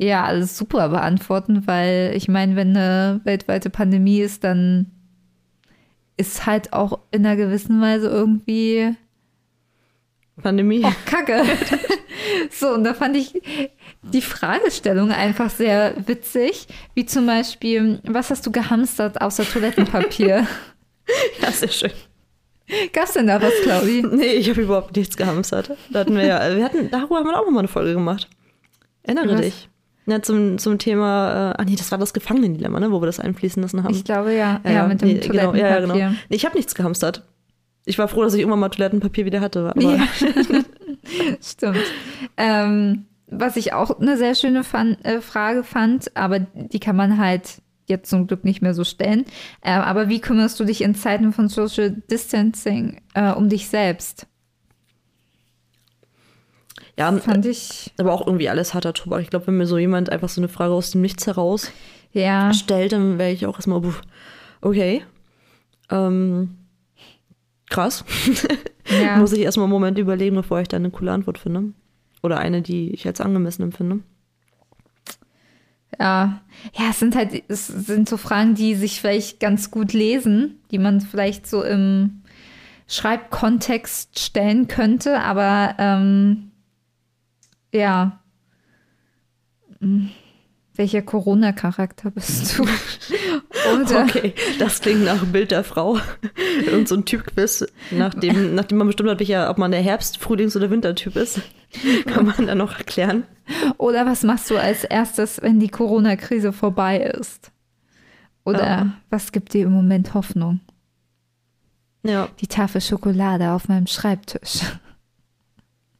ja 0.02 0.24
alles 0.24 0.56
super 0.56 0.88
beantworten, 0.88 1.66
weil 1.66 2.12
ich 2.16 2.28
meine, 2.28 2.56
wenn 2.56 2.76
eine 2.76 3.20
weltweite 3.24 3.70
Pandemie 3.70 4.20
ist, 4.20 4.44
dann 4.44 4.90
ist 6.16 6.46
halt 6.46 6.72
auch 6.72 7.00
in 7.10 7.24
einer 7.26 7.36
gewissen 7.36 7.80
Weise 7.80 8.08
irgendwie 8.08 8.94
Pandemie. 10.40 10.82
Oh, 10.84 10.92
Kacke. 11.04 11.42
so, 12.50 12.70
und 12.70 12.84
da 12.84 12.94
fand 12.94 13.16
ich 13.16 13.40
die 14.02 14.22
Fragestellung 14.22 15.10
einfach 15.10 15.50
sehr 15.50 15.94
witzig, 16.06 16.66
wie 16.94 17.06
zum 17.06 17.26
Beispiel, 17.26 18.00
was 18.04 18.30
hast 18.30 18.46
du 18.46 18.50
gehamstert 18.50 19.20
außer 19.20 19.44
Toilettenpapier? 19.44 20.46
ja, 21.42 21.50
sehr 21.50 21.68
schön. 21.68 21.92
Gab's 22.92 23.12
denn 23.12 23.26
da 23.26 23.40
was, 23.42 23.52
Claudi? 23.62 24.02
Nee, 24.12 24.32
ich 24.32 24.48
habe 24.48 24.62
überhaupt 24.62 24.96
nichts 24.96 25.16
gehamstert. 25.16 25.72
Da 25.90 26.00
hatten 26.00 26.16
wir 26.16 26.24
ja, 26.24 26.56
wir 26.56 26.64
hatten, 26.64 26.90
darüber 26.90 27.16
haben 27.16 27.26
wir 27.26 27.38
auch 27.38 27.44
noch 27.44 27.52
mal 27.52 27.60
eine 27.60 27.68
Folge 27.68 27.92
gemacht. 27.94 28.28
Erinnere 29.02 29.34
Was? 29.34 29.40
dich. 29.40 29.68
Ja, 30.06 30.20
zum, 30.20 30.58
zum 30.58 30.78
Thema, 30.78 31.52
äh, 31.52 31.60
ah 31.60 31.64
nee, 31.64 31.76
das 31.76 31.90
war 31.92 31.98
das 31.98 32.12
Gefangenendilemma, 32.12 32.80
ne, 32.80 32.90
wo 32.90 33.00
wir 33.00 33.06
das 33.06 33.20
einfließen 33.20 33.62
lassen 33.62 33.84
haben. 33.84 33.94
Ich 33.94 34.04
glaube 34.04 34.34
ja. 34.34 34.60
Ja, 34.68 34.86
mit 34.86 35.00
dem 35.00 35.08
nee, 35.08 35.14
genau, 35.14 35.52
Toilettenpapier. 35.52 35.62
ja, 35.62 35.70
ja, 35.70 35.80
genau. 35.80 35.94
Nee, 35.94 36.36
ich 36.36 36.44
habe 36.44 36.56
nichts 36.56 36.74
gehamstert. 36.74 37.22
Ich 37.84 37.98
war 37.98 38.08
froh, 38.08 38.22
dass 38.22 38.34
ich 38.34 38.40
irgendwann 38.40 38.60
mal 38.60 38.68
Toilettenpapier 38.68 39.24
wieder 39.24 39.40
hatte. 39.40 39.72
Ja. 39.76 39.98
Stimmt. 41.42 41.78
Ähm, 42.36 43.06
was 43.26 43.56
ich 43.56 43.72
auch 43.72 43.98
eine 43.98 44.16
sehr 44.16 44.34
schöne 44.34 44.62
fan 44.64 44.96
äh, 45.02 45.20
Frage 45.20 45.64
fand, 45.64 46.16
aber 46.16 46.40
die 46.40 46.80
kann 46.80 46.96
man 46.96 47.18
halt 47.18 47.62
jetzt 47.86 48.10
zum 48.10 48.26
Glück 48.26 48.44
nicht 48.44 48.62
mehr 48.62 48.74
so 48.74 48.84
stellen. 48.84 49.24
Äh, 49.60 49.72
aber 49.72 50.08
wie 50.08 50.20
kümmerst 50.20 50.58
du 50.60 50.64
dich 50.64 50.82
in 50.82 50.94
Zeiten 50.94 51.32
von 51.32 51.48
Social 51.48 51.90
Distancing 52.10 53.00
äh, 53.14 53.32
um 53.32 53.48
dich 53.48 53.68
selbst? 53.68 54.26
Ja, 56.98 57.10
Fand 57.12 57.46
ich, 57.46 57.92
aber 57.98 58.12
auch 58.12 58.26
irgendwie 58.26 58.48
alles 58.48 58.74
harter 58.74 58.92
Tobak. 58.92 59.22
Ich 59.22 59.30
glaube, 59.30 59.46
wenn 59.46 59.56
mir 59.56 59.66
so 59.66 59.78
jemand 59.78 60.10
einfach 60.10 60.28
so 60.28 60.40
eine 60.40 60.48
Frage 60.48 60.74
aus 60.74 60.90
dem 60.90 61.00
Nichts 61.00 61.26
heraus 61.26 61.72
ja, 62.12 62.52
stellt, 62.52 62.92
dann 62.92 63.18
wäre 63.18 63.32
ich 63.32 63.46
auch 63.46 63.56
erstmal, 63.56 63.82
okay. 64.60 65.02
Ähm, 65.90 66.56
krass. 67.70 68.04
ja. 69.02 69.16
Muss 69.18 69.32
ich 69.32 69.40
erstmal 69.40 69.64
einen 69.64 69.72
Moment 69.72 69.98
überlegen, 69.98 70.36
bevor 70.36 70.60
ich 70.60 70.68
da 70.68 70.76
eine 70.76 70.90
coole 70.90 71.12
Antwort 71.12 71.38
finde. 71.38 71.72
Oder 72.22 72.38
eine, 72.38 72.60
die 72.62 72.90
ich 72.90 73.06
als 73.06 73.20
angemessen 73.20 73.62
empfinde. 73.62 74.00
Ja, 75.98 76.40
ja, 76.74 76.84
es 76.90 76.98
sind 76.98 77.16
halt, 77.16 77.42
es 77.48 77.66
sind 77.66 78.08
so 78.08 78.16
Fragen, 78.16 78.54
die 78.54 78.74
sich 78.74 79.00
vielleicht 79.00 79.40
ganz 79.40 79.70
gut 79.70 79.92
lesen, 79.92 80.60
die 80.70 80.78
man 80.78 81.00
vielleicht 81.00 81.46
so 81.46 81.62
im 81.62 82.22
Schreibkontext 82.86 84.18
stellen 84.18 84.68
könnte, 84.68 85.20
aber 85.20 85.74
ähm, 85.78 86.51
ja. 87.72 88.20
Hm. 89.80 90.10
Welcher 90.74 91.02
Corona-Charakter 91.02 92.10
bist 92.10 92.56
du? 92.58 92.62
Oder? 93.82 94.04
Okay, 94.04 94.32
das 94.58 94.80
klingt 94.80 95.04
nach 95.04 95.22
Bild 95.26 95.50
der 95.50 95.64
Frau. 95.64 95.98
Und 96.74 96.88
so 96.88 96.94
ein 96.94 97.04
Typquiz, 97.04 97.66
nachdem, 97.90 98.54
nachdem 98.54 98.78
man 98.78 98.86
bestimmt 98.86 99.10
hat, 99.10 99.20
welcher, 99.20 99.50
ob 99.50 99.58
man 99.58 99.70
der 99.70 99.82
Herbst-, 99.82 100.18
Frühlings- 100.18 100.56
oder 100.56 100.70
Wintertyp 100.70 101.14
ist, 101.16 101.42
kann 102.06 102.24
man 102.24 102.46
dann 102.46 102.56
noch 102.58 102.78
erklären. 102.78 103.24
Oder 103.76 104.06
was 104.06 104.22
machst 104.22 104.48
du 104.50 104.56
als 104.56 104.84
erstes, 104.84 105.42
wenn 105.42 105.60
die 105.60 105.68
Corona-Krise 105.68 106.54
vorbei 106.54 107.00
ist? 107.00 107.52
Oder 108.44 108.64
Ja. 108.66 108.92
was 109.10 109.30
gibt 109.32 109.52
dir 109.52 109.66
im 109.66 109.72
Moment 109.72 110.14
Hoffnung? 110.14 110.60
Ja, 112.02 112.28
Die 112.40 112.46
Tafel 112.46 112.80
Schokolade 112.80 113.50
auf 113.52 113.68
meinem 113.68 113.86
Schreibtisch. 113.86 114.60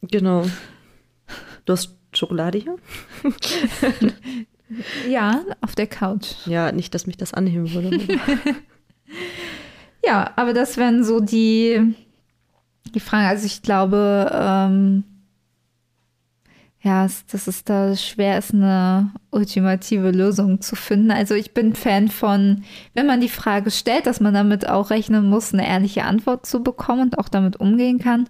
genau. 0.01 0.47
Du 1.65 1.73
hast 1.73 1.97
Schokolade 2.13 2.59
hier? 2.59 2.77
Ja, 5.07 5.43
auf 5.61 5.75
der 5.75 5.87
Couch. 5.87 6.29
Ja, 6.47 6.73
nicht, 6.73 6.95
dass 6.95 7.07
mich 7.07 7.19
das 7.19 7.35
anheben 7.35 7.73
würde. 7.75 7.99
Ja, 10.05 10.33
aber 10.35 10.53
das 10.53 10.79
wären 10.79 11.05
so 11.05 11.21
die, 11.21 11.95
die 12.93 12.99
Fragen. 12.99 13.27
Also 13.27 13.47
ich 13.47 13.63
glaube, 13.63 14.31
ähm, 14.35 15.05
ja, 16.81 17.07
dass 17.31 17.47
es 17.47 17.63
da 17.63 17.95
schwer 17.95 18.39
ist, 18.39 18.53
eine 18.53 19.13
ultimative 19.31 20.11
Lösung 20.11 20.61
zu 20.61 20.75
finden. 20.75 21.13
Also 21.13 21.35
ich 21.35 21.55
bin 21.55 21.75
Fan 21.75 22.09
von, 22.09 22.65
wenn 22.95 23.07
man 23.07 23.21
die 23.21 23.29
Frage 23.29 23.71
stellt, 23.71 24.07
dass 24.07 24.19
man 24.19 24.35
damit 24.35 24.69
auch 24.69 24.91
rechnen 24.91 25.31
muss, 25.31 25.55
eine 25.55 25.69
ehrliche 25.69 26.03
Antwort 26.03 26.47
zu 26.47 26.65
bekommen 26.65 27.03
und 27.03 27.19
auch 27.19 27.29
damit 27.29 27.61
umgehen 27.61 28.01
kann. 28.01 28.29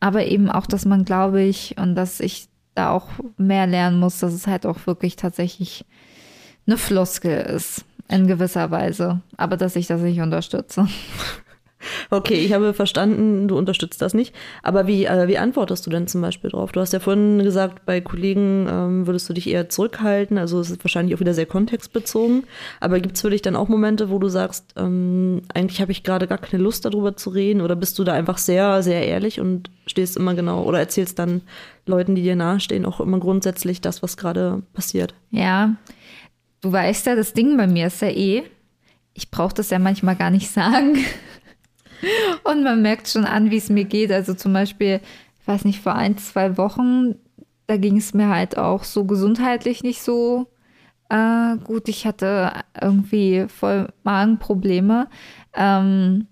Aber 0.00 0.26
eben 0.26 0.50
auch, 0.50 0.66
dass 0.66 0.84
man, 0.84 1.06
glaube 1.06 1.40
ich, 1.40 1.78
und 1.78 1.94
dass 1.94 2.20
ich 2.20 2.48
da 2.74 2.90
auch 2.90 3.08
mehr 3.36 3.66
lernen 3.66 3.98
muss, 3.98 4.20
dass 4.20 4.32
es 4.32 4.46
halt 4.46 4.66
auch 4.66 4.86
wirklich 4.86 5.16
tatsächlich 5.16 5.84
eine 6.66 6.76
Floskel 6.76 7.40
ist. 7.42 7.84
In 8.08 8.26
gewisser 8.26 8.70
Weise. 8.70 9.20
Aber 9.38 9.56
dass 9.56 9.76
ich 9.76 9.86
das 9.86 10.02
nicht 10.02 10.20
unterstütze. 10.20 10.86
Okay, 12.10 12.34
ich 12.34 12.52
habe 12.52 12.74
verstanden, 12.74 13.48
du 13.48 13.56
unterstützt 13.56 14.00
das 14.02 14.14
nicht. 14.14 14.34
Aber 14.62 14.86
wie, 14.86 15.04
äh, 15.04 15.28
wie 15.28 15.38
antwortest 15.38 15.86
du 15.86 15.90
denn 15.90 16.06
zum 16.06 16.20
Beispiel 16.20 16.50
drauf? 16.50 16.72
Du 16.72 16.80
hast 16.80 16.92
ja 16.92 17.00
vorhin 17.00 17.42
gesagt, 17.42 17.86
bei 17.86 18.00
Kollegen 18.00 18.66
ähm, 18.70 19.06
würdest 19.06 19.28
du 19.28 19.32
dich 19.32 19.48
eher 19.48 19.68
zurückhalten. 19.68 20.38
Also 20.38 20.60
es 20.60 20.70
ist 20.70 20.84
wahrscheinlich 20.84 21.14
auch 21.14 21.20
wieder 21.20 21.34
sehr 21.34 21.46
kontextbezogen. 21.46 22.44
Aber 22.80 23.00
gibt 23.00 23.16
es 23.16 23.22
für 23.22 23.30
dich 23.30 23.42
dann 23.42 23.56
auch 23.56 23.68
Momente, 23.68 24.10
wo 24.10 24.18
du 24.18 24.28
sagst, 24.28 24.74
ähm, 24.76 25.42
eigentlich 25.52 25.80
habe 25.80 25.92
ich 25.92 26.02
gerade 26.02 26.26
gar 26.26 26.38
keine 26.38 26.62
Lust 26.62 26.84
darüber 26.84 27.16
zu 27.16 27.30
reden? 27.30 27.60
Oder 27.60 27.76
bist 27.76 27.98
du 27.98 28.04
da 28.04 28.12
einfach 28.12 28.38
sehr, 28.38 28.82
sehr 28.82 29.06
ehrlich 29.06 29.40
und 29.40 29.70
stehst 29.86 30.16
immer 30.16 30.34
genau 30.34 30.62
oder 30.62 30.78
erzählst 30.78 31.18
dann 31.18 31.42
Leuten, 31.86 32.14
die 32.14 32.22
dir 32.22 32.36
nahestehen, 32.36 32.86
auch 32.86 33.00
immer 33.00 33.18
grundsätzlich 33.18 33.80
das, 33.80 34.02
was 34.02 34.16
gerade 34.16 34.62
passiert? 34.72 35.14
Ja, 35.30 35.76
du 36.60 36.72
weißt 36.72 37.06
ja, 37.06 37.14
das 37.14 37.34
Ding 37.34 37.56
bei 37.56 37.66
mir 37.66 37.88
ist 37.88 38.00
ja 38.00 38.08
eh, 38.08 38.44
ich 39.14 39.30
brauche 39.30 39.54
das 39.54 39.70
ja 39.70 39.78
manchmal 39.78 40.16
gar 40.16 40.30
nicht 40.30 40.50
sagen. 40.50 40.98
Und 42.44 42.62
man 42.62 42.82
merkt 42.82 43.08
schon 43.08 43.24
an, 43.24 43.50
wie 43.50 43.56
es 43.56 43.70
mir 43.70 43.84
geht. 43.84 44.12
Also 44.12 44.34
zum 44.34 44.52
Beispiel, 44.52 45.00
ich 45.40 45.48
weiß 45.48 45.64
nicht, 45.64 45.80
vor 45.80 45.94
ein, 45.94 46.18
zwei 46.18 46.56
Wochen, 46.56 47.16
da 47.66 47.76
ging 47.76 47.96
es 47.96 48.14
mir 48.14 48.28
halt 48.28 48.58
auch 48.58 48.84
so 48.84 49.04
gesundheitlich 49.04 49.82
nicht 49.82 50.02
so 50.02 50.46
äh, 51.08 51.56
gut. 51.64 51.88
Ich 51.88 52.06
hatte 52.06 52.52
irgendwie 52.80 53.46
voll 53.48 53.88
Magenprobleme 54.02 55.08
ähm, 55.54 56.26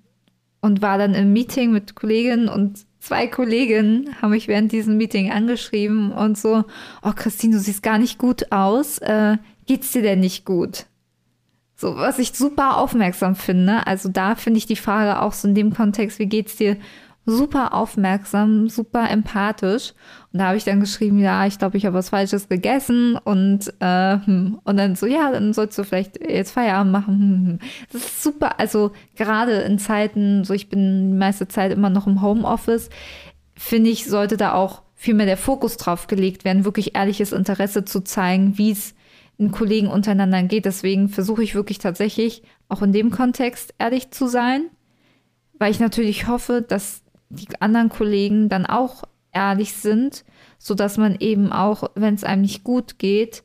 und 0.61 0.83
war 0.83 0.99
dann 0.99 1.15
im 1.15 1.33
Meeting 1.33 1.73
mit 1.73 1.95
Kolleginnen 1.95 2.49
und 2.49 2.87
zwei 3.01 3.27
Kolleginnen 3.27 4.11
haben 4.21 4.31
mich 4.31 4.49
während 4.49 4.73
diesem 4.73 4.97
Meeting 4.97 5.31
angeschrieben 5.31 6.13
und 6.13 6.39
so, 6.39 6.65
oh 7.03 7.13
Christine, 7.15 7.55
du 7.55 7.61
siehst 7.61 7.83
gar 7.83 7.99
nicht 7.99 8.19
gut 8.19 8.53
aus. 8.53 8.99
Äh, 8.99 9.39
geht's 9.67 9.93
dir 9.93 10.03
denn 10.03 10.21
nicht 10.21 10.45
gut? 10.45 10.87
So, 11.83 11.97
was 11.97 12.21
ich 12.21 12.33
super 12.33 12.77
aufmerksam 12.77 13.35
finde. 13.35 13.89
Also 13.89 14.09
da 14.09 14.37
finde 14.37 14.59
ich 14.59 14.67
die 14.67 14.77
Frage 14.77 15.21
auch 15.21 15.33
so 15.33 15.49
in 15.49 15.57
dem 15.57 15.75
Kontext, 15.75 16.21
wie 16.21 16.27
geht's 16.27 16.55
dir? 16.55 16.77
Super 17.27 17.75
aufmerksam, 17.75 18.69
super 18.69 19.11
empathisch. 19.11 19.93
Und 20.33 20.39
da 20.39 20.47
habe 20.47 20.57
ich 20.57 20.63
dann 20.63 20.79
geschrieben, 20.79 21.19
ja, 21.19 21.45
ich 21.45 21.59
glaube, 21.59 21.77
ich 21.77 21.85
habe 21.85 21.97
was 21.97 22.11
Falsches 22.11 22.49
gegessen 22.49 23.17
und, 23.17 23.75
äh, 23.81 24.19
hm. 24.25 24.61
und 24.63 24.77
dann 24.77 24.95
so, 24.95 25.07
ja, 25.07 25.33
dann 25.33 25.53
sollst 25.53 25.77
du 25.77 25.83
vielleicht 25.83 26.25
jetzt 26.25 26.53
Feierabend 26.53 26.93
machen. 26.93 27.19
Hm, 27.19 27.47
hm. 27.49 27.59
Das 27.93 28.03
ist 28.03 28.23
super. 28.23 28.61
Also 28.61 28.93
gerade 29.17 29.63
in 29.63 29.81
Zeiten, 29.81 30.45
so 30.45 30.55
ich 30.55 30.69
bin 30.69 31.11
die 31.11 31.19
meiste 31.19 31.49
Zeit 31.49 31.73
immer 31.73 31.91
noch 31.91 32.07
im 32.07 32.23
Homeoffice, 32.23 32.91
finde 33.57 33.91
ich, 33.91 34.07
sollte 34.07 34.37
da 34.37 34.53
auch 34.53 34.83
viel 34.95 35.15
mehr 35.15 35.27
der 35.27 35.37
Fokus 35.37 35.79
drauf 35.79 36.07
gelegt 36.07 36.45
werden, 36.45 36.65
wirklich 36.65 36.95
ehrliches 36.95 37.33
Interesse 37.33 37.85
zu 37.85 38.05
zeigen, 38.05 38.57
wie 38.57 38.71
es 38.71 38.95
Kollegen 39.51 39.89
untereinander 39.89 40.43
geht. 40.43 40.65
Deswegen 40.65 41.09
versuche 41.09 41.43
ich 41.43 41.55
wirklich 41.55 41.79
tatsächlich 41.79 42.43
auch 42.69 42.83
in 42.83 42.93
dem 42.93 43.11
Kontext 43.11 43.75
ehrlich 43.79 44.11
zu 44.11 44.27
sein, 44.27 44.71
weil 45.59 45.71
ich 45.71 45.81
natürlich 45.81 46.29
hoffe, 46.29 46.63
dass 46.67 47.03
die 47.29 47.49
anderen 47.61 47.89
Kollegen 47.89 48.49
dann 48.49 48.67
auch 48.67 49.05
ehrlich 49.33 49.73
sind, 49.75 50.25
so 50.59 50.75
dass 50.75 50.99
man 50.99 51.17
eben 51.19 51.53
auch, 51.53 51.91
wenn 51.95 52.15
es 52.15 52.25
einem 52.25 52.43
nicht 52.43 52.63
gut 52.63 52.99
geht, 52.99 53.43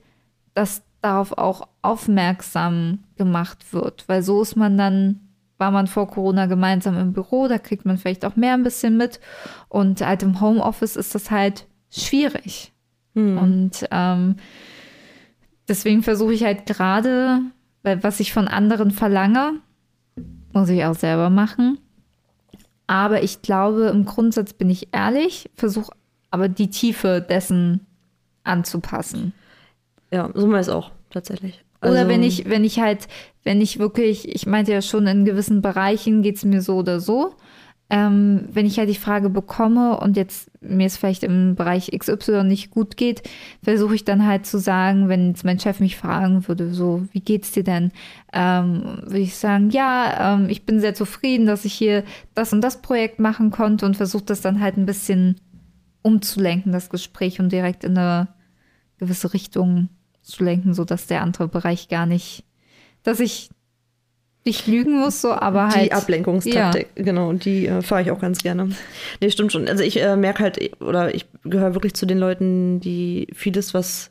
dass 0.53 0.83
darauf 1.01 1.38
auch 1.38 1.67
aufmerksam 1.81 3.03
gemacht 3.15 3.71
wird, 3.71 4.03
weil 4.07 4.23
so 4.23 4.41
ist 4.41 4.55
man 4.55 4.77
dann 4.77 5.21
war 5.57 5.71
man 5.71 5.88
vor 5.88 6.07
Corona 6.07 6.45
gemeinsam 6.45 6.97
im 6.97 7.13
Büro, 7.13 7.47
da 7.47 7.57
kriegt 7.57 7.85
man 7.85 7.97
vielleicht 7.97 8.25
auch 8.25 8.35
mehr 8.35 8.53
ein 8.53 8.63
bisschen 8.63 8.95
mit 8.95 9.19
und 9.69 10.05
halt 10.05 10.21
im 10.21 10.39
Homeoffice 10.39 10.95
ist 10.95 11.15
das 11.15 11.31
halt 11.31 11.65
schwierig. 11.89 12.73
Und 13.38 13.71
ähm, 13.89 14.35
deswegen 15.68 16.03
versuche 16.03 16.34
ich 16.34 16.43
halt 16.43 16.65
gerade, 16.65 17.41
weil 17.84 18.03
was 18.03 18.20
ich 18.20 18.34
von 18.34 18.47
anderen 18.47 18.91
verlange, 18.91 19.53
muss 20.53 20.70
ich 20.70 20.84
auch 20.86 20.95
selber 20.95 21.30
machen. 21.30 21.80
Aber 22.88 23.22
ich 23.22 23.41
glaube, 23.41 23.88
im 23.88 24.05
Grundsatz 24.05 24.53
bin 24.53 24.70
ich 24.70 24.89
ehrlich, 24.93 25.49
versuche 25.55 25.91
aber 26.32 26.47
die 26.49 26.70
Tiefe 26.70 27.26
dessen 27.28 27.86
anzupassen. 28.43 29.34
Ja, 30.11 30.30
so 30.34 30.47
mal 30.47 30.59
ist 30.59 30.70
auch 30.70 30.91
tatsächlich. 31.09 31.63
Oder 31.82 31.91
Also- 31.91 32.07
wenn 32.09 32.24
ich, 32.24 32.49
wenn 32.49 32.63
ich 32.63 32.80
halt, 32.80 33.07
wenn 33.43 33.61
ich 33.61 33.78
wirklich, 33.80 34.34
ich 34.34 34.45
meinte 34.45 34.72
ja 34.72 34.82
schon, 34.82 35.05
in 35.07 35.26
gewissen 35.26 35.61
Bereichen 35.61 36.22
geht 36.22 36.38
es 36.38 36.45
mir 36.45 36.61
so 36.61 36.78
oder 36.78 36.99
so. 36.99 37.36
Ähm, 37.89 38.49
wenn 38.51 38.65
ich 38.65 38.75
ja 38.75 38.81
halt 38.81 38.89
die 38.89 38.99
Frage 38.99 39.29
bekomme 39.29 39.97
und 39.99 40.17
jetzt 40.17 40.51
mir 40.61 40.88
es 40.88 40.97
vielleicht 40.97 41.23
im 41.23 41.55
Bereich 41.55 41.91
XY 41.97 42.43
nicht 42.43 42.69
gut 42.69 42.97
geht, 42.97 43.23
versuche 43.63 43.95
ich 43.95 44.03
dann 44.03 44.25
halt 44.25 44.45
zu 44.45 44.59
sagen, 44.59 45.07
wenn 45.07 45.29
jetzt 45.29 45.45
mein 45.45 45.59
Chef 45.59 45.79
mich 45.79 45.95
fragen 45.95 46.47
würde, 46.47 46.73
so, 46.73 47.07
wie 47.13 47.21
geht's 47.21 47.53
dir 47.53 47.63
denn? 47.63 47.91
Ähm, 48.33 48.99
würde 49.03 49.19
ich 49.19 49.35
sagen, 49.35 49.69
ja, 49.69 50.35
ähm, 50.35 50.49
ich 50.49 50.65
bin 50.65 50.81
sehr 50.81 50.95
zufrieden, 50.95 51.45
dass 51.45 51.63
ich 51.63 51.73
hier 51.73 52.03
das 52.35 52.51
und 52.51 52.59
das 52.59 52.81
Projekt 52.81 53.19
machen 53.19 53.51
konnte 53.51 53.85
und 53.85 53.95
versuche 53.95 54.25
das 54.25 54.41
dann 54.41 54.59
halt 54.59 54.75
ein 54.75 54.85
bisschen 54.85 55.39
umzulenken, 56.01 56.73
das 56.73 56.89
Gespräch 56.89 57.39
und 57.39 57.51
direkt 57.51 57.85
in 57.85 57.97
eine 57.97 58.27
gewisse 58.97 59.33
Richtung 59.33 59.88
zu 60.21 60.43
lenken, 60.43 60.73
sodass 60.73 61.07
der 61.07 61.21
andere 61.21 61.47
Bereich 61.47 61.88
gar 61.88 62.05
nicht, 62.05 62.43
dass 63.03 63.21
ich 63.21 63.49
nicht 64.48 64.66
lügen 64.66 65.00
muss, 65.00 65.22
so, 65.22 65.32
aber 65.32 65.68
halt. 65.68 65.86
Die 65.86 65.93
Ablenkungstaktik, 65.93 66.88
ja. 66.95 67.04
genau, 67.04 67.34
die 67.34 67.68
äh, 67.68 67.84
fahre 67.84 68.02
ich 68.02 68.12
auch 68.12 68.20
ganz 68.20 68.39
gerne. 68.39 68.70
Nee, 69.22 69.30
stimmt 69.30 69.52
schon. 69.52 69.68
Also 69.68 69.84
ich 69.84 70.02
äh, 70.02 70.16
merke 70.16 70.41
halt, 70.41 70.82
oder 70.82 71.14
ich 71.14 71.28
gehöre 71.43 71.76
wirklich 71.76 71.93
zu 71.93 72.08
den 72.08 72.18
Leuten, 72.18 72.80
die 72.80 73.28
vieles, 73.34 73.76
was 73.76 74.10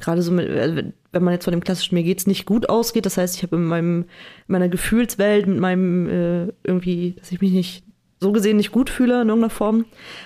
gerade 0.00 0.22
so 0.22 0.32
mit, 0.32 0.48
äh, 0.48 0.92
wenn 1.12 1.22
man 1.22 1.32
jetzt 1.32 1.44
von 1.44 1.52
dem 1.52 1.62
klassischen 1.62 1.94
mir 1.94 2.02
geht's 2.02 2.26
nicht 2.26 2.46
gut 2.46 2.68
ausgeht, 2.68 3.06
das 3.06 3.16
heißt, 3.16 3.36
ich 3.36 3.42
habe 3.44 3.56
in 3.56 3.64
meinem, 3.64 4.02
in 4.02 4.52
meiner 4.52 4.68
Gefühlswelt, 4.68 5.46
mit 5.46 5.60
meinem 5.60 6.08
äh, 6.08 6.52
irgendwie, 6.64 7.14
dass 7.18 7.30
ich 7.30 7.40
mich 7.40 7.52
nicht 7.52 7.84
so 8.20 8.32
gesehen 8.32 8.56
nicht 8.56 8.72
gut 8.72 8.90
fühle 8.90 9.22
in 9.22 9.28
irgendeiner 9.28 9.50
Form, 9.50 9.84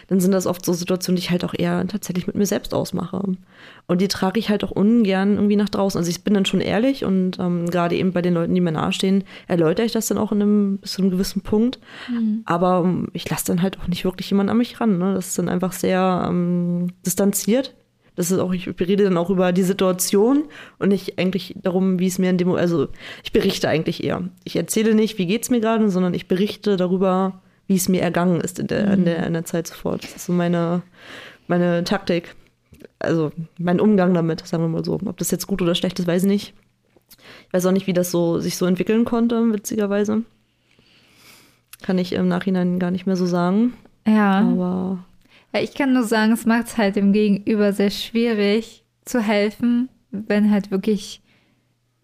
dann 0.09 0.21
sind 0.21 0.33
das 0.33 0.47
oft 0.47 0.65
so 0.65 0.73
Situationen, 0.73 1.17
die 1.17 1.23
ich 1.23 1.31
halt 1.31 1.45
auch 1.45 1.55
eher 1.57 1.87
tatsächlich 1.87 2.27
mit 2.27 2.37
mir 2.37 2.47
selbst 2.47 2.75
ausmache. 2.75 3.23
Und 3.87 4.01
die 4.01 4.09
trage 4.09 4.39
ich 4.39 4.51
halt 4.51 4.63
auch 4.63 4.71
ungern 4.71 5.35
irgendwie 5.35 5.57
nach 5.57 5.69
draußen. 5.69 5.99
Also 5.99 6.11
ich 6.11 6.23
bin 6.23 6.35
dann 6.35 6.45
schon 6.45 6.61
ehrlich 6.61 7.05
und 7.05 7.39
ähm, 7.39 7.69
gerade 7.71 7.97
eben 7.97 8.13
bei 8.13 8.23
den 8.23 8.35
Leuten, 8.35 8.55
die 8.55 8.61
mir 8.61 8.73
nahestehen, 8.73 9.25
erläutere 9.47 9.87
ich 9.87 9.93
das 9.93 10.07
dann 10.07 10.19
auch 10.19 10.33
in 10.33 10.43
einem, 10.43 10.79
bis 10.79 10.93
zu 10.93 11.03
einem 11.03 11.11
gewissen 11.11 11.43
Punkt. 11.43 11.79
Mhm. 12.09 12.43
Aber 12.45 12.83
um, 12.83 12.89
ähm, 12.89 13.09
ich 13.15 13.29
lasse 13.29 13.47
dann 13.47 13.63
halt 13.63 13.81
auch 13.81 13.89
nicht 13.89 14.05
wirklich 14.05 14.31
jemanden 14.31 14.51
an 14.51 14.59
mich 14.59 14.81
ran. 14.81 14.99
Ne? 14.99 15.15
Das 15.15 15.29
ist 15.29 15.39
dann 15.39 15.49
einfach 15.49 15.73
sehr 15.73 16.27
ähm, 16.29 16.89
distanziert. 17.05 17.75
Das 18.19 18.33
ist 18.33 18.39
auch, 18.41 18.53
ich 18.53 18.69
rede 18.81 19.05
dann 19.05 19.17
auch 19.17 19.31
über 19.31 19.53
die 19.53 19.63
Situation 19.63 20.45
und 20.81 20.89
nicht 20.89 21.21
eigentlich 21.21 21.55
darum, 21.63 22.01
wie 22.01 22.09
es 22.09 22.19
mir 22.19 22.31
in 22.31 22.37
dem, 22.37 22.51
also 22.51 22.89
ich 23.23 23.31
berichte 23.31 23.69
eigentlich 23.69 24.03
eher. 24.03 24.25
Ich 24.43 24.57
erzähle 24.57 24.97
nicht, 24.97 25.19
wie 25.19 25.27
geht's 25.27 25.51
mir 25.51 25.61
gerade, 25.61 25.89
sondern 25.89 26.15
ich 26.15 26.27
berichte 26.27 26.77
darüber, 26.77 27.41
wie 27.69 27.77
es 27.77 27.89
mir 27.89 28.03
ergangen 28.03 28.41
ist 28.41 28.59
in 28.59 28.67
der, 28.67 28.87
mhm. 28.87 28.93
in 28.93 29.05
der, 29.05 29.27
in 29.27 29.33
der 29.35 29.45
Zeit 29.45 29.69
zuvor. 29.69 29.99
Das 29.99 30.17
ist 30.17 30.27
so 30.27 30.33
meine, 30.33 30.83
meine 31.47 31.85
Taktik. 31.85 32.35
Also 32.99 33.31
mein 33.59 33.81
Umgang 33.81 34.15
damit, 34.15 34.45
sagen 34.47 34.65
wir 34.65 34.69
mal 34.69 34.85
so. 34.85 34.95
Ob 34.95 35.17
das 35.19 35.31
jetzt 35.31 35.47
gut 35.47 35.63
oder 35.63 35.75
schlecht 35.75 35.99
ist, 36.01 36.07
weiß 36.07 36.25
ich 36.25 36.29
nicht. 36.29 36.55
Ich 37.47 37.53
weiß 37.53 37.67
auch 37.67 37.73
nicht, 37.73 37.87
wie 37.87 37.93
das 37.93 38.11
so 38.11 38.41
sich 38.41 38.57
so 38.57 38.67
entwickeln 38.67 39.05
konnte, 39.05 39.53
witzigerweise. 39.53 40.23
Kann 41.83 41.99
ich 41.99 42.13
im 42.13 42.27
Nachhinein 42.27 42.79
gar 42.79 42.91
nicht 42.91 43.07
mehr 43.07 43.17
so 43.17 43.27
sagen. 43.27 43.75
Ja. 44.07 44.41
Aber. 44.41 45.05
Ja, 45.55 45.61
ich 45.61 45.75
kann 45.75 45.93
nur 45.93 46.05
sagen, 46.05 46.33
es 46.33 46.47
macht 46.47 46.67
es 46.67 46.79
halt 46.79 46.97
dem 46.97 47.13
Gegenüber 47.13 47.73
sehr 47.73 47.91
schwierig 47.91 48.85
zu 49.05 49.21
helfen, 49.21 49.89
wenn 50.11 50.51
halt 50.51 50.71
wirklich 50.71 51.23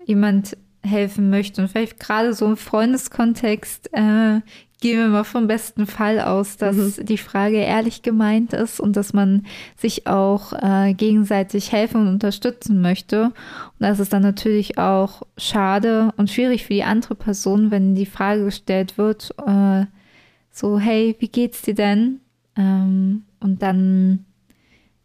jemand 0.05 0.57
helfen 0.83 1.31
möchte. 1.31 1.63
Und 1.63 1.69
vielleicht 1.69 2.01
gerade 2.01 2.35
so 2.35 2.47
im 2.47 2.57
Freundeskontext 2.57 3.91
äh, 3.93 4.41
gehen 4.85 4.99
wir 4.99 5.09
mal 5.09 5.25
vom 5.25 5.47
besten 5.47 5.87
Fall 5.87 6.21
aus, 6.21 6.59
dass 6.59 6.77
mhm. 6.77 7.07
die 7.07 7.17
Frage 7.17 7.57
ehrlich 7.57 8.03
gemeint 8.03 8.53
ist 8.53 8.81
und 8.81 8.97
dass 8.97 9.15
man 9.15 9.47
sich 9.79 10.07
auch 10.07 10.53
äh, 10.53 10.93
gegenseitig 10.93 11.73
helfen 11.73 12.03
und 12.03 12.09
unterstützen 12.09 12.83
möchte. 12.83 13.29
Und 13.29 13.81
das 13.81 13.99
ist 13.99 14.13
dann 14.13 14.21
natürlich 14.21 14.77
auch 14.77 15.23
schade 15.39 16.13
und 16.19 16.31
schwierig 16.31 16.67
für 16.67 16.75
die 16.75 16.85
andere 16.85 17.15
Person, 17.15 17.71
wenn 17.71 17.95
die 17.95 18.05
Frage 18.05 18.45
gestellt 18.45 18.99
wird, 18.99 19.35
äh, 19.47 19.87
so, 20.51 20.79
hey, 20.79 21.17
wie 21.19 21.29
geht's 21.29 21.63
dir 21.63 21.75
denn? 21.75 22.21
Ähm, 22.55 23.23
und 23.41 23.63
dann 23.63 24.27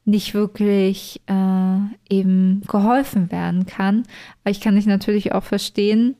nicht 0.03 0.33
wirklich 0.33 1.21
äh, 1.27 1.77
eben 2.13 2.63
geholfen 2.67 3.31
werden 3.31 3.65
kann. 3.65 4.03
Aber 4.43 4.51
ich 4.51 4.59
kann 4.59 4.75
dich 4.75 4.87
natürlich 4.87 5.31
auch 5.31 5.45
verstehen, 5.45 6.17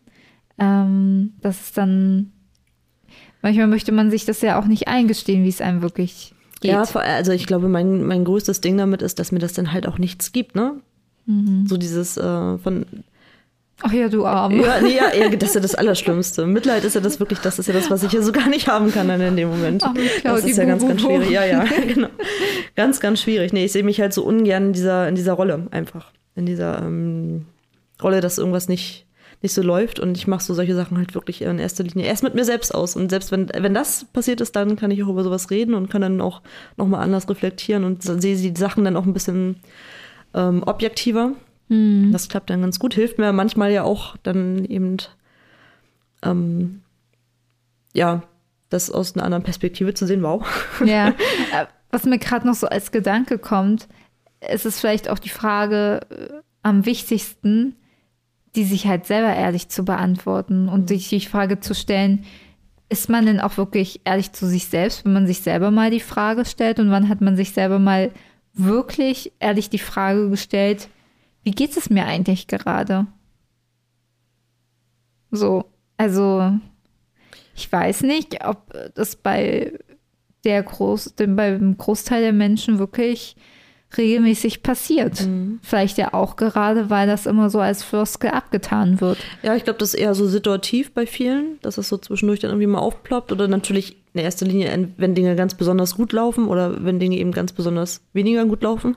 ähm, 0.58 1.34
dass 1.42 1.60
es 1.60 1.74
dann 1.74 2.32
manchmal 3.42 3.68
möchte 3.68 3.92
man 3.92 4.12
sich 4.12 4.26
das 4.26 4.42
ja 4.42 4.60
auch 4.60 4.66
nicht 4.66 4.88
eingestehen, 4.88 5.44
wie 5.44 5.50
es 5.50 5.62
einem 5.62 5.82
wirklich 5.82 6.34
geht. 6.62 6.72
Ja, 6.72 6.84
also 6.84 7.32
ich 7.32 7.46
glaube, 7.46 7.70
mein, 7.70 8.04
mein 8.04 8.26
größtes 8.26 8.62
Ding 8.62 8.78
damit 8.78 9.02
ist, 9.02 9.20
dass 9.20 9.32
mir 9.32 9.40
das 9.40 9.54
dann 9.54 9.72
halt 9.72 9.88
auch 9.88 9.98
nichts 9.98 10.32
gibt, 10.32 10.56
ne? 10.56 10.76
Mhm. 11.26 11.66
So 11.68 11.78
dieses 11.78 12.18
äh, 12.18 12.58
von 12.58 12.86
Ach 13.82 13.94
ja, 13.94 14.10
du 14.10 14.26
Arm. 14.26 14.60
Ja, 14.60 14.82
nee, 14.82 14.96
ja, 14.96 15.30
das 15.30 15.50
ist 15.50 15.56
ja 15.56 15.62
das 15.62 15.76
Allerschlimmste. 15.76 16.46
Mitleid 16.46 16.84
ist 16.84 16.96
ja 16.96 17.02
das 17.02 17.20
wirklich, 17.20 17.40
das 17.40 17.60
ist 17.60 17.68
ja 17.68 17.74
das, 17.74 17.90
was 17.90 18.04
ich 18.04 18.12
ja 18.12 18.22
so 18.22 18.32
gar 18.32 18.50
nicht 18.50 18.68
haben 18.68 18.92
kann 18.92 19.08
dann 19.08 19.22
in 19.22 19.38
dem 19.38 19.50
Moment. 19.50 19.84
Ach, 19.86 19.94
das 20.24 20.44
ist 20.44 20.58
ja 20.58 20.66
ganz, 20.66 20.86
ganz 20.86 21.02
schwierig. 21.02 21.30
Ja, 21.30 21.46
ja, 21.46 21.66
genau. 21.88 22.10
Ganz, 22.76 23.00
ganz 23.00 23.22
schwierig. 23.22 23.54
Nee, 23.54 23.66
ich 23.66 23.72
sehe 23.72 23.84
mich 23.84 24.02
halt 24.02 24.14
so 24.14 24.24
ungern 24.24 24.68
in 24.68 24.74
dieser, 24.74 25.08
in 25.08 25.16
dieser 25.16 25.34
Rolle 25.34 25.68
einfach. 25.72 26.12
In 26.36 26.46
dieser 26.46 26.80
ähm, 26.80 27.46
Rolle, 28.02 28.20
dass 28.20 28.38
irgendwas 28.38 28.68
nicht, 28.68 29.06
nicht 29.42 29.54
so 29.54 29.62
läuft. 29.62 30.00
Und 30.00 30.18
ich 30.18 30.28
mache 30.28 30.44
so 30.44 30.54
solche 30.54 30.76
Sachen 30.76 30.98
halt 30.98 31.16
wirklich 31.16 31.42
in 31.42 31.60
erster 31.60 31.84
Linie 31.84 32.06
erst 32.06 32.24
mit 32.24 32.36
mir 32.36 32.46
selbst 32.46 32.74
aus. 32.74 32.96
Und 32.96 33.10
selbst 33.10 33.32
wenn, 33.32 33.50
wenn 33.50 33.74
das 33.74 34.06
passiert 34.06 34.42
ist, 34.42 34.56
dann 34.56 34.76
kann 34.76 34.92
ich 34.92 35.04
auch 35.04 35.10
über 35.10 35.24
sowas 35.24 35.50
reden 35.50 35.74
und 35.74 35.90
kann 35.90 36.02
dann 36.02 36.22
auch 36.22 36.42
nochmal 36.78 37.04
anders 37.04 37.30
reflektieren 37.30 37.84
und 37.84 38.04
sehe 38.04 38.36
die 38.36 38.60
Sachen 38.60 38.84
dann 38.84 38.98
auch 38.98 39.06
ein 39.06 39.14
bisschen 39.14 39.58
ähm, 40.34 40.64
objektiver. 40.64 41.34
Mhm. 41.70 42.12
Das 42.12 42.28
klappt 42.28 42.50
dann 42.50 42.62
ganz 42.62 42.80
gut. 42.80 42.94
Hilft 42.94 43.18
mir 43.18 43.32
manchmal 43.32 43.72
ja 43.72 43.84
auch 43.84 44.18
dann 44.24 44.66
eben, 44.66 44.98
ähm, 46.24 46.82
ja, 47.94 48.24
das 48.70 48.92
aus 48.92 49.16
einer 49.16 49.26
anderen 49.26 49.44
Perspektive 49.44 49.94
zu 49.94 50.06
sehen. 50.06 50.22
Wow. 50.22 50.46
Ja, 50.86 51.10
äh, 51.54 51.66
was 51.92 52.04
mir 52.04 52.20
gerade 52.20 52.46
noch 52.46 52.56
so 52.56 52.68
als 52.68 52.92
Gedanke 52.92 53.40
kommt, 53.40 53.88
ist 54.52 54.66
es 54.66 54.80
vielleicht 54.80 55.10
auch 55.10 55.20
die 55.20 55.30
Frage 55.30 56.02
äh, 56.10 56.34
am 56.62 56.86
wichtigsten, 56.86 57.76
die 58.60 58.66
sich 58.66 58.88
halt 58.88 59.06
selber 59.06 59.34
ehrlich 59.34 59.70
zu 59.70 59.86
beantworten 59.86 60.68
und 60.68 60.82
mhm. 60.82 60.88
sich 60.88 61.08
die 61.08 61.22
Frage 61.22 61.62
zu 61.62 61.74
stellen, 61.74 62.26
ist 62.90 63.08
man 63.08 63.26
denn 63.26 63.40
auch 63.40 63.56
wirklich 63.56 64.02
ehrlich 64.04 64.34
zu 64.34 64.48
sich 64.48 64.66
selbst, 64.66 65.06
wenn 65.06 65.14
man 65.14 65.28
sich 65.28 65.40
selber 65.40 65.72
mal 65.72 65.92
die 65.92 66.02
Frage 66.02 66.44
stellt 66.44 66.78
und 66.78 66.92
wann 66.92 67.08
hat 67.08 67.22
man 67.22 67.38
sich 67.38 67.54
selber 67.54 67.80
mal 67.80 68.12
wirklich 68.54 69.32
ehrlich 69.40 69.70
die 69.70 69.80
Frage 69.80 70.30
gestellt, 70.30 70.90
wie 71.44 71.52
geht 71.52 71.78
es 71.78 71.90
mir 71.90 72.06
eigentlich 72.06 72.48
gerade? 72.48 73.08
So, 75.32 75.64
also 75.96 76.52
ich 77.56 77.72
weiß 77.72 78.02
nicht, 78.02 78.46
ob 78.46 78.74
das 78.94 79.16
bei 79.16 79.72
der 80.44 80.64
Groß, 80.64 81.14
beim 81.16 81.78
Großteil 81.78 82.24
der 82.24 82.34
Menschen 82.34 82.78
wirklich 82.78 83.38
regelmäßig 83.98 84.62
passiert. 84.62 85.26
Mhm. 85.26 85.60
Vielleicht 85.64 85.98
ja 85.98 86.14
auch 86.14 86.36
gerade, 86.36 86.90
weil 86.90 87.08
das 87.08 87.26
immer 87.26 87.50
so 87.50 87.60
als 87.60 87.84
Floskel 87.84 88.30
abgetan 88.32 89.02
wird. 89.02 89.18
Ja, 89.42 89.56
ich 89.56 89.64
glaube, 89.64 89.80
das 89.80 89.94
ist 89.94 90.00
eher 90.00 90.14
so 90.14 90.28
situativ 90.28 90.94
bei 90.94 91.06
vielen, 91.06 91.60
dass 91.62 91.78
es 91.78 91.90
so 91.90 91.98
zwischendurch 91.98 92.40
dann 92.40 92.52
irgendwie 92.52 92.68
mal 92.68 92.80
aufploppt 92.80 93.32
oder 93.32 93.48
natürlich 93.48 93.98
in 94.14 94.22
erster 94.22 94.46
Linie, 94.46 94.90
wenn 94.98 95.16
Dinge 95.16 95.36
ganz 95.36 95.56
besonders 95.56 95.96
gut 95.96 96.14
laufen 96.14 96.48
oder 96.48 96.84
wenn 96.84 97.00
Dinge 97.00 97.18
eben 97.18 97.32
ganz 97.32 97.52
besonders 97.54 98.02
weniger 98.14 98.46
gut 98.46 98.64
laufen, 98.64 98.96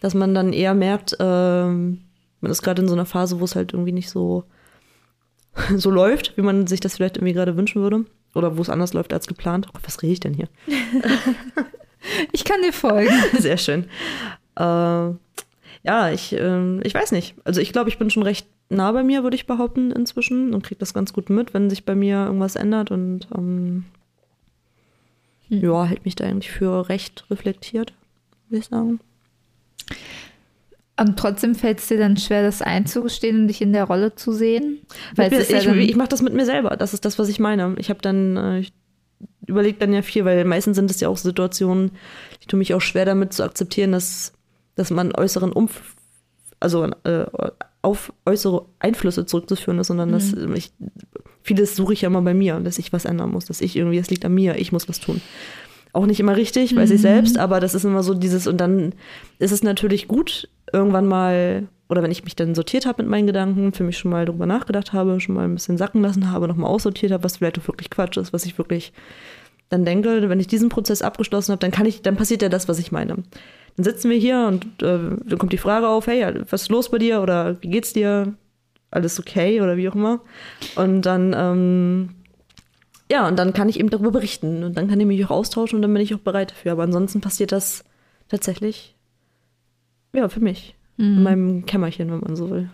dass 0.00 0.14
man 0.14 0.34
dann 0.34 0.52
eher 0.52 0.74
merkt, 0.74 1.16
ähm, 1.18 2.02
man 2.40 2.50
ist 2.50 2.62
gerade 2.62 2.82
in 2.82 2.88
so 2.88 2.94
einer 2.94 3.06
Phase, 3.06 3.40
wo 3.40 3.44
es 3.44 3.56
halt 3.56 3.72
irgendwie 3.72 3.92
nicht 3.92 4.10
so, 4.10 4.44
so 5.76 5.90
läuft, 5.90 6.36
wie 6.36 6.42
man 6.42 6.66
sich 6.66 6.80
das 6.80 6.96
vielleicht 6.96 7.16
irgendwie 7.16 7.34
gerade 7.34 7.56
wünschen 7.56 7.82
würde. 7.82 8.04
Oder 8.34 8.58
wo 8.58 8.62
es 8.62 8.68
anders 8.68 8.92
läuft 8.92 9.14
als 9.14 9.26
geplant. 9.26 9.68
Oh, 9.74 9.78
was 9.82 10.02
rede 10.02 10.12
ich 10.12 10.20
denn 10.20 10.34
hier? 10.34 10.48
ich 12.32 12.44
kann 12.44 12.62
dir 12.62 12.72
folgen. 12.72 13.12
Sehr 13.38 13.58
schön. 13.58 13.84
Äh, 14.56 14.62
ja, 14.62 16.10
ich, 16.12 16.32
äh, 16.32 16.80
ich 16.82 16.94
weiß 16.94 17.12
nicht. 17.12 17.34
Also 17.44 17.60
ich 17.60 17.72
glaube, 17.72 17.90
ich 17.90 17.98
bin 17.98 18.10
schon 18.10 18.22
recht 18.22 18.46
nah 18.68 18.92
bei 18.92 19.02
mir, 19.02 19.22
würde 19.22 19.36
ich 19.36 19.46
behaupten, 19.46 19.90
inzwischen 19.90 20.54
und 20.54 20.62
kriege 20.62 20.78
das 20.78 20.94
ganz 20.94 21.12
gut 21.12 21.30
mit, 21.30 21.54
wenn 21.54 21.70
sich 21.70 21.84
bei 21.84 21.94
mir 21.94 22.26
irgendwas 22.26 22.56
ändert 22.56 22.90
und 22.90 23.28
ähm, 23.34 23.84
hm. 25.48 25.60
ja, 25.60 25.84
hält 25.84 26.04
mich 26.04 26.16
da 26.16 26.24
eigentlich 26.24 26.50
für 26.50 26.88
recht 26.88 27.24
reflektiert, 27.30 27.92
würde 28.48 28.60
ich 28.60 28.66
sagen. 28.66 29.00
Und 31.00 31.16
trotzdem 31.16 31.54
fällt 31.54 31.78
es 31.78 31.86
dir 31.86 31.98
dann 31.98 32.16
schwer, 32.16 32.42
das 32.42 32.60
einzugestehen 32.60 33.42
und 33.42 33.48
dich 33.48 33.62
in 33.62 33.72
der 33.72 33.84
Rolle 33.84 34.16
zu 34.16 34.32
sehen? 34.32 34.80
Weil 35.14 35.30
mir, 35.30 35.48
ja 35.48 35.58
ich, 35.58 35.90
ich 35.90 35.96
mache 35.96 36.08
das 36.08 36.22
mit 36.22 36.34
mir 36.34 36.44
selber. 36.44 36.76
Das 36.76 36.92
ist 36.92 37.04
das, 37.04 37.20
was 37.20 37.28
ich 37.28 37.38
meine. 37.38 37.76
Ich 37.78 37.88
habe 37.88 38.00
dann, 38.02 38.36
äh, 38.36 38.58
ich 38.58 38.72
überlege 39.48 39.78
dann 39.78 39.92
ja 39.92 40.02
viel, 40.02 40.24
weil 40.24 40.44
meistens 40.44 40.76
sind 40.76 40.90
es 40.90 41.00
ja 41.00 41.08
auch 41.08 41.16
Situationen, 41.16 41.92
ich 42.40 42.46
tue 42.46 42.58
mich 42.58 42.74
auch 42.74 42.80
schwer 42.80 43.04
damit 43.04 43.32
zu 43.32 43.42
akzeptieren, 43.42 43.92
dass, 43.92 44.32
dass 44.74 44.90
man 44.90 45.14
äußeren 45.14 45.52
Umf 45.52 45.94
also 46.60 46.84
äh, 47.04 47.26
auf 47.82 48.12
äußere 48.26 48.66
Einflüsse 48.80 49.26
zurückzuführen 49.26 49.78
ist, 49.78 49.86
sondern 49.86 50.08
mhm. 50.08 50.12
dass 50.12 50.32
ich, 50.32 50.72
vieles 51.42 51.76
suche 51.76 51.92
ich 51.92 52.02
ja 52.02 52.08
immer 52.08 52.22
bei 52.22 52.34
mir, 52.34 52.58
dass 52.60 52.78
ich 52.78 52.92
was 52.92 53.04
ändern 53.04 53.30
muss, 53.30 53.44
dass 53.44 53.60
ich 53.60 53.76
irgendwie, 53.76 53.98
es 53.98 54.10
liegt 54.10 54.24
an 54.24 54.34
mir, 54.34 54.56
ich 54.56 54.72
muss 54.72 54.88
was 54.88 55.00
tun 55.00 55.20
auch 55.92 56.06
nicht 56.06 56.20
immer 56.20 56.36
richtig, 56.36 56.76
weiß 56.76 56.90
mhm. 56.90 56.94
ich 56.94 57.00
selbst, 57.00 57.38
aber 57.38 57.60
das 57.60 57.74
ist 57.74 57.84
immer 57.84 58.02
so 58.02 58.14
dieses, 58.14 58.46
und 58.46 58.58
dann 58.58 58.92
ist 59.38 59.52
es 59.52 59.62
natürlich 59.62 60.08
gut, 60.08 60.48
irgendwann 60.72 61.06
mal, 61.06 61.66
oder 61.88 62.02
wenn 62.02 62.10
ich 62.10 62.24
mich 62.24 62.36
dann 62.36 62.54
sortiert 62.54 62.86
habe 62.86 63.02
mit 63.02 63.10
meinen 63.10 63.26
Gedanken, 63.26 63.72
für 63.72 63.84
mich 63.84 63.98
schon 63.98 64.10
mal 64.10 64.24
drüber 64.24 64.46
nachgedacht 64.46 64.92
habe, 64.92 65.20
schon 65.20 65.34
mal 65.34 65.44
ein 65.44 65.54
bisschen 65.54 65.78
sacken 65.78 66.02
lassen 66.02 66.30
habe, 66.30 66.48
nochmal 66.48 66.70
aussortiert 66.70 67.12
habe, 67.12 67.24
was 67.24 67.38
vielleicht 67.38 67.58
auch 67.58 67.68
wirklich 67.68 67.90
Quatsch 67.90 68.16
ist, 68.16 68.32
was 68.32 68.44
ich 68.44 68.58
wirklich 68.58 68.92
dann 69.68 69.84
denke, 69.84 70.28
wenn 70.28 70.40
ich 70.40 70.46
diesen 70.46 70.68
Prozess 70.68 71.02
abgeschlossen 71.02 71.52
habe, 71.52 71.60
dann 71.60 71.70
kann 71.70 71.86
ich, 71.86 72.02
dann 72.02 72.16
passiert 72.16 72.42
ja 72.42 72.48
das, 72.48 72.68
was 72.68 72.78
ich 72.78 72.92
meine. 72.92 73.16
Dann 73.76 73.84
sitzen 73.84 74.10
wir 74.10 74.16
hier 74.16 74.46
und 74.48 74.64
äh, 74.82 74.98
dann 75.24 75.38
kommt 75.38 75.52
die 75.52 75.58
Frage 75.58 75.88
auf, 75.88 76.06
hey, 76.06 76.42
was 76.50 76.62
ist 76.62 76.70
los 76.70 76.90
bei 76.90 76.98
dir 76.98 77.20
oder 77.22 77.60
wie 77.62 77.68
geht's 77.68 77.92
dir? 77.92 78.34
Alles 78.90 79.20
okay 79.20 79.60
oder 79.60 79.76
wie 79.76 79.88
auch 79.88 79.94
immer. 79.94 80.20
Und 80.74 81.02
dann, 81.02 81.34
ähm, 81.36 82.10
ja, 83.10 83.28
und 83.28 83.38
dann 83.38 83.52
kann 83.52 83.68
ich 83.68 83.78
eben 83.78 83.90
darüber 83.90 84.10
berichten 84.10 84.64
und 84.64 84.76
dann 84.76 84.88
kann 84.88 84.98
ich 84.98 85.06
mich 85.06 85.24
auch 85.26 85.30
austauschen 85.30 85.76
und 85.76 85.82
dann 85.82 85.92
bin 85.92 86.02
ich 86.02 86.14
auch 86.14 86.18
bereit 86.18 86.52
dafür. 86.52 86.72
Aber 86.72 86.84
ansonsten 86.84 87.20
passiert 87.20 87.52
das 87.52 87.84
tatsächlich, 88.28 88.96
ja, 90.14 90.28
für 90.28 90.40
mich. 90.40 90.74
Mhm. 90.96 91.04
In 91.04 91.22
meinem 91.22 91.66
Kämmerchen, 91.66 92.10
wenn 92.10 92.20
man 92.20 92.36
so 92.36 92.50
will. 92.50 92.70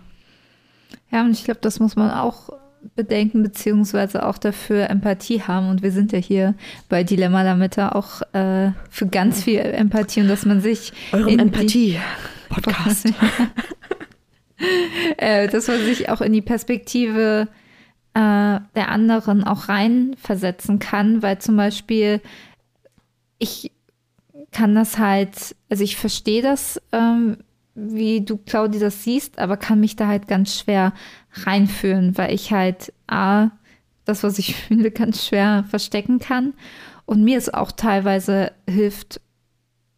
Ja, 1.11 1.23
und 1.23 1.33
ich 1.33 1.45
glaube, 1.45 1.61
das 1.61 1.81
muss 1.81 1.97
man 1.97 2.13
auch 2.13 2.51
bedenken, 2.95 3.43
beziehungsweise 3.43 4.27
auch 4.27 4.39
dafür 4.39 4.91
Empathie 4.91 5.43
haben. 5.43 5.69
Und 5.69 5.83
wir 5.83 5.93
sind 5.93 6.13
ja 6.13 6.19
hier 6.19 6.55
bei 6.89 7.05
Dilemma 7.05 7.45
damit 7.45 7.79
auch 7.79 8.23
äh, 8.33 8.73
für 8.91 9.07
ganz 9.07 9.43
viel 9.43 9.61
Empathie 9.61 10.21
und 10.21 10.29
dass 10.29 10.47
man 10.47 10.61
sich. 10.61 10.93
Eurem 11.13 11.39
Empathie-Podcast. 11.39 13.07
äh, 15.17 15.49
dass 15.49 15.69
man 15.69 15.79
sich 15.81 16.09
auch 16.09 16.21
in 16.21 16.33
die 16.33 16.43
Perspektive 16.43 17.49
äh, 18.15 18.19
der 18.19 18.89
anderen 18.91 19.45
auch 19.45 19.69
reinversetzen 19.69 20.79
kann, 20.79 21.23
weil 21.23 21.39
zum 21.39 21.57
Beispiel 21.57 22.21
ich 23.39 23.73
kann 24.53 24.75
das 24.75 24.99
halt, 24.99 25.57
also 25.69 25.83
ich 25.85 25.97
verstehe 25.97 26.43
das, 26.43 26.81
ähm, 26.93 27.39
wie 27.75 28.21
du, 28.21 28.37
Claudi, 28.37 28.79
das 28.79 29.03
siehst, 29.03 29.39
aber 29.39 29.57
kann 29.57 29.81
mich 29.81 29.97
da 29.97 30.07
halt 30.07 30.29
ganz 30.29 30.59
schwer 30.59 30.93
reinfühlen, 31.33 32.17
weil 32.17 32.33
ich 32.33 32.53
halt 32.53 32.93
A, 33.07 33.51
das, 34.05 34.23
was 34.23 34.39
ich 34.39 34.55
fühle, 34.67 34.91
ganz 34.91 35.27
schwer 35.27 35.65
verstecken 35.69 36.19
kann. 36.19 36.55
Und 37.07 37.23
mir 37.23 37.37
es 37.37 37.53
auch 37.53 37.73
teilweise 37.73 38.53
hilft, 38.69 39.21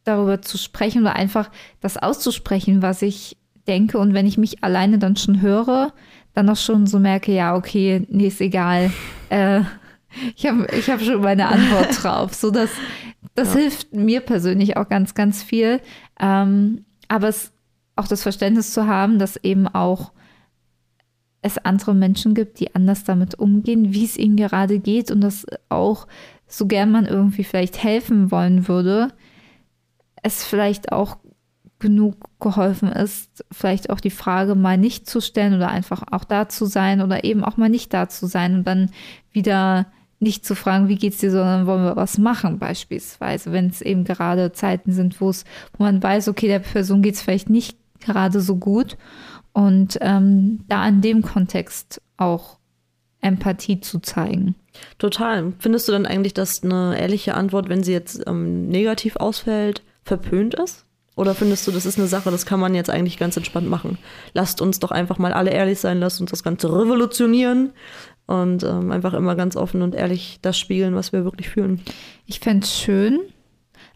darüber 0.04 0.40
zu 0.42 0.58
sprechen 0.58 1.02
oder 1.02 1.16
einfach 1.16 1.50
das 1.80 1.96
auszusprechen, 1.96 2.82
was 2.82 3.02
ich 3.02 3.36
denke. 3.66 3.98
Und 3.98 4.14
wenn 4.14 4.26
ich 4.26 4.38
mich 4.38 4.62
alleine 4.64 4.98
dann 4.98 5.16
schon 5.16 5.40
höre, 5.40 5.92
dann 6.32 6.48
auch 6.48 6.56
schon 6.56 6.86
so 6.86 6.98
merke, 6.98 7.32
ja, 7.32 7.56
okay, 7.56 8.06
nee, 8.08 8.28
ist 8.28 8.40
egal. 8.40 8.90
Äh, 9.28 9.62
ich 10.36 10.46
habe 10.46 10.68
ich 10.78 10.88
hab 10.88 11.00
schon 11.02 11.20
meine 11.20 11.48
Antwort 11.48 11.88
drauf. 12.02 12.32
So 12.32 12.52
dass 12.52 12.70
das 13.34 13.54
ja. 13.54 13.60
hilft 13.60 13.92
mir 13.92 14.20
persönlich 14.20 14.76
auch 14.76 14.88
ganz, 14.88 15.14
ganz 15.14 15.42
viel. 15.42 15.80
Ähm, 16.20 16.84
aber 17.08 17.26
es 17.26 17.52
auch 17.96 18.06
das 18.06 18.22
Verständnis 18.22 18.72
zu 18.72 18.86
haben, 18.86 19.18
dass 19.18 19.36
eben 19.36 19.66
auch 19.66 20.12
es 21.42 21.58
andere 21.58 21.94
Menschen 21.94 22.34
gibt, 22.34 22.60
die 22.60 22.74
anders 22.74 23.04
damit 23.04 23.38
umgehen, 23.38 23.92
wie 23.92 24.04
es 24.04 24.16
ihnen 24.16 24.36
gerade 24.36 24.78
geht 24.78 25.10
und 25.10 25.20
dass 25.20 25.46
auch, 25.68 26.06
so 26.48 26.66
gern 26.66 26.92
man 26.92 27.06
irgendwie 27.06 27.44
vielleicht 27.44 27.82
helfen 27.82 28.30
wollen 28.30 28.68
würde, 28.68 29.08
es 30.22 30.44
vielleicht 30.44 30.92
auch 30.92 31.18
genug 31.78 32.16
geholfen 32.40 32.90
ist, 32.90 33.44
vielleicht 33.52 33.90
auch 33.90 34.00
die 34.00 34.10
Frage 34.10 34.54
mal 34.54 34.78
nicht 34.78 35.08
zu 35.08 35.20
stellen 35.20 35.54
oder 35.54 35.68
einfach 35.68 36.02
auch 36.10 36.24
da 36.24 36.48
zu 36.48 36.66
sein 36.66 37.02
oder 37.02 37.24
eben 37.24 37.44
auch 37.44 37.56
mal 37.56 37.68
nicht 37.68 37.92
da 37.92 38.08
zu 38.08 38.26
sein 38.26 38.54
und 38.54 38.66
dann 38.66 38.90
wieder 39.32 39.86
nicht 40.18 40.46
zu 40.46 40.54
fragen, 40.54 40.88
wie 40.88 40.96
geht's 40.96 41.18
dir, 41.18 41.30
sondern 41.30 41.66
wollen 41.66 41.84
wir 41.84 41.96
was 41.96 42.16
machen, 42.16 42.58
beispielsweise, 42.58 43.52
wenn 43.52 43.66
es 43.66 43.82
eben 43.82 44.04
gerade 44.04 44.52
Zeiten 44.52 44.92
sind, 44.92 45.20
wo 45.20 45.28
es, 45.28 45.44
wo 45.76 45.84
man 45.84 46.02
weiß, 46.02 46.28
okay, 46.28 46.48
der 46.48 46.60
Person 46.60 47.02
geht 47.02 47.14
es 47.14 47.22
vielleicht 47.22 47.50
nicht 47.50 47.76
gerade 48.06 48.40
so 48.40 48.56
gut 48.56 48.96
und 49.52 49.98
ähm, 50.00 50.64
da 50.68 50.86
in 50.88 51.00
dem 51.00 51.22
Kontext 51.22 52.00
auch 52.16 52.58
Empathie 53.20 53.80
zu 53.80 53.98
zeigen. 54.00 54.54
Total. 54.98 55.52
Findest 55.58 55.88
du 55.88 55.92
dann 55.92 56.06
eigentlich, 56.06 56.34
dass 56.34 56.62
eine 56.62 56.98
ehrliche 56.98 57.34
Antwort, 57.34 57.68
wenn 57.68 57.82
sie 57.82 57.92
jetzt 57.92 58.22
ähm, 58.26 58.68
negativ 58.68 59.16
ausfällt, 59.16 59.82
verpönt 60.04 60.54
ist? 60.54 60.84
Oder 61.16 61.34
findest 61.34 61.66
du, 61.66 61.72
das 61.72 61.86
ist 61.86 61.98
eine 61.98 62.08
Sache, 62.08 62.30
das 62.30 62.44
kann 62.44 62.60
man 62.60 62.74
jetzt 62.74 62.90
eigentlich 62.90 63.18
ganz 63.18 63.36
entspannt 63.38 63.70
machen? 63.70 63.96
Lasst 64.34 64.60
uns 64.60 64.80
doch 64.80 64.90
einfach 64.90 65.16
mal 65.16 65.32
alle 65.32 65.50
ehrlich 65.50 65.80
sein, 65.80 65.98
lasst 65.98 66.20
uns 66.20 66.30
das 66.30 66.42
Ganze 66.42 66.70
revolutionieren 66.70 67.72
und 68.26 68.62
ähm, 68.62 68.92
einfach 68.92 69.14
immer 69.14 69.34
ganz 69.34 69.56
offen 69.56 69.80
und 69.80 69.94
ehrlich 69.94 70.38
das 70.42 70.58
spiegeln, 70.58 70.94
was 70.94 71.14
wir 71.14 71.24
wirklich 71.24 71.48
fühlen. 71.48 71.80
Ich 72.26 72.40
fände 72.40 72.64
es 72.64 72.78
schön, 72.78 73.20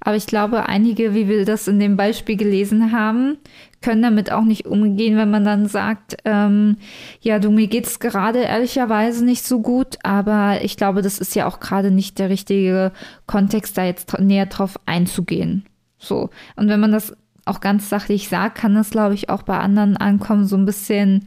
aber 0.00 0.16
ich 0.16 0.26
glaube, 0.26 0.66
einige, 0.66 1.14
wie 1.14 1.28
wir 1.28 1.44
das 1.44 1.68
in 1.68 1.78
dem 1.78 1.96
Beispiel 1.96 2.36
gelesen 2.36 2.92
haben, 2.92 3.36
können 3.82 4.02
damit 4.02 4.32
auch 4.32 4.44
nicht 4.44 4.66
umgehen, 4.66 5.16
wenn 5.16 5.30
man 5.30 5.44
dann 5.44 5.66
sagt, 5.66 6.16
ähm, 6.24 6.76
ja, 7.20 7.38
du, 7.38 7.50
mir 7.50 7.66
geht's 7.66 7.98
gerade 7.98 8.40
ehrlicherweise 8.40 9.24
nicht 9.24 9.44
so 9.44 9.60
gut, 9.60 9.98
aber 10.02 10.62
ich 10.62 10.76
glaube, 10.76 11.02
das 11.02 11.18
ist 11.18 11.34
ja 11.34 11.46
auch 11.46 11.60
gerade 11.60 11.90
nicht 11.90 12.18
der 12.18 12.30
richtige 12.30 12.92
Kontext, 13.26 13.76
da 13.76 13.84
jetzt 13.84 14.18
näher 14.18 14.46
drauf 14.46 14.78
einzugehen. 14.86 15.66
So. 15.98 16.30
Und 16.56 16.68
wenn 16.68 16.80
man 16.80 16.92
das 16.92 17.14
auch 17.44 17.60
ganz 17.60 17.88
sachlich 17.88 18.28
sagt, 18.28 18.58
kann 18.58 18.74
das, 18.74 18.90
glaube 18.90 19.14
ich, 19.14 19.28
auch 19.28 19.42
bei 19.42 19.58
anderen 19.58 19.96
ankommen, 19.96 20.46
so 20.46 20.56
ein 20.56 20.66
bisschen, 20.66 21.26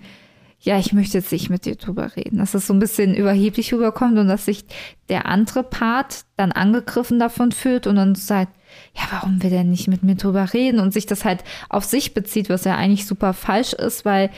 ja, 0.60 0.78
ich 0.78 0.94
möchte 0.94 1.18
jetzt 1.18 1.32
nicht 1.32 1.50
mit 1.50 1.66
dir 1.66 1.76
drüber 1.76 2.16
reden, 2.16 2.38
dass 2.38 2.54
es 2.54 2.68
so 2.68 2.74
ein 2.74 2.80
bisschen 2.80 3.16
überheblich 3.16 3.74
rüberkommt 3.74 4.18
und 4.18 4.28
dass 4.28 4.46
sich 4.46 4.66
der 5.10 5.26
andere 5.26 5.64
Part 5.64 6.26
dann 6.38 6.52
angegriffen 6.52 7.20
davon 7.20 7.52
fühlt 7.52 7.88
und 7.88 7.96
dann 7.96 8.16
sagt, 8.16 8.54
ja, 8.96 9.04
warum 9.12 9.42
will 9.42 9.50
der 9.50 9.64
nicht 9.64 9.88
mit 9.88 10.04
mir 10.04 10.16
drüber 10.16 10.54
reden 10.54 10.80
und 10.80 10.94
sich 10.94 11.06
das 11.06 11.26
halt 11.26 11.44
auf 11.70 11.84
sich 11.84 12.14
bezieht, 12.14 12.50
was 12.50 12.64
ja 12.64 12.76
eigentlich 12.76 13.06
super 13.06 13.34
falsch 13.34 13.74
ist, 13.74 14.06
weil 14.06 14.30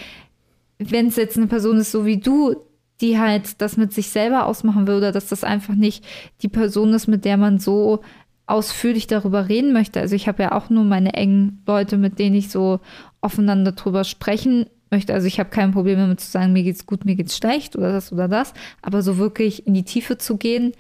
wenn 0.77 1.07
es 1.07 1.15
jetzt 1.15 1.37
eine 1.37 1.47
Person 1.47 1.77
ist, 1.77 1.91
so 1.91 2.05
wie 2.05 2.17
du, 2.17 2.55
die 3.01 3.19
halt 3.19 3.61
das 3.61 3.77
mit 3.77 3.93
sich 3.93 4.09
selber 4.09 4.45
ausmachen 4.45 4.87
will 4.87 4.95
oder 4.95 5.11
dass 5.11 5.27
das 5.27 5.43
einfach 5.43 5.75
nicht 5.75 6.05
die 6.41 6.47
Person 6.47 6.93
ist, 6.93 7.07
mit 7.07 7.25
der 7.25 7.37
man 7.37 7.59
so 7.59 8.01
ausführlich 8.47 9.07
darüber 9.07 9.49
reden 9.49 9.73
möchte. 9.73 9.99
Also 9.99 10.15
ich 10.15 10.27
habe 10.27 10.43
ja 10.43 10.51
auch 10.51 10.69
nur 10.69 10.83
meine 10.83 11.13
engen 11.13 11.63
Leute, 11.65 11.97
mit 11.97 12.19
denen 12.19 12.35
ich 12.35 12.49
so 12.49 12.79
offeinander 13.21 13.71
darüber 13.71 14.03
sprechen 14.03 14.67
möchte. 14.91 15.13
Also 15.13 15.27
ich 15.27 15.39
habe 15.39 15.49
kein 15.49 15.71
Problem 15.71 15.97
damit 15.97 16.19
zu 16.19 16.29
sagen, 16.29 16.53
mir 16.53 16.63
geht's 16.63 16.85
gut, 16.85 17.05
mir 17.05 17.15
geht's 17.15 17.37
schlecht 17.37 17.75
oder 17.75 17.91
das 17.91 18.13
oder 18.13 18.27
das. 18.27 18.53
Aber 18.81 19.01
so 19.01 19.17
wirklich 19.17 19.65
in 19.65 19.73
die 19.73 19.83
Tiefe 19.83 20.17
zu 20.17 20.37
gehen, 20.37 20.73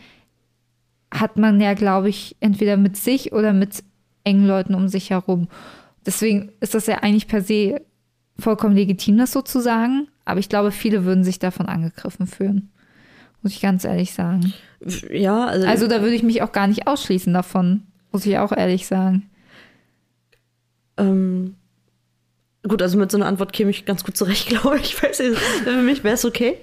hat 1.19 1.37
man 1.37 1.59
ja, 1.59 1.73
glaube 1.73 2.09
ich, 2.09 2.35
entweder 2.39 2.77
mit 2.77 2.97
sich 2.97 3.33
oder 3.33 3.53
mit 3.53 3.83
engen 4.23 4.47
Leuten 4.47 4.75
um 4.75 4.87
sich 4.87 5.09
herum. 5.09 5.47
Deswegen 6.05 6.51
ist 6.59 6.73
das 6.73 6.87
ja 6.87 6.99
eigentlich 6.99 7.27
per 7.27 7.41
se 7.41 7.81
vollkommen 8.37 8.75
legitim, 8.75 9.17
das 9.17 9.31
so 9.31 9.41
zu 9.41 9.59
sagen. 9.59 10.07
Aber 10.25 10.39
ich 10.39 10.49
glaube, 10.49 10.71
viele 10.71 11.05
würden 11.05 11.23
sich 11.23 11.39
davon 11.39 11.67
angegriffen 11.67 12.27
fühlen. 12.27 12.69
Muss 13.41 13.53
ich 13.53 13.61
ganz 13.61 13.83
ehrlich 13.83 14.13
sagen. 14.13 14.53
Ja, 15.11 15.45
also. 15.45 15.67
Also 15.67 15.87
da 15.87 16.01
würde 16.01 16.15
ich 16.15 16.23
mich 16.23 16.41
auch 16.41 16.51
gar 16.51 16.67
nicht 16.67 16.87
ausschließen 16.87 17.33
davon. 17.33 17.83
Muss 18.11 18.25
ich 18.25 18.37
auch 18.39 18.51
ehrlich 18.51 18.87
sagen. 18.87 19.29
Ähm, 20.97 21.55
Gut, 22.67 22.81
also 22.81 22.97
mit 22.97 23.11
so 23.11 23.17
einer 23.17 23.27
Antwort 23.27 23.53
käme 23.53 23.69
ich 23.69 23.85
ganz 23.85 24.03
gut 24.03 24.17
zurecht, 24.17 24.47
glaube 24.49 24.79
ich. 24.79 25.01
Weiß 25.01 25.19
nicht, 25.19 25.37
für 25.37 25.81
mich 25.81 26.03
wäre 26.03 26.15
es 26.15 26.25
okay. 26.25 26.57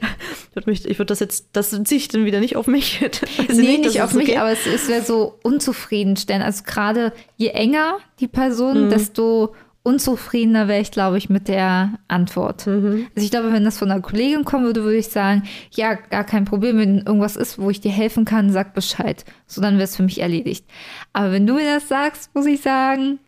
Ich 0.54 0.98
würde 0.98 1.06
das 1.06 1.20
jetzt, 1.20 1.50
das 1.52 1.70
ziehe 1.70 1.98
ich 1.98 2.08
dann 2.08 2.24
wieder 2.24 2.40
nicht 2.40 2.56
auf 2.56 2.66
mich. 2.66 3.00
nee, 3.48 3.54
nicht, 3.54 3.84
nicht 3.84 4.02
auf 4.02 4.14
mich, 4.14 4.28
okay. 4.28 4.38
aber 4.38 4.50
es, 4.50 4.66
es 4.66 4.88
wäre 4.88 5.02
so 5.02 5.38
unzufriedenstellend. 5.42 6.44
Also 6.44 6.64
gerade 6.64 7.12
je 7.36 7.48
enger 7.48 7.98
die 8.20 8.28
Person, 8.28 8.86
mhm. 8.86 8.90
desto 8.90 9.54
unzufriedener 9.84 10.68
wäre 10.68 10.80
ich, 10.80 10.90
glaube 10.90 11.18
ich, 11.18 11.28
mit 11.28 11.48
der 11.48 11.98
Antwort. 12.08 12.66
Mhm. 12.66 13.06
Also 13.14 13.24
ich 13.24 13.30
glaube, 13.30 13.52
wenn 13.52 13.64
das 13.64 13.78
von 13.78 13.90
einer 13.90 14.00
Kollegin 14.00 14.44
kommen 14.44 14.64
würde, 14.64 14.84
würde 14.84 14.98
ich 14.98 15.08
sagen, 15.08 15.44
ja, 15.72 15.94
gar 15.94 16.24
kein 16.24 16.44
Problem, 16.44 16.78
wenn 16.78 16.98
irgendwas 16.98 17.36
ist, 17.36 17.58
wo 17.58 17.70
ich 17.70 17.80
dir 17.80 17.90
helfen 17.90 18.24
kann, 18.24 18.50
sag 18.50 18.74
Bescheid. 18.74 19.24
So, 19.46 19.60
dann 19.60 19.74
wäre 19.74 19.84
es 19.84 19.96
für 19.96 20.04
mich 20.04 20.20
erledigt. 20.20 20.66
Aber 21.12 21.32
wenn 21.32 21.46
du 21.46 21.54
mir 21.54 21.74
das 21.74 21.88
sagst, 21.88 22.34
muss 22.34 22.46
ich 22.46 22.60
sagen, 22.60 23.18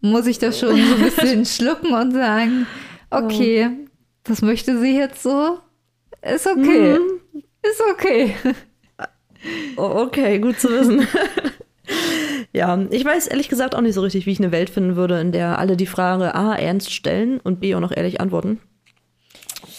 muss 0.00 0.26
ich 0.26 0.38
das 0.38 0.58
schon 0.58 0.76
so 0.76 0.94
ein 0.94 1.02
bisschen 1.02 1.44
schlucken 1.46 1.92
und 1.92 2.12
sagen, 2.12 2.66
okay, 3.10 3.70
das 4.24 4.42
möchte 4.42 4.78
sie 4.80 4.96
jetzt 4.96 5.22
so. 5.22 5.58
Ist 6.22 6.46
okay. 6.46 6.98
Mhm. 6.98 7.42
Ist 7.62 7.82
okay. 7.92 8.34
Okay, 9.76 10.38
gut 10.38 10.60
zu 10.60 10.68
wissen. 10.68 11.06
ja, 12.52 12.78
ich 12.90 13.04
weiß 13.04 13.26
ehrlich 13.26 13.48
gesagt 13.48 13.74
auch 13.74 13.80
nicht 13.80 13.94
so 13.94 14.02
richtig, 14.02 14.26
wie 14.26 14.32
ich 14.32 14.38
eine 14.38 14.52
Welt 14.52 14.70
finden 14.70 14.96
würde, 14.96 15.20
in 15.20 15.32
der 15.32 15.58
alle 15.58 15.76
die 15.76 15.86
Frage 15.86 16.34
A 16.34 16.54
ernst 16.54 16.92
stellen 16.92 17.40
und 17.40 17.60
B 17.60 17.74
auch 17.74 17.80
noch 17.80 17.96
ehrlich 17.96 18.20
antworten. 18.20 18.60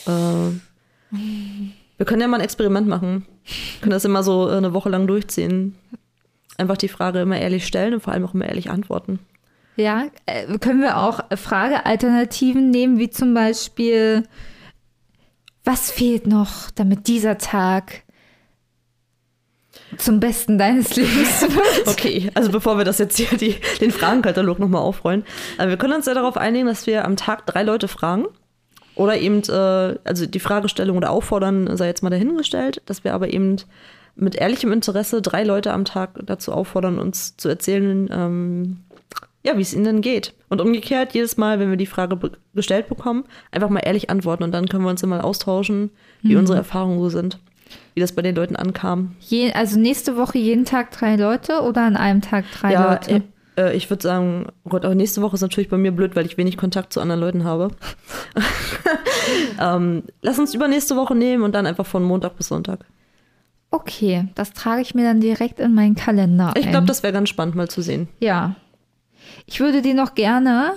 Äh, 0.08 1.16
wir 1.98 2.06
können 2.06 2.22
ja 2.22 2.28
mal 2.28 2.38
ein 2.38 2.44
Experiment 2.44 2.88
machen. 2.88 3.26
Wir 3.44 3.82
können 3.82 3.92
das 3.92 4.06
immer 4.06 4.24
so 4.24 4.48
eine 4.48 4.74
Woche 4.74 4.90
lang 4.90 5.08
durchziehen. 5.08 5.76
Einfach 6.58 6.78
die 6.78 6.88
Frage 6.88 7.22
immer 7.22 7.40
ehrlich 7.40 7.66
stellen 7.68 7.94
und 7.94 8.02
vor 8.02 8.14
allem 8.14 8.26
auch 8.26 8.34
immer 8.34 8.46
ehrlich 8.46 8.70
antworten. 8.70 9.20
Ja, 9.76 10.06
äh, 10.26 10.58
können 10.60 10.82
wir 10.82 10.98
auch 10.98 11.22
Fragealternativen 11.36 12.70
nehmen, 12.70 12.98
wie 12.98 13.10
zum 13.10 13.34
Beispiel, 13.34 14.24
was 15.64 15.92
fehlt 15.92 16.28
noch, 16.28 16.72
damit 16.72 17.08
dieser 17.08 17.38
Tag 17.38 18.04
zum 19.98 20.20
Besten 20.20 20.58
deines 20.58 20.96
Lebens 20.96 21.42
wird? 21.42 21.88
Okay, 21.88 22.30
also 22.34 22.52
bevor 22.52 22.78
wir 22.78 22.86
das 22.86 22.98
jetzt 22.98 23.18
hier 23.18 23.38
die, 23.38 23.56
den 23.80 23.92
Fragenkatalog 23.92 24.60
nochmal 24.60 24.82
aufrollen, 24.82 25.24
also 25.58 25.70
wir 25.70 25.78
können 25.78 25.94
uns 25.94 26.06
ja 26.06 26.14
darauf 26.14 26.38
einigen, 26.38 26.68
dass 26.68 26.86
wir 26.86 27.06
am 27.06 27.16
Tag 27.16 27.46
drei 27.46 27.64
Leute 27.64 27.88
fragen. 27.88 28.26
Oder 28.96 29.18
eben, 29.20 29.42
äh, 29.44 29.98
also 30.04 30.26
die 30.26 30.40
Fragestellung 30.40 30.98
oder 30.98 31.12
Auffordern 31.12 31.78
sei 31.78 31.88
jetzt 31.88 32.04
mal 32.04 32.10
dahingestellt, 32.10 32.82
dass 32.86 33.06
wir 33.06 33.14
aber 33.14 33.32
eben 33.32 33.56
mit 34.16 34.36
ehrlichem 34.36 34.74
Interesse 34.74 35.22
drei 35.22 35.44
Leute 35.44 35.72
am 35.72 35.86
Tag 35.86 36.20
dazu 36.26 36.52
auffordern, 36.52 37.00
uns 37.00 37.38
zu 37.38 37.48
erzählen, 37.48 38.10
ähm, 38.12 38.78
ja, 39.44 39.58
wie 39.58 39.62
es 39.62 39.74
ihnen 39.74 39.84
denn 39.84 40.02
geht. 40.02 40.34
Und 40.50 40.62
umgekehrt, 40.62 41.14
jedes 41.14 41.38
Mal, 41.38 41.60
wenn 41.60 41.70
wir 41.70 41.78
die 41.78 41.86
Frage 41.86 42.16
be 42.16 42.32
gestellt 42.54 42.89
bekommen, 42.89 43.24
einfach 43.52 43.70
mal 43.70 43.80
ehrlich 43.80 44.10
antworten 44.10 44.44
und 44.44 44.52
dann 44.52 44.68
können 44.68 44.84
wir 44.84 44.89
uns 44.89 45.04
immer 45.04 45.24
austauschen, 45.24 45.89
wie 46.22 46.36
unsere 46.36 46.58
Erfahrungen 46.58 47.00
so 47.00 47.08
sind, 47.08 47.39
wie 47.94 48.02
das 48.02 48.12
bei 48.12 48.22
den 48.22 48.36
Leuten 48.36 48.58
ankam. 48.58 49.16
Je, 49.22 49.54
also 49.54 49.80
nächste 49.80 50.18
Woche 50.18 50.38
jeden 50.38 50.66
Tag 50.66 50.92
drei 50.92 51.16
Leute 51.16 51.62
oder 51.62 51.84
an 51.84 51.96
einem 51.96 52.22
Tag 52.22 52.44
drei 52.60 52.74
ja, 52.74 52.92
Leute? 52.92 53.24
äh, 53.58 53.76
ich 53.76 53.89
würde 53.89 54.04
sagen, 54.04 54.48
oh 54.64 54.70
Gott, 54.70 54.86
aber 54.86 54.96
nächste 54.96 55.22
Woche 55.22 55.36
ist 55.36 55.42
natürlich 55.42 55.70
bei 55.70 55.78
mir 55.78 55.92
blöd, 55.92 56.16
weil 56.16 56.26
ich 56.26 56.38
wenig 56.38 56.58
Kontakt 56.58 56.94
zu 56.94 57.00
anderen 57.00 57.22
Leuten 57.22 57.44
habe. 57.44 57.70
ähm, 59.62 60.04
lass 60.22 60.39
uns 60.39 60.54
übernächste 60.54 60.96
Woche 60.96 61.16
nehmen 61.16 61.44
und 61.44 61.54
dann 61.56 61.66
einfach 61.66 61.86
von 61.86 62.04
Montag 62.04 62.38
bis 62.38 62.48
Sonntag. 62.48 62.86
Okay, 63.74 64.28
das 64.36 64.52
trage 64.52 64.82
ich 64.82 64.96
mir 64.96 65.06
dann 65.06 65.22
direkt 65.22 65.62
in 65.62 65.74
meinen 65.74 65.96
Kalender 65.96 66.54
Ich 66.58 66.70
glaube, 66.70 66.88
das 66.88 67.04
wäre 67.04 67.14
ganz 67.14 67.30
spannend 67.30 67.56
mal 67.56 67.70
zu 67.70 67.82
sehen. 67.82 68.10
Ja. 68.20 68.58
Ich 69.52 69.60
würde 69.60 69.82
dir 69.82 69.93
noch 69.93 70.16
gerne, 70.16 70.76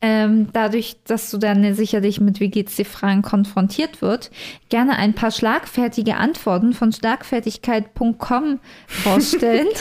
ähm, 0.00 0.48
dadurch, 0.54 0.96
dass 1.04 1.30
du 1.30 1.36
dann 1.36 1.74
sicherlich 1.74 2.18
mit 2.18 2.40
Wie 2.40 2.48
geht's 2.48 2.76
dir 2.76 2.86
Fragen 2.86 3.20
konfrontiert 3.20 4.00
wird, 4.00 4.30
gerne 4.70 4.96
ein 4.96 5.12
paar 5.14 5.30
schlagfertige 5.30 6.16
Antworten 6.16 6.72
von 6.72 6.92
schlagfertigkeit.com 6.92 8.60
vorstellen. 8.86 9.68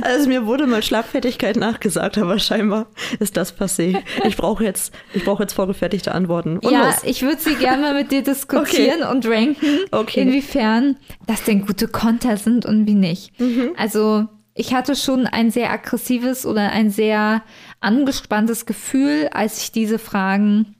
Also 0.00 0.30
mir 0.30 0.46
wurde 0.46 0.66
mal 0.66 0.82
Schlagfertigkeit 0.82 1.56
nachgesagt, 1.56 2.16
aber 2.16 2.38
scheinbar 2.38 2.86
ist 3.18 3.36
das 3.36 3.54
passé. 3.54 3.98
Ich 4.24 4.34
brauche 4.34 4.64
jetzt, 4.64 4.94
ich 5.12 5.26
brauche 5.26 5.42
jetzt 5.42 5.52
vorgefertigte 5.52 6.12
Antworten. 6.12 6.58
Und 6.58 6.70
ja, 6.72 6.86
los. 6.86 7.02
ich 7.04 7.20
würde 7.20 7.42
sie 7.42 7.54
gerne 7.56 7.82
mal 7.82 7.92
mit 7.94 8.10
dir 8.12 8.22
diskutieren 8.22 9.02
und 9.02 9.26
ranken, 9.26 9.80
Okay. 9.90 10.22
inwiefern 10.22 10.96
das 11.26 11.44
denn 11.44 11.66
gute 11.66 11.86
Konter 11.86 12.38
sind 12.38 12.64
und 12.64 12.86
wie 12.86 12.94
nicht. 12.94 13.38
Mhm. 13.38 13.72
Also 13.76 14.26
ich 14.58 14.72
hatte 14.72 14.96
schon 14.96 15.26
ein 15.26 15.50
sehr 15.50 15.70
aggressives 15.70 16.46
oder 16.46 16.70
ein 16.72 16.90
sehr 16.90 17.42
angespanntes 17.80 18.64
Gefühl, 18.64 19.28
als 19.32 19.60
ich 19.62 19.70
diese 19.70 19.98
Fragen 19.98 20.74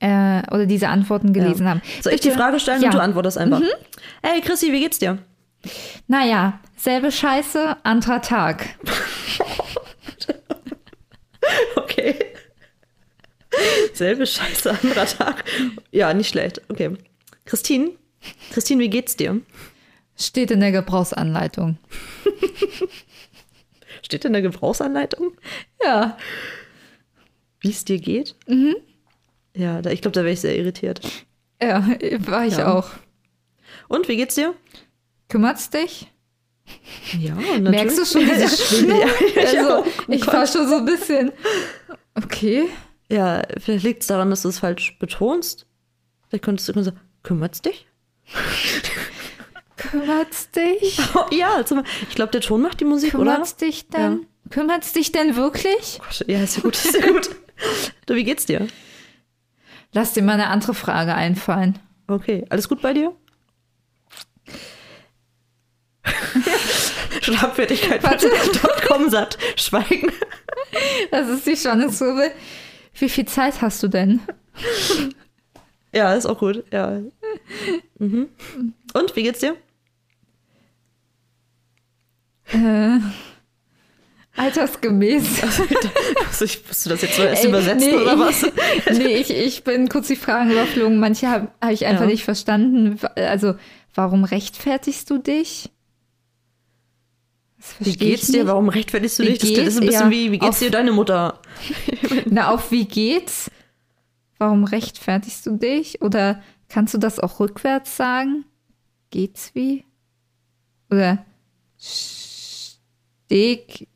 äh, 0.00 0.42
oder 0.50 0.64
diese 0.64 0.88
Antworten 0.88 1.34
gelesen 1.34 1.68
habe. 1.68 1.82
Soll 2.00 2.14
ich 2.14 2.20
die 2.22 2.28
Bitte- 2.28 2.40
Frage 2.40 2.58
stellen 2.58 2.80
ja. 2.80 2.88
und 2.88 2.94
du 2.94 3.02
antwortest 3.02 3.36
einfach? 3.36 3.60
Hey 4.22 4.40
Chrissy, 4.40 4.72
wie 4.72 4.80
geht's 4.80 4.98
dir? 4.98 5.18
Naja, 6.08 6.60
selbe 6.76 7.12
Scheiße, 7.12 7.76
anderer 7.84 8.20
Tag. 8.22 8.76
Okay. 11.76 12.14
Selbe 13.92 14.26
Scheiße, 14.26 14.70
anderer 14.82 15.04
Tag. 15.06 15.44
Ja, 15.90 16.14
nicht 16.14 16.28
schlecht. 16.30 16.62
Okay. 16.70 16.96
Christine, 17.44 17.90
Christine, 18.52 18.80
wie 18.80 18.88
geht's 18.88 19.16
dir? 19.16 19.40
Steht 20.16 20.50
in 20.50 20.60
der 20.60 20.72
Gebrauchsanleitung. 20.72 21.78
Steht 24.02 24.24
in 24.24 24.32
der 24.32 24.42
Gebrauchsanleitung, 24.42 25.32
Ja. 25.82 26.16
wie 27.60 27.70
es 27.70 27.84
dir 27.84 27.98
geht? 27.98 28.34
Mhm. 28.46 28.76
Ja, 29.54 29.80
da, 29.82 29.90
ich 29.90 30.00
glaube, 30.02 30.14
da 30.14 30.22
wäre 30.22 30.32
ich 30.32 30.40
sehr 30.40 30.56
irritiert. 30.56 31.00
Ja, 31.62 31.86
war 32.26 32.46
ich 32.46 32.56
Ja. 32.56 32.74
auch. 32.74 32.90
Und 33.88 34.08
wie 34.08 34.16
geht's 34.16 34.34
dir? 34.34 34.54
Kümmert's 35.28 35.70
dich? 35.70 36.08
Ja, 37.18 37.34
natürlich. 37.58 37.62
Merkst 37.70 37.98
du 37.98 38.04
schon 38.04 38.26
diese 38.26 38.48
Schwingung? 38.64 38.98
Ja, 39.00 39.06
ich 39.26 39.58
also, 39.58 39.84
ich 40.08 40.26
war 40.26 40.46
schon 40.46 40.68
so 40.68 40.76
ein 40.76 40.84
bisschen. 40.84 41.32
Okay. 42.14 42.68
Ja, 43.10 43.42
vielleicht 43.58 43.84
liegt 43.84 44.02
es 44.02 44.06
daran, 44.08 44.30
dass 44.30 44.42
du 44.42 44.48
es 44.48 44.58
falsch 44.58 44.98
betonst. 44.98 45.66
Vielleicht 46.28 46.44
könntest 46.44 46.68
du 46.74 46.82
sagen, 46.82 46.98
kümmert's 47.22 47.60
dich? 47.62 47.86
Kümmert's 49.92 50.50
dich? 50.50 50.98
Oh, 51.14 51.26
ja, 51.34 51.64
zum, 51.66 51.84
ich 52.08 52.14
glaube, 52.14 52.32
der 52.32 52.40
Ton 52.40 52.62
macht 52.62 52.80
die 52.80 52.86
Musik, 52.86 53.10
Kümmert's 53.10 53.56
dich 53.56 53.88
denn? 53.88 54.26
Kümmert's 54.48 54.94
dich 54.94 55.12
denn 55.12 55.36
wirklich? 55.36 56.00
oder? 56.00 56.30
Ja, 56.30 56.42
ist 56.42 56.56
ja 56.56 56.62
gut, 56.62 56.82
ist 56.82 56.94
ja 56.94 57.06
gut. 57.06 57.28
Du, 58.06 58.14
wie 58.16 58.24
geht's 58.24 58.44
dir? 58.46 58.66
Lass 59.92 60.14
dir 60.14 60.22
mal 60.22 60.32
eine 60.32 60.48
andere 60.48 60.74
Frage 60.74 61.14
einfallen. 61.14 61.78
Okay, 62.08 62.44
alles 62.48 62.68
gut 62.68 62.82
bei 62.82 62.92
dir? 62.92 63.14
Schlagfertigkeit.com 67.20 69.10
sagt 69.10 69.38
Schweigen. 69.54 70.10
Das 71.12 71.28
ist 71.28 71.46
die 71.46 71.56
Standesprobe. 71.56 72.32
Wie 72.94 73.08
viel 73.08 73.26
Zeit 73.26 73.62
hast 73.62 73.80
du 73.84 73.88
denn? 73.88 74.20
Ja, 75.94 76.14
ist 76.14 76.26
auch 76.26 76.38
gut, 76.38 76.64
ja. 76.72 77.00
Mhm. 77.98 78.28
Und, 78.94 79.14
wie 79.14 79.22
geht's 79.22 79.38
dir? 79.38 79.56
Äh, 82.52 82.98
altersgemäß. 84.36 85.24
Also, 86.32 86.44
ich, 86.46 86.66
musst 86.66 86.86
du 86.86 86.90
das 86.90 87.02
jetzt 87.02 87.16
so 87.16 87.22
erst 87.22 87.42
Ey, 87.44 87.48
übersetzen 87.50 87.90
nee, 87.90 87.96
oder 87.96 88.18
was? 88.18 88.42
nee, 88.90 89.16
ich, 89.16 89.30
ich 89.30 89.64
bin 89.64 89.88
kurz 89.90 90.06
die 90.08 90.16
Fragen 90.16 90.50
überflogen. 90.50 90.98
Manche 90.98 91.28
habe 91.28 91.48
hab 91.60 91.70
ich 91.72 91.84
einfach 91.86 92.02
Ja. 92.02 92.06
nicht 92.06 92.24
verstanden. 92.24 92.98
Also, 93.16 93.54
warum 93.94 94.24
rechtfertigst 94.24 95.10
du 95.10 95.18
dich? 95.18 95.70
Wie 97.78 97.94
geht's 97.96 98.28
dir? 98.28 98.46
Warum 98.46 98.68
rechtfertigst 98.70 99.18
du 99.18 99.24
Wie 99.24 99.34
dich? 99.38 99.52
Das, 99.54 99.64
das 99.64 99.74
ist 99.74 99.80
ein 99.80 99.86
bisschen 99.86 100.02
Ja, 100.06 100.10
wie, 100.10 100.32
wie 100.32 100.38
geht's 100.38 100.56
auf- 100.56 100.58
dir 100.58 100.70
deine 100.70 100.92
Mutter? 100.92 101.38
Na, 102.26 102.50
auf 102.50 102.70
wie 102.70 102.86
geht's? 102.86 103.50
Warum 104.38 104.64
rechtfertigst 104.64 105.46
du 105.46 105.56
dich? 105.58 106.00
Oder 106.02 106.42
kannst 106.68 106.94
du 106.94 106.98
das 106.98 107.20
auch 107.20 107.38
rückwärts 107.38 107.96
sagen? 107.96 108.44
Geht's 109.10 109.50
wie? 109.54 109.84
Oder 110.90 111.24
Steg 113.32 113.88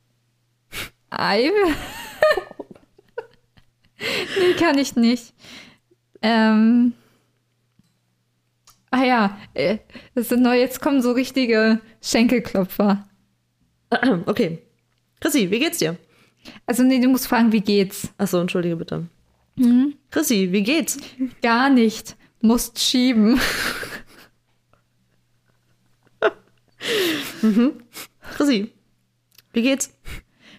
Ei? 1.11 1.51
nee, 4.39 4.55
kann 4.59 4.79
ich 4.79 4.97
nicht. 4.97 5.35
Ähm. 6.23 6.95
Ah 8.91 9.05
ja, 9.05 9.39
äh, 9.53 9.77
das 10.15 10.31
sind 10.31 10.41
neu, 10.41 10.59
jetzt 10.59 10.81
kommen 10.81 11.03
so 11.03 11.13
richtige 11.13 11.83
Schenkelklopfer. 12.01 13.07
Okay. 14.25 14.63
Chrissy, 15.21 15.51
wie 15.51 15.59
geht's 15.59 15.79
dir? 15.79 15.99
Also 16.65 16.83
nee, 16.83 16.99
du 16.99 17.09
musst 17.09 17.27
fragen, 17.29 17.53
wie 17.53 17.61
geht's? 17.61 18.09
Achso, 18.17 18.41
entschuldige 18.41 18.77
bitte. 18.77 19.07
Mhm. 19.57 19.97
Chrissy, 20.11 20.51
wie 20.51 20.63
geht's? 20.63 20.99
Gar 21.43 21.69
nicht. 21.69 22.17
Musst 22.41 22.79
schieben. 22.79 23.39
Chrissy, 28.37 28.73
wie 29.57 29.63
geht's? 29.63 29.91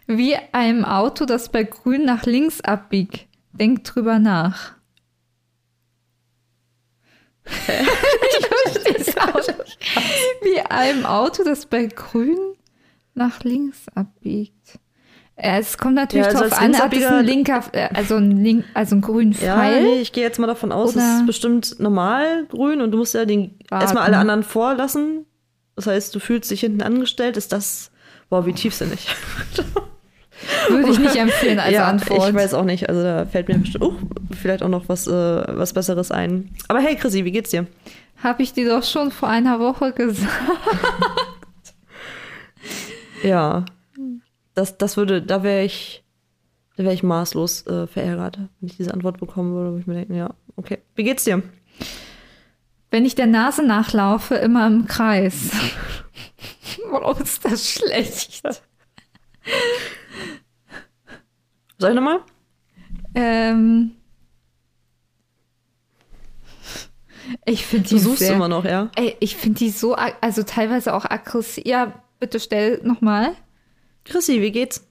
Wie 0.07 0.35
einem 0.53 0.83
Auto, 0.85 1.25
das 1.25 1.49
bei 1.49 1.63
grün 1.63 2.03
nach 2.05 2.25
links 2.25 2.61
abbiegt. 2.61 3.27
Denk 3.53 3.83
drüber 3.83 4.19
nach. 4.19 4.73
ich 7.47 8.47
verstehe 8.47 8.97
es 8.97 9.17
auch 9.17 9.35
nicht. 9.35 9.79
Wie 10.41 10.59
einem 10.61 11.05
Auto, 11.05 11.43
das 11.43 11.65
bei 11.65 11.85
grün 11.85 12.37
nach 13.13 13.43
links 13.43 13.85
abbiegt. 13.95 14.79
Ja, 15.37 15.57
Es 15.57 15.77
kommt 15.77 15.95
natürlich 15.95 16.25
Ja, 16.25 16.31
also 16.31 16.43
darauf 16.45 16.59
an, 16.59 16.75
ob 16.75 16.93
es 16.93 17.05
ein 17.05 17.25
linker, 17.25 17.63
äh, 17.73 17.89
also 17.93 18.15
ein, 18.15 18.43
link, 18.43 18.65
also 18.73 18.95
ein 18.95 19.01
grünen 19.01 19.33
Ja, 19.33 19.57
Pfeil. 19.57 19.83
nee, 19.83 20.01
ich 20.01 20.11
gehe 20.11 20.23
jetzt 20.23 20.39
mal 20.39 20.47
davon 20.47 20.71
aus, 20.71 20.95
es 20.95 21.03
ist 21.03 21.25
bestimmt 21.25 21.79
normal 21.79 22.45
grün 22.47 22.81
und 22.81 22.91
du 22.91 22.97
musst 22.97 23.13
ja 23.13 23.25
den 23.25 23.59
erstmal 23.69 24.03
alle 24.03 24.17
anderen 24.17 24.43
vorlassen. 24.43 25.25
Das 25.75 25.85
heißt, 25.85 26.15
du 26.15 26.19
fühlst 26.19 26.49
dich 26.49 26.61
hinten 26.61 26.81
angestellt. 26.81 27.37
Ist 27.37 27.51
das, 27.53 27.91
boah, 28.29 28.45
wie 28.45 28.53
tiefsinnig. 28.53 29.07
Würde 30.69 30.91
ich 30.91 30.99
nicht 30.99 31.15
empfehlen 31.15 31.59
als 31.59 31.73
ja, 31.73 31.87
Antwort. 31.87 32.29
ich 32.29 32.35
weiß 32.35 32.53
auch 32.53 32.63
nicht. 32.63 32.89
Also 32.89 33.01
da 33.01 33.25
fällt 33.25 33.47
mir 33.47 33.57
bestimmt, 33.57 33.83
oh, 33.83 33.95
vielleicht 34.39 34.61
auch 34.61 34.69
noch 34.69 34.87
was, 34.87 35.07
äh, 35.07 35.11
was 35.11 35.73
Besseres 35.73 36.11
ein. 36.11 36.51
Aber 36.67 36.79
hey, 36.79 36.95
Chrissy, 36.95 37.25
wie 37.25 37.31
geht's 37.31 37.49
dir? 37.49 37.65
Habe 38.21 38.43
ich 38.43 38.53
dir 38.53 38.69
doch 38.69 38.83
schon 38.83 39.11
vor 39.11 39.29
einer 39.29 39.59
Woche 39.59 39.93
gesagt. 39.93 40.29
Ja, 43.23 43.65
das, 44.53 44.77
das 44.77 44.97
würde, 44.97 45.21
da 45.21 45.43
wäre 45.43 45.63
ich, 45.63 46.03
da 46.75 46.83
wäre 46.83 46.93
ich 46.93 47.03
maßlos 47.03 47.67
äh, 47.67 47.87
verärgert, 47.87 48.37
wenn 48.37 48.69
ich 48.69 48.77
diese 48.77 48.93
Antwort 48.93 49.19
bekommen 49.19 49.53
würde, 49.53 49.73
wo 49.73 49.77
ich 49.77 49.87
mir 49.87 49.95
denke, 49.95 50.15
ja, 50.15 50.33
okay. 50.55 50.79
Wie 50.95 51.03
geht's 51.03 51.23
dir? 51.23 51.41
Wenn 52.89 53.05
ich 53.05 53.15
der 53.15 53.27
Nase 53.27 53.63
nachlaufe, 53.63 54.35
immer 54.35 54.67
im 54.67 54.85
Kreis. 54.85 55.51
Warum 56.89 57.21
ist 57.21 57.43
das 57.45 57.69
schlecht? 57.71 58.41
Soll 61.79 61.89
ich 61.91 61.95
nochmal? 61.95 62.21
Ähm, 63.15 63.91
ich 67.45 67.65
finde 67.65 67.89
die 67.89 67.95
Du 67.95 68.01
suchst 68.01 68.19
sehr, 68.19 68.33
immer 68.33 68.47
noch, 68.47 68.65
ja? 68.65 68.89
Ey, 68.95 69.15
ich 69.19 69.35
finde 69.35 69.59
die 69.59 69.69
so, 69.69 69.95
also 69.95 70.43
teilweise 70.43 70.93
auch 70.93 71.05
aggressiv. 71.05 71.65
Ja, 71.65 72.03
bitte 72.19 72.39
stell 72.39 72.81
nochmal. 72.83 73.33
Chrissy, 74.05 74.41
wie 74.41 74.51
geht's? 74.51 74.87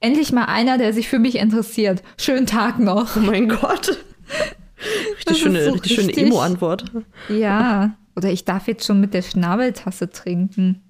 Endlich 0.00 0.32
mal 0.32 0.46
einer, 0.46 0.78
der 0.78 0.92
sich 0.92 1.08
für 1.08 1.18
mich 1.18 1.36
interessiert. 1.36 2.02
Schönen 2.18 2.46
Tag 2.46 2.78
noch. 2.78 3.16
Oh 3.16 3.20
mein 3.20 3.48
Gott. 3.48 3.98
Richtig 5.16 5.38
schöne, 5.38 5.64
so 5.64 5.72
richtig 5.72 5.94
schöne 5.94 6.12
Emo-Antwort. 6.16 6.84
Ja, 7.28 7.96
Oder 8.16 8.30
ich 8.30 8.44
darf 8.44 8.66
jetzt 8.66 8.84
schon 8.84 9.00
mit 9.00 9.14
der 9.14 9.22
Schnabeltasse 9.22 10.10
trinken. 10.10 10.82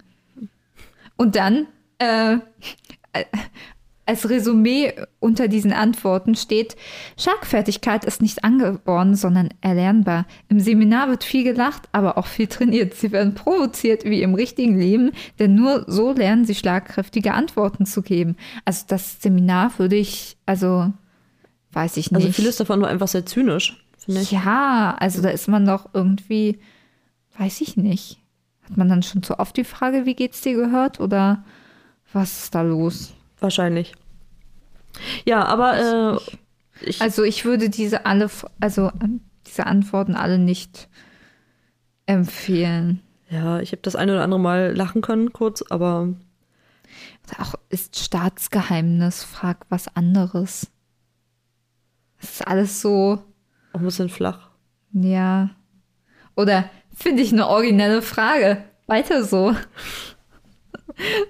Und 1.17 1.35
dann, 1.35 1.67
äh, 1.99 2.37
als 4.05 4.29
Resümee 4.29 4.93
unter 5.19 5.47
diesen 5.47 5.71
Antworten 5.71 6.35
steht, 6.35 6.75
Schlagfertigkeit 7.17 8.03
ist 8.03 8.21
nicht 8.21 8.43
angeboren, 8.43 9.15
sondern 9.15 9.49
erlernbar. 9.61 10.25
Im 10.49 10.59
Seminar 10.59 11.07
wird 11.09 11.23
viel 11.23 11.45
gelacht, 11.45 11.87
aber 11.93 12.17
auch 12.17 12.27
viel 12.27 12.47
trainiert. 12.47 12.95
Sie 12.95 13.13
werden 13.13 13.33
provoziert 13.33 14.03
wie 14.03 14.21
im 14.21 14.33
richtigen 14.35 14.77
Leben, 14.77 15.11
denn 15.39 15.55
nur 15.55 15.85
so 15.87 16.11
lernen 16.11 16.43
sie 16.43 16.55
schlagkräftige 16.55 17.33
Antworten 17.33 17.85
zu 17.85 18.01
geben. 18.01 18.35
Also 18.65 18.83
das 18.89 19.21
Seminar 19.21 19.79
würde 19.79 19.95
ich, 19.95 20.35
also 20.45 20.91
weiß 21.71 21.95
ich 21.97 22.13
Also 22.13 22.27
nicht. 22.27 22.35
vieles 22.35 22.57
davon 22.57 22.81
war 22.81 22.89
einfach 22.89 23.07
sehr 23.07 23.25
zynisch, 23.25 23.85
finde 23.97 24.21
ich. 24.21 24.31
ja, 24.31 24.95
also 24.99 25.21
da 25.21 25.29
ist 25.29 25.47
man 25.47 25.65
doch 25.65 25.89
irgendwie, 25.93 26.59
weiß 27.37 27.61
ich 27.61 27.77
nicht. 27.77 28.19
Hat 28.73 28.77
man 28.77 28.89
dann 28.89 29.03
schon 29.03 29.21
zu 29.21 29.37
oft 29.37 29.55
die 29.55 29.63
Frage, 29.65 30.07
wie 30.07 30.15
geht's 30.15 30.41
dir 30.41 30.55
gehört 30.55 30.99
oder 30.99 31.43
was 32.11 32.45
ist 32.45 32.55
da 32.55 32.63
los? 32.63 33.13
Wahrscheinlich. 33.39 33.93
Ja, 35.25 35.45
aber 35.45 36.17
äh, 36.81 36.87
ich, 36.89 36.99
Also 37.03 37.21
ich 37.21 37.45
würde 37.45 37.69
diese 37.69 38.07
alle, 38.07 38.31
also 38.59 38.91
ähm, 38.99 39.21
diese 39.45 39.67
Antworten 39.67 40.15
alle 40.15 40.39
nicht 40.39 40.89
empfehlen. 42.07 43.01
ja, 43.29 43.59
ich 43.59 43.73
habe 43.73 43.83
das 43.83 43.95
eine 43.95 44.13
oder 44.13 44.23
andere 44.23 44.39
Mal 44.39 44.75
lachen 44.75 45.03
können, 45.03 45.33
kurz, 45.33 45.63
aber 45.69 46.09
Auch 47.39 47.53
ist 47.69 47.99
Staatsgeheimnis, 47.99 49.23
frag 49.23 49.67
was 49.69 49.87
anderes. 49.95 50.71
Das 52.19 52.31
ist 52.31 52.47
alles 52.47 52.81
so, 52.81 53.23
auch 53.71 53.79
ein 53.79 53.85
bisschen 53.85 54.09
flach. 54.09 54.49
ja. 54.93 55.51
Oder 56.35 56.67
finde 56.93 57.23
ich 57.23 57.31
eine 57.31 57.47
originelle 57.47 58.01
Frage. 58.01 58.63
Weiter 58.87 59.23
so. 59.23 59.55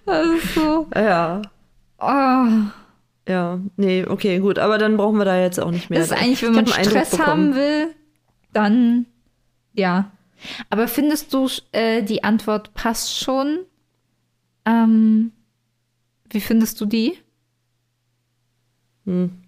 Das 0.06 0.28
ist 0.28 0.56
so. 0.56 0.88
Ja, 0.94 1.42
Oh, 2.06 2.46
ja, 3.30 3.60
nee, 3.78 4.06
okay, 4.06 4.40
gut, 4.40 4.60
aber 4.60 4.78
dann 4.78 4.98
brauchen 4.98 5.18
wir 5.18 5.24
da 5.24 5.40
jetzt 5.40 5.58
auch 5.58 5.72
nicht 5.72 5.90
mehr. 5.90 6.00
das 6.00 6.12
ist 6.12 6.18
eigentlich, 6.18 6.44
wenn 6.44 6.54
man 6.54 6.66
hab 6.66 6.86
Stress 6.86 7.18
haben 7.18 7.56
will, 7.56 7.96
dann 8.52 9.06
ja. 9.74 10.12
Aber 10.70 10.90
findest 10.90 11.34
du, 11.34 11.48
äh, 11.72 12.04
die 12.04 12.26
Antwort 12.26 12.74
passt 12.74 13.18
schon? 13.18 13.60
Ähm, 14.66 15.32
wie 16.30 16.42
findest 16.42 16.82
du 16.82 16.86
die? 16.86 17.18
Hm. 19.06 19.43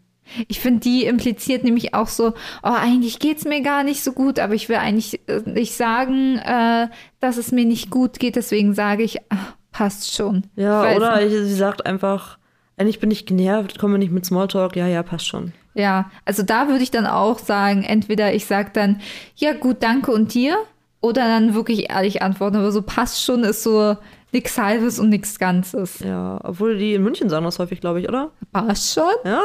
Ich 0.48 0.60
finde, 0.60 0.82
die 0.82 1.06
impliziert 1.06 1.64
nämlich 1.64 1.94
auch 1.94 2.08
so, 2.08 2.34
oh, 2.64 2.70
eigentlich 2.70 3.20
geht's 3.20 3.46
mir 3.46 3.62
gar 3.62 3.84
nicht 3.84 4.04
so 4.04 4.12
gut, 4.12 4.40
aber 4.40 4.54
ich 4.54 4.70
will 4.70 4.78
eigentlich 4.78 5.20
äh, 5.28 5.42
nicht 5.46 5.74
sagen, 5.74 6.38
äh, 6.38 6.88
dass 7.20 7.38
es 7.38 7.52
mir 7.52 7.66
nicht 7.66 7.90
gut 7.90 8.20
geht, 8.20 8.36
deswegen 8.36 8.74
sage 8.74 9.04
ich, 9.04 9.20
ach, 9.30 9.56
passt 9.72 10.16
schon. 10.16 10.44
Ja, 10.56 10.96
oder 10.96 11.22
ich, 11.22 11.32
sie 11.32 11.54
sagt 11.54 11.86
einfach, 11.86 12.38
eigentlich 12.78 13.00
bin 13.00 13.12
ich 13.12 13.26
genervt, 13.26 13.80
kommen 13.80 13.94
wir 13.94 14.00
nicht 14.00 14.12
mit 14.12 14.26
Smalltalk. 14.26 14.76
Ja, 14.76 14.88
ja, 14.88 15.04
passt 15.04 15.28
schon. 15.28 15.54
Ja, 15.74 16.10
also 16.24 16.44
da 16.44 16.68
würde 16.70 16.84
ich 16.84 16.92
dann 16.92 17.06
auch 17.06 17.40
sagen, 17.40 17.84
entweder 17.84 18.34
ich 18.34 18.46
sage 18.46 18.72
dann, 18.74 19.02
ja 19.36 19.54
gut, 19.54 19.78
danke 19.82 20.12
und 20.12 20.34
dir, 20.34 20.58
oder 21.02 21.22
dann 21.24 21.54
wirklich 21.54 21.92
ehrlich 21.92 22.22
antworten, 22.22 22.56
aber 22.56 22.72
so 22.72 22.82
passt 22.82 23.24
schon 23.24 23.44
ist 23.44 23.64
so 23.64 23.96
nix 24.32 24.58
halbes 24.58 25.00
und 25.00 25.10
nix 25.10 25.40
Ganzes. 25.40 26.00
Ja, 26.00 26.40
obwohl 26.44 26.78
die 26.78 26.94
in 26.94 27.04
München 27.04 27.30
sagen 27.30 27.46
das 27.46 27.60
häufig, 27.60 27.82
glaube 27.82 28.02
ich, 28.02 28.10
oder? 28.10 28.32
Passt 28.52 28.94
schon? 28.94 29.14
Ja. 29.24 29.42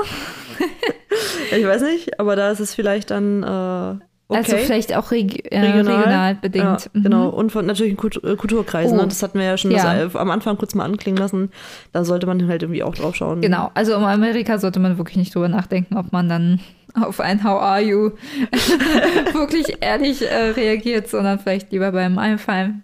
ich 1.56 1.64
weiß 1.64 1.82
nicht, 1.82 2.18
aber 2.18 2.36
da 2.36 2.50
ist 2.50 2.60
es 2.60 2.74
vielleicht 2.74 3.10
dann 3.10 3.42
äh, 3.42 3.46
okay. 3.46 4.38
Also 4.38 4.56
vielleicht 4.56 4.96
auch 4.96 5.10
reg 5.10 5.52
äh, 5.52 5.60
regional. 5.60 6.34
bedingt. 6.36 6.64
Ja, 6.64 6.78
Mhm. 6.92 7.02
Genau, 7.02 7.28
und 7.28 7.50
von 7.52 7.66
natürlich 7.66 7.96
Kultur, 7.96 8.24
äh, 8.24 8.36
Kulturkreisen. 8.36 8.98
Oh. 8.98 9.02
Ne? 9.02 9.08
Das 9.08 9.22
hatten 9.22 9.38
wir 9.38 9.46
ja 9.46 9.56
schon 9.56 9.70
Ja. 9.70 10.02
Äh, 10.04 10.08
am 10.14 10.30
Anfang 10.30 10.56
kurz 10.56 10.74
mal 10.74 10.84
anklingen 10.84 11.18
lassen. 11.18 11.50
Da 11.92 12.04
sollte 12.04 12.26
man 12.26 12.46
halt 12.48 12.62
irgendwie 12.62 12.82
auch 12.82 12.94
drauf 12.94 13.14
schauen. 13.16 13.40
Genau, 13.40 13.70
also 13.74 13.94
in 13.94 14.02
Amerika 14.04 14.58
sollte 14.58 14.80
man 14.80 14.98
wirklich 14.98 15.16
nicht 15.16 15.34
drüber 15.34 15.48
nachdenken, 15.48 15.96
ob 15.96 16.12
man 16.12 16.28
dann 16.28 16.60
auf 17.00 17.20
ein 17.20 17.44
How 17.44 17.60
are 17.60 17.80
you 17.80 18.10
wirklich 19.32 19.76
ehrlich 19.80 20.22
äh, 20.22 20.50
reagiert, 20.50 21.08
sondern 21.08 21.38
vielleicht 21.38 21.70
lieber 21.72 21.92
beim 21.92 22.18
Einfallen 22.18 22.82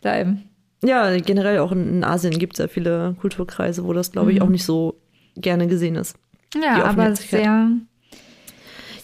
bleiben. 0.00 0.44
Ja, 0.84 1.16
generell 1.18 1.58
auch 1.58 1.72
in, 1.72 1.88
in 1.88 2.04
Asien 2.04 2.38
gibt 2.38 2.54
es 2.54 2.58
ja 2.58 2.68
viele 2.68 3.14
Kulturkreise, 3.20 3.84
wo 3.84 3.92
das, 3.92 4.12
glaube 4.12 4.32
ich, 4.32 4.38
Mhm. 4.38 4.44
auch 4.44 4.48
nicht 4.50 4.64
so 4.64 4.94
gerne 5.36 5.66
gesehen 5.66 5.96
ist. 5.96 6.16
Ja, 6.54 6.74
aber 6.84 6.90
Offenherzigkeit. 6.90 7.40
sehr. 7.42 7.68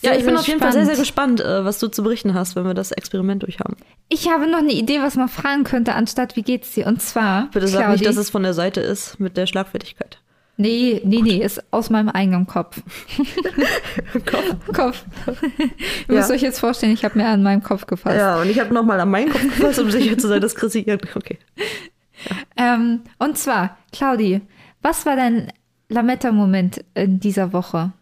Ja, 0.03 0.11
sehr, 0.13 0.19
ich 0.19 0.25
bin 0.25 0.37
auf 0.37 0.47
jeden 0.47 0.61
Fall 0.61 0.73
sehr, 0.73 0.87
sehr 0.87 0.97
gespannt, 0.97 1.41
äh, 1.41 1.65
was 1.65 1.79
du 1.79 1.89
zu 1.89 2.03
berichten 2.03 2.33
hast, 2.33 2.57
wenn 2.57 2.65
wir 2.65 2.73
das 2.75 2.91
Experiment 2.93 3.43
durchhaben. 3.43 3.77
Ich 4.09 4.31
habe 4.31 4.47
noch 4.47 4.59
eine 4.59 4.73
Idee, 4.73 5.01
was 5.03 5.17
man 5.17 5.29
fragen 5.29 5.65
könnte, 5.65 5.95
anstatt 5.95 6.37
wie 6.37 6.43
geht's 6.43 6.73
dir? 6.73 6.87
Und 6.87 7.03
zwar. 7.03 7.49
Bitte 7.53 7.67
sag 7.69 7.81
Claudi- 7.83 7.93
nicht, 7.93 8.07
dass 8.07 8.17
es 8.17 8.31
von 8.31 8.43
der 8.43 8.55
Seite 8.55 8.81
ist 8.81 9.21
mit 9.21 9.37
der 9.37 9.47
Schlagfertigkeit. 9.47 10.20
Nee, 10.61 11.01
nee, 11.05 11.23
nee, 11.23 11.43
ist 11.43 11.63
aus 11.73 11.89
meinem 11.89 12.11
eigenen 12.11 12.47
Kopf. 12.47 12.83
Kopf. 14.75 15.05
Ihr 16.09 16.15
müsst 16.15 16.29
Ja. 16.29 16.35
euch 16.35 16.43
jetzt 16.43 16.61
vorstellen, 16.61 16.93
ich 16.93 17.05
habe 17.05 17.19
mir 17.19 17.27
an 17.29 17.43
meinem 17.43 17.63
Kopf 17.63 17.87
gefasst. 17.87 18.17
Ja, 18.17 18.41
und 18.41 18.51
ich 18.51 18.61
habe 18.61 18.75
nochmal 18.75 19.01
an 19.01 19.11
meinen 19.11 19.31
Kopf 19.31 19.43
gefasst, 19.43 19.79
um 19.79 19.91
sicher 19.91 20.19
zu 20.19 20.29
sein, 20.29 20.41
dass 20.41 20.55
Chrissy 20.55 20.85
hier. 20.85 20.99
Okay. 21.15 21.39
Ähm, 22.57 23.01
und 23.19 23.39
zwar, 23.39 23.79
Claudi, 23.93 24.43
was 24.83 25.07
war 25.07 25.17
dein 25.17 25.51
Lametta-Moment 25.89 26.85
in 26.95 27.21
dieser 27.21 27.53
Woche? 27.55 27.93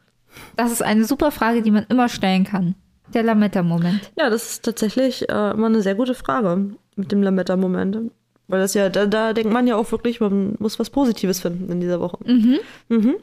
Das 0.57 0.73
ist 0.73 0.83
eine 0.83 1.05
super 1.05 1.31
Frage, 1.31 1.63
die 1.63 1.71
man 1.71 1.87
immer 1.89 2.09
stellen 2.09 2.45
kann. 2.45 2.75
Der 3.15 3.23
Lametta-Moment. 3.23 4.11
Ja, 4.19 4.29
das 4.31 4.51
ist 4.51 4.65
tatsächlich 4.65 5.29
äh, 5.29 5.51
immer 5.53 5.67
eine 5.67 5.81
sehr 5.83 5.95
gute 5.95 6.15
Frage 6.15 6.71
mit 6.97 7.13
dem 7.13 7.23
Lametta-Moment. 7.23 8.11
Weil 8.49 8.61
das 8.61 8.75
ja, 8.75 8.89
da, 8.89 9.07
da 9.07 9.35
denkt 9.35 9.53
man 9.53 9.67
ja 9.67 9.77
auch 9.77 9.93
wirklich, 9.93 10.21
man 10.21 10.57
muss 10.59 10.79
was 10.79 10.89
Positives 10.91 11.41
finden 11.41 11.71
in 11.71 11.81
dieser 11.81 12.01
Woche. 12.01 12.19
Mhm. 12.25 12.59
Mhm. 12.89 13.17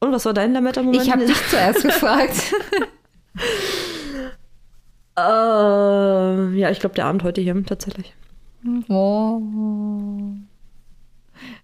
Und 0.00 0.12
was 0.12 0.24
war 0.24 0.34
dein 0.34 0.52
Lametta-Moment? 0.52 1.02
Ich 1.02 1.12
habe 1.12 1.26
dich 1.26 1.36
zuerst 1.50 1.82
gefragt. 1.82 2.54
Äh, 5.18 6.58
ja, 6.58 6.70
ich 6.70 6.80
glaube, 6.80 6.94
der 6.94 7.06
Abend 7.06 7.22
heute 7.22 7.40
hier 7.40 7.62
tatsächlich. 7.64 8.14
Oh. 8.88 9.40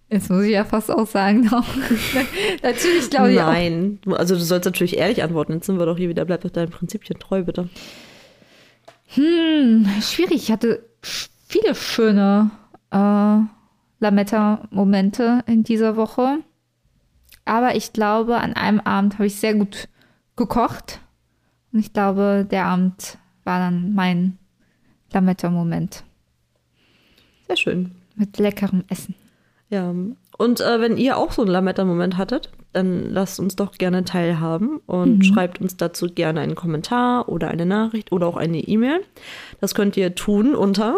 Jetzt 0.09 0.29
muss 0.29 0.43
ich 0.43 0.51
ja 0.51 0.63
fast 0.63 0.91
auch 0.91 1.07
sagen. 1.07 1.41
Natürlich, 2.61 3.09
Claudi. 3.09 3.39
auch. 3.39 3.47
Nein. 3.47 3.99
Also 4.11 4.35
du 4.35 4.41
sollst 4.41 4.65
natürlich 4.65 4.97
ehrlich 4.97 5.23
antworten. 5.23 5.53
Jetzt 5.53 5.65
sind 5.65 5.79
wir 5.79 5.87
doch 5.87 5.97
hier 5.97 6.09
wieder. 6.09 6.23
Bleib 6.25 6.41
doch 6.41 6.51
deinen 6.51 6.69
Prinzipien 6.69 7.17
treu, 7.19 7.41
bitte. 7.43 7.69
Hm, 9.07 9.87
schwierig. 10.01 10.35
Ich 10.35 10.51
hatte 10.51 10.87
viele 11.53 11.75
schöne 11.75 12.49
äh, 12.89 13.37
Lametta-Momente 13.99 15.43
in 15.45 15.63
dieser 15.63 15.95
Woche. 15.95 16.39
Aber 17.45 17.75
ich 17.75 17.93
glaube, 17.93 18.37
an 18.37 18.53
einem 18.53 18.79
Abend 18.79 19.15
habe 19.15 19.27
ich 19.27 19.35
sehr 19.35 19.53
gut 19.53 19.87
gekocht. 20.35 20.99
Und 21.71 21.79
ich 21.79 21.93
glaube, 21.93 22.47
der 22.49 22.65
Abend 22.65 23.19
war 23.43 23.59
dann 23.59 23.93
mein 23.93 24.39
Lametta-Moment. 25.11 26.03
Sehr 27.47 27.57
schön. 27.57 27.91
Mit 28.15 28.39
leckerem 28.39 28.83
Essen. 28.89 29.13
Ja. 29.69 29.93
Und 30.37 30.61
äh, 30.61 30.81
wenn 30.81 30.97
ihr 30.97 31.17
auch 31.17 31.31
so 31.31 31.43
einen 31.43 31.51
Lametta-Moment 31.51 32.17
hattet, 32.17 32.51
dann 32.71 33.11
lasst 33.11 33.39
uns 33.39 33.55
doch 33.55 33.73
gerne 33.73 34.03
teilhaben 34.03 34.77
und 34.87 35.23
schreibt 35.23 35.61
uns 35.61 35.77
dazu 35.77 36.07
gerne 36.07 36.39
einen 36.39 36.55
Kommentar 36.55 37.29
oder 37.29 37.49
eine 37.49 37.67
Nachricht 37.67 38.11
oder 38.11 38.25
auch 38.25 38.37
eine 38.37 38.57
E-Mail. 38.59 39.01
Das 39.61 39.75
könnt 39.75 39.95
ihr 39.95 40.15
tun 40.15 40.55
unter, 40.55 40.95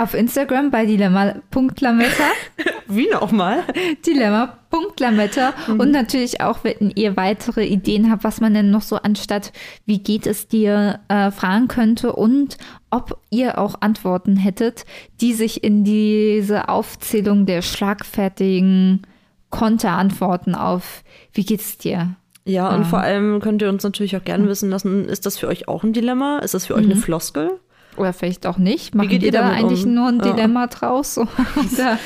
Auf 0.00 0.14
Instagram 0.14 0.70
bei 0.70 0.86
dilemma.lametta. 0.86 2.24
wie 2.88 3.06
nochmal? 3.10 3.64
Dilemma.lametta 4.06 5.52
und 5.68 5.90
natürlich 5.90 6.40
auch, 6.40 6.64
wenn 6.64 6.90
ihr 6.94 7.18
weitere 7.18 7.66
Ideen 7.66 8.10
habt, 8.10 8.24
was 8.24 8.40
man 8.40 8.54
denn 8.54 8.70
noch 8.70 8.80
so 8.80 8.96
anstatt 8.96 9.52
wie 9.84 9.98
geht 9.98 10.26
es 10.26 10.48
dir 10.48 11.00
äh, 11.08 11.30
fragen 11.30 11.68
könnte 11.68 12.14
und 12.14 12.56
ob 12.88 13.20
ihr 13.28 13.58
auch 13.58 13.74
Antworten 13.82 14.36
hättet, 14.36 14.86
die 15.20 15.34
sich 15.34 15.62
in 15.62 15.84
diese 15.84 16.70
Aufzählung 16.70 17.44
der 17.44 17.60
schlagfertigen 17.60 19.02
Konterantworten 19.50 20.54
auf 20.54 21.04
wie 21.34 21.44
geht's 21.44 21.76
dir? 21.76 22.14
Ja, 22.46 22.74
und 22.74 22.82
Ah. 22.82 22.84
vor 22.84 23.00
allem 23.00 23.40
könnt 23.40 23.60
ihr 23.60 23.68
uns 23.68 23.82
natürlich 23.84 24.16
auch 24.16 24.24
gerne 24.24 24.48
wissen 24.48 24.70
lassen, 24.70 25.04
ist 25.10 25.26
das 25.26 25.36
für 25.36 25.46
euch 25.46 25.68
auch 25.68 25.84
ein 25.84 25.92
Dilemma? 25.92 26.38
Ist 26.38 26.54
das 26.54 26.64
für 26.66 26.74
euch 26.74 26.86
eine 26.86 26.96
Floskel? 26.96 27.60
Oder 27.96 28.12
vielleicht 28.12 28.46
auch 28.46 28.58
nicht. 28.58 28.94
Machen 28.94 29.10
wir 29.10 29.32
da 29.32 29.48
eigentlich 29.48 29.84
um? 29.84 29.94
nur 29.94 30.08
ein 30.08 30.18
Dilemma 30.20 30.62
ja. 30.62 30.66
draus? 30.68 31.14
So, 31.14 31.24
da 31.76 31.98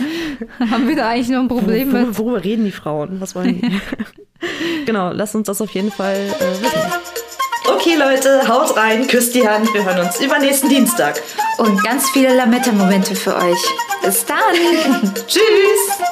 haben 0.70 0.88
wir 0.88 0.96
da 0.96 1.08
eigentlich 1.08 1.28
nur 1.28 1.40
ein 1.40 1.48
Problem 1.48 1.92
Wor 1.92 2.00
mit? 2.00 2.18
Worüber 2.18 2.44
reden 2.44 2.64
die 2.64 2.72
Frauen? 2.72 3.20
Was 3.20 3.34
wollen 3.34 3.60
die? 3.60 3.80
genau, 4.86 5.12
lasst 5.12 5.34
uns 5.34 5.46
das 5.46 5.60
auf 5.60 5.70
jeden 5.70 5.90
Fall 5.90 6.16
äh, 6.16 6.62
wissen. 6.62 6.92
Okay, 7.66 7.96
Leute, 7.96 8.46
haut 8.46 8.76
rein, 8.76 9.06
küsst 9.06 9.34
die 9.34 9.46
Hand. 9.46 9.72
Wir 9.72 9.84
hören 9.84 10.06
uns 10.06 10.20
übernächsten 10.20 10.68
Dienstag. 10.68 11.20
Und 11.58 11.82
ganz 11.82 12.10
viele 12.10 12.34
Lametta-Momente 12.34 13.14
für 13.14 13.34
euch. 13.36 13.58
Bis 14.02 14.24
dann. 14.26 15.14
Tschüss. 15.26 16.04